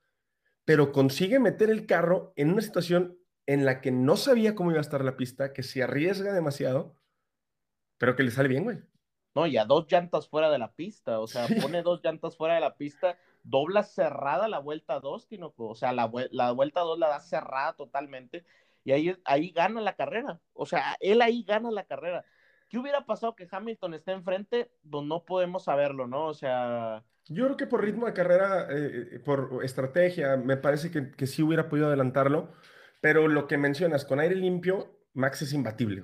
pero 0.65 0.91
consigue 0.91 1.39
meter 1.39 1.69
el 1.69 1.86
carro 1.86 2.34
en 2.36 2.51
una 2.51 2.61
situación 2.61 3.19
en 3.45 3.65
la 3.65 3.82
que 3.82 3.91
no 3.91 4.17
sabía 4.17 4.55
cómo 4.55 4.71
iba 4.71 4.80
a 4.80 4.82
estar 4.82 5.05
la 5.05 5.15
pista, 5.15 5.53
que 5.53 5.61
se 5.61 5.84
arriesga 5.84 6.34
demasiado, 6.34 6.97
pero 7.99 8.15
que 8.15 8.23
le 8.23 8.32
sale 8.32 8.49
bien, 8.49 8.63
güey. 8.63 8.80
No, 9.36 9.45
y 9.45 9.57
a 9.57 9.65
dos 9.65 9.86
llantas 9.88 10.28
fuera 10.28 10.49
de 10.49 10.57
la 10.57 10.73
pista, 10.73 11.19
o 11.19 11.28
sea, 11.28 11.47
pone 11.61 11.84
dos 11.84 12.01
llantas 12.03 12.36
fuera 12.36 12.55
de 12.55 12.61
la 12.61 12.76
pista 12.76 13.17
dobla 13.46 13.84
cerrada 13.84 14.48
la 14.48 14.60
vuelta 14.60 15.00
2, 15.00 15.28
Tinoco. 15.28 15.70
O 15.70 15.76
sea, 15.76 15.93
la, 15.93 16.12
la 16.32 16.52
vuelta 16.52 16.82
2 16.82 17.00
la 17.00 17.08
da 17.08 17.20
cerrada 17.20 17.74
totalmente 17.74 18.43
y 18.84 18.91
ahí, 18.91 19.18
ahí 19.26 19.52
gana 19.52 19.82
la 19.82 19.96
carrera. 19.96 20.39
O 20.54 20.66
sea, 20.66 20.96
él 21.00 21.22
ahí 21.22 21.43
gana 21.43 21.72
la 21.72 21.86
carrera. 21.86 22.26
¿Qué 22.70 22.78
hubiera 22.78 23.06
pasado 23.06 23.36
que 23.36 23.48
Hamilton 23.50 23.93
esté 23.93 24.12
enfrente? 24.12 24.72
Pues 24.89 25.06
no 25.06 25.24
podemos 25.24 25.64
saberlo, 25.64 26.08
¿no? 26.08 26.26
O 26.28 26.34
sea... 26.34 27.04
Yo 27.28 27.46
creo 27.46 27.58
que 27.58 27.68
por 27.68 27.84
ritmo 27.84 28.06
de 28.06 28.14
carrera, 28.14 28.68
eh, 28.70 29.10
eh, 29.14 29.20
por 29.20 29.62
estrategia, 29.64 30.38
me 30.38 30.58
parece 30.58 30.91
que, 30.91 31.12
que 31.12 31.26
sí 31.26 31.41
hubiera 31.41 31.68
podido 31.68 31.88
adelantarlo, 31.88 32.54
pero 33.02 33.28
lo 33.28 33.48
que 33.48 33.58
mencionas, 33.58 34.06
con 34.06 34.20
aire 34.20 34.36
limpio, 34.36 35.00
Max 35.14 35.41
es 35.41 35.54
imbatible. 35.54 36.04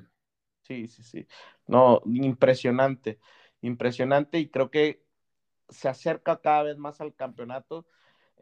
Sí, 0.64 0.88
sí, 0.88 1.04
sí. 1.04 1.28
No, 1.68 2.02
impresionante, 2.06 3.20
impresionante 3.62 4.40
y 4.40 4.50
creo 4.50 4.72
que 4.72 5.04
se 5.72 5.90
acerca 5.90 6.38
cada 6.42 6.64
vez 6.64 6.78
más 6.78 7.02
al 7.02 7.16
campeonato. 7.16 7.86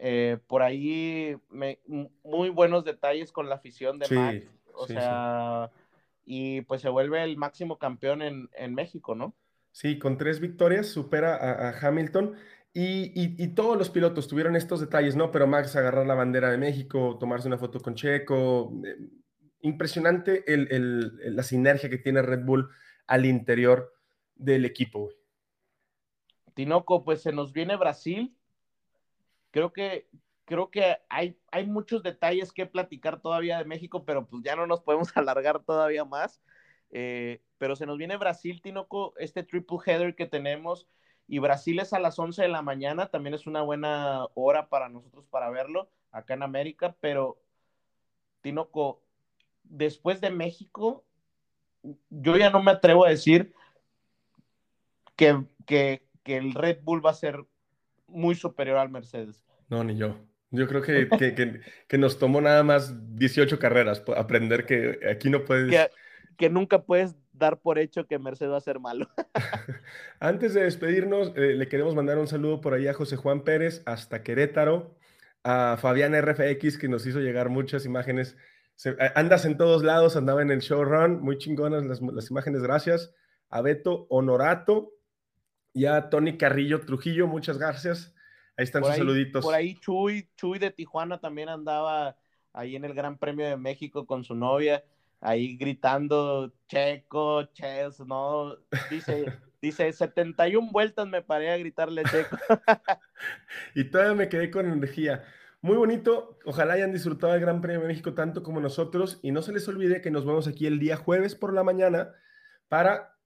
Eh, 0.02 0.38
por 0.48 0.62
ahí 0.62 1.36
muy 2.24 2.50
buenos 2.50 2.86
detalles 2.86 3.32
con 3.32 3.50
la 3.50 3.56
afición 3.56 4.00
de 4.00 4.08
Max. 4.16 4.54
O 4.74 4.88
sea, 4.88 5.72
y 6.26 6.62
pues 6.62 6.82
se 6.82 6.90
vuelve 6.90 7.24
el 7.24 7.38
máximo 7.38 7.78
campeón 7.78 8.22
en, 8.22 8.76
México, 8.76 9.16
¿no? 9.16 9.36
Sí, 9.72 10.00
con 10.00 10.18
tres 10.18 10.40
victorias 10.40 10.88
supera 10.88 11.36
a, 11.36 11.78
Hamilton. 11.80 12.36
Y, 12.74 13.48
todos 13.56 13.78
los 13.78 13.90
pilotos 13.90 14.28
tuvieron 14.28 14.56
estos 14.56 14.80
detalles, 14.80 15.16
¿no? 15.16 15.32
Pero 15.32 15.48
Max 15.48 15.76
agarrar 15.76 16.06
la 16.06 16.14
bandera 16.14 16.50
de 16.50 16.58
México, 16.58 17.18
tomarse 17.20 17.48
una 17.48 17.58
foto 17.58 17.80
con 17.80 17.96
Checo. 17.96 18.72
Eh, 18.86 18.96
impresionante 19.62 20.46
la 20.48 21.44
sinergia 21.44 21.90
que 21.90 21.98
tiene 21.98 22.22
Red 22.22 22.46
Bull 22.46 22.70
al 23.08 23.26
interior 23.26 23.94
del 24.36 24.64
equipo, 24.64 25.10
Tinoco, 26.60 27.06
pues 27.06 27.22
se 27.22 27.32
nos 27.32 27.54
viene 27.54 27.78
Brasil. 27.78 28.36
Creo 29.50 29.72
que, 29.72 30.10
creo 30.44 30.70
que 30.70 30.98
hay, 31.08 31.40
hay 31.52 31.66
muchos 31.66 32.04
detalles 32.04 32.52
que 32.52 32.66
platicar 32.66 33.22
todavía 33.22 33.60
de 33.60 33.64
México, 33.64 34.04
pero 34.04 34.28
pues 34.28 34.44
ya 34.44 34.58
no 34.58 34.68
nos 34.68 34.82
podemos 34.82 35.08
alargar 35.16 35.64
todavía 35.64 36.04
más. 36.04 36.42
Eh, 36.92 37.42
pero 37.60 37.78
se 37.78 37.86
nos 37.86 37.98
viene 37.98 38.18
Brasil, 38.18 38.62
Tinoco, 38.62 39.14
este 39.20 39.44
triple 39.44 39.78
header 39.86 40.16
que 40.16 40.26
tenemos. 40.26 40.86
y 41.30 41.40
Brasil 41.40 41.80
es 41.80 41.94
a 41.94 42.00
las 42.00 42.20
11 42.20 42.42
de 42.42 42.50
la 42.50 42.62
mañana, 42.62 43.08
también 43.08 43.36
es 43.36 43.48
una 43.48 43.62
buena 43.62 44.26
hora 44.34 44.68
para 44.68 44.90
nosotros 44.90 45.26
para 45.30 45.50
verlo 45.50 45.90
acá 46.12 46.34
en 46.34 46.44
América, 46.44 46.94
pero 47.00 47.42
Tinoco, 48.42 49.02
después 49.64 50.20
de 50.20 50.30
México, 50.30 51.06
yo 52.10 52.36
ya 52.36 52.50
no 52.50 52.62
me 52.62 52.72
atrevo 52.72 53.06
a 53.06 53.10
decir 53.12 53.54
que, 55.16 55.46
que, 55.66 56.09
que 56.30 56.38
el 56.38 56.54
Red 56.54 56.82
Bull 56.84 57.04
va 57.04 57.10
a 57.10 57.16
ser 57.16 57.44
muy 58.06 58.36
superior 58.36 58.78
al 58.78 58.92
Mercedes. 58.92 59.42
No, 59.68 59.84
ni 59.84 59.98
yo. 59.98 60.16
Yo 60.52 60.68
creo 60.68 60.84
que, 60.84 61.10
que, 61.10 61.62
que, 61.88 61.98
nos 61.98 62.20
tomó 62.20 62.40
nada 62.40 62.62
más 62.62 62.94
18 63.16 63.58
carreras 63.58 64.04
aprender 64.16 64.68
que 64.68 65.00
aquí 65.10 65.32
no 65.32 65.44
puedes... 65.44 65.90
Que, 66.38 66.52
nunca 66.52 66.84
puedes 66.84 67.16
dar 67.34 67.58
por 67.58 67.80
hecho 67.80 68.06
que 68.06 68.20
Mercedes 68.20 68.52
va 68.52 68.58
a 68.58 68.62
ser 68.62 68.80
malo. 68.80 69.10
Antes 70.20 70.54
de 70.54 70.66
despedirnos, 70.66 71.34
eh, 71.36 71.56
le 71.56 71.68
queremos 71.68 71.96
mandar 71.96 72.20
un 72.20 72.28
saludo 72.28 72.62
por 72.62 72.76
ahí 72.76 72.88
a 72.88 72.94
José 72.94 73.16
Juan 73.16 73.44
Pérez 73.44 73.82
hasta 73.88 74.22
Querétaro, 74.22 74.96
a 75.44 75.78
Fabián 75.82 76.14
RFX 76.14 76.78
que 76.78 76.90
nos 76.90 77.08
hizo 77.08 77.22
llegar 77.22 77.50
muchas 77.50 77.86
imágenes. 77.86 78.38
andas 79.16 79.46
en 79.46 79.58
todos 79.58 79.84
lados, 79.84 80.16
andaba 80.16 80.44
en 80.44 80.52
el 80.52 80.60
showrun, 80.60 81.22
muy 81.22 81.40
chingonas 81.40 81.88
las, 81.88 82.02
las 82.02 82.30
imágenes, 82.30 82.62
gracias. 82.62 83.16
A 83.50 83.62
Beto 83.62 84.06
Honorato 84.12 84.94
y 85.74 85.86
a 85.86 86.10
Tony 86.10 86.38
Carrillo 86.38 86.82
Trujillo, 86.82 87.28
muchas 87.28 87.58
gracias. 87.58 88.14
Ahí 88.58 88.64
están 88.64 88.84
sus 88.84 88.96
saluditos. 88.96 89.44
Por 89.44 89.56
ahí 89.56 89.76
Chuy, 89.80 90.30
Chuy 90.36 90.60
de 90.60 90.72
Tijuana 90.72 91.20
también 91.20 91.50
andaba 91.50 92.18
ahí 92.54 92.76
en 92.76 92.86
el 92.86 92.94
Gran 92.94 93.18
Premio 93.18 93.48
de 93.48 93.58
México 93.58 94.06
con 94.06 94.24
su 94.24 94.36
novia, 94.36 94.84
ahí 95.22 95.56
gritando 95.56 96.52
Checo, 96.68 97.46
Ches, 97.54 98.00
¿no? 98.02 98.58
Dice, 98.90 99.26
dice 99.62 99.94
71 99.94 100.72
vueltas 100.72 101.08
me 101.08 101.22
paré 101.22 101.52
a 101.52 101.58
gritarle 101.58 102.04
Checo. 102.04 102.38
y 103.76 103.86
todavía 103.86 104.14
me 104.14 104.30
quedé 104.30 104.52
con 104.52 104.70
energía. 104.70 105.24
Muy 105.62 105.76
bonito, 105.76 106.40
ojalá 106.46 106.74
hayan 106.74 106.94
disfrutado 106.94 107.34
el 107.36 107.42
Gran 107.42 107.62
Premio 107.62 107.82
de 107.82 107.88
México 107.88 108.14
tanto 108.14 108.44
como 108.44 108.62
nosotros 108.62 109.20
y 109.22 109.32
no 109.32 109.42
se 109.42 109.52
les 109.52 109.68
olvide 109.68 110.02
que 110.02 110.12
nos 110.12 110.26
vemos 110.26 110.48
aquí 110.48 110.66
el 110.66 110.80
día 110.80 110.96
jueves 110.96 111.36
por 111.36 111.54
la 111.54 111.64
mañana 111.64 112.14
para 112.70 113.19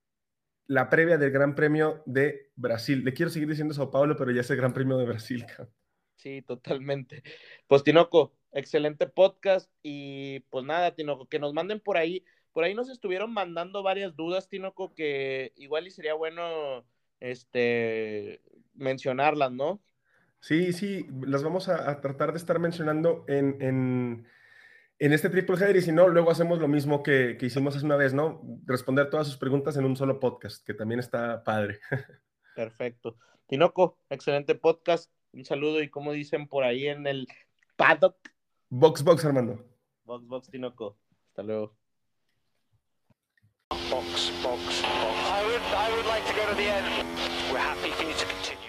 la 0.67 0.89
previa 0.89 1.17
del 1.17 1.31
Gran 1.31 1.55
Premio 1.55 2.03
de 2.05 2.51
Brasil. 2.55 3.03
Le 3.03 3.13
quiero 3.13 3.31
seguir 3.31 3.49
diciendo 3.49 3.73
Sao 3.73 3.91
Paulo, 3.91 4.15
pero 4.15 4.31
ya 4.31 4.41
es 4.41 4.49
el 4.49 4.57
Gran 4.57 4.73
Premio 4.73 4.97
de 4.97 5.05
Brasil. 5.05 5.45
Sí, 6.15 6.41
totalmente. 6.41 7.21
Pues 7.67 7.83
Tinoco, 7.83 8.33
excelente 8.53 9.07
podcast 9.07 9.69
y 9.81 10.39
pues 10.51 10.63
nada, 10.63 10.95
Tinoco, 10.95 11.27
que 11.27 11.37
nos 11.37 11.53
manden 11.53 11.81
por 11.81 11.97
ahí. 11.97 12.23
Por 12.53 12.63
ahí 12.63 12.73
nos 12.73 12.89
estuvieron 12.89 13.33
mandando 13.33 13.83
varias 13.83 14.15
dudas, 14.15 14.47
Tinoco, 14.47 14.93
que 14.93 15.51
igual 15.57 15.85
y 15.85 15.91
sería 15.91 16.13
bueno 16.13 16.85
este 17.19 18.41
mencionarlas, 18.73 19.51
¿no? 19.51 19.81
Sí, 20.39 20.71
sí, 20.71 21.05
las 21.25 21.43
vamos 21.43 21.67
a, 21.67 21.99
tratar 21.99 22.31
de 22.31 22.37
estar 22.37 22.57
mencionando 22.57 23.25
en 23.27 23.61
en 23.61 24.25
este 24.99 25.29
triple 25.29 25.55
header 25.57 25.75
y 25.75 25.81
si 25.81 25.91
no, 25.91 26.07
luego 26.07 26.31
hacemos 26.31 26.59
lo 26.59 26.67
mismo 26.67 27.03
que, 27.03 27.37
hicimos 27.41 27.75
hace 27.75 27.85
una 27.85 27.95
vez, 27.95 28.13
¿no? 28.13 28.41
Responder 28.65 29.09
todas 29.09 29.27
sus 29.27 29.37
preguntas 29.37 29.75
en 29.77 29.85
un 29.85 29.95
solo 29.95 30.19
podcast, 30.19 30.65
que 30.65 30.73
también 30.73 30.99
está 30.99 31.43
padre. 31.43 31.79
Perfecto. 32.55 33.17
Tinoco, 33.47 33.97
excelente 34.09 34.55
podcast. 34.55 35.11
Un 35.33 35.45
saludo 35.45 35.81
y 35.81 35.89
como 35.89 36.11
dicen 36.11 36.47
por 36.47 36.63
ahí 36.63 36.87
en 36.87 37.07
el 37.07 37.27
paddock. 37.75 38.15
Box, 38.69 39.03
box, 39.03 39.25
Armando. 39.25 39.65
Box, 40.05 40.27
box, 40.27 40.49
Tinoco. 40.49 40.97
Hasta 41.29 41.43
luego. 41.43 41.75
Box, 43.69 44.31
box, 44.43 44.81
box. 44.81 44.83
I 44.83 45.43
would, 45.45 45.61
I 45.73 45.91
would 45.95 46.05
like 46.05 46.25
to 46.27 46.33
go 46.33 46.47
to 46.47 46.55
the 46.55 46.69
end. 46.69 47.07
We're 47.51 47.57
happy 47.57 47.91
for 47.91 48.03
you 48.03 48.13
to 48.13 48.25
continue. 48.25 48.62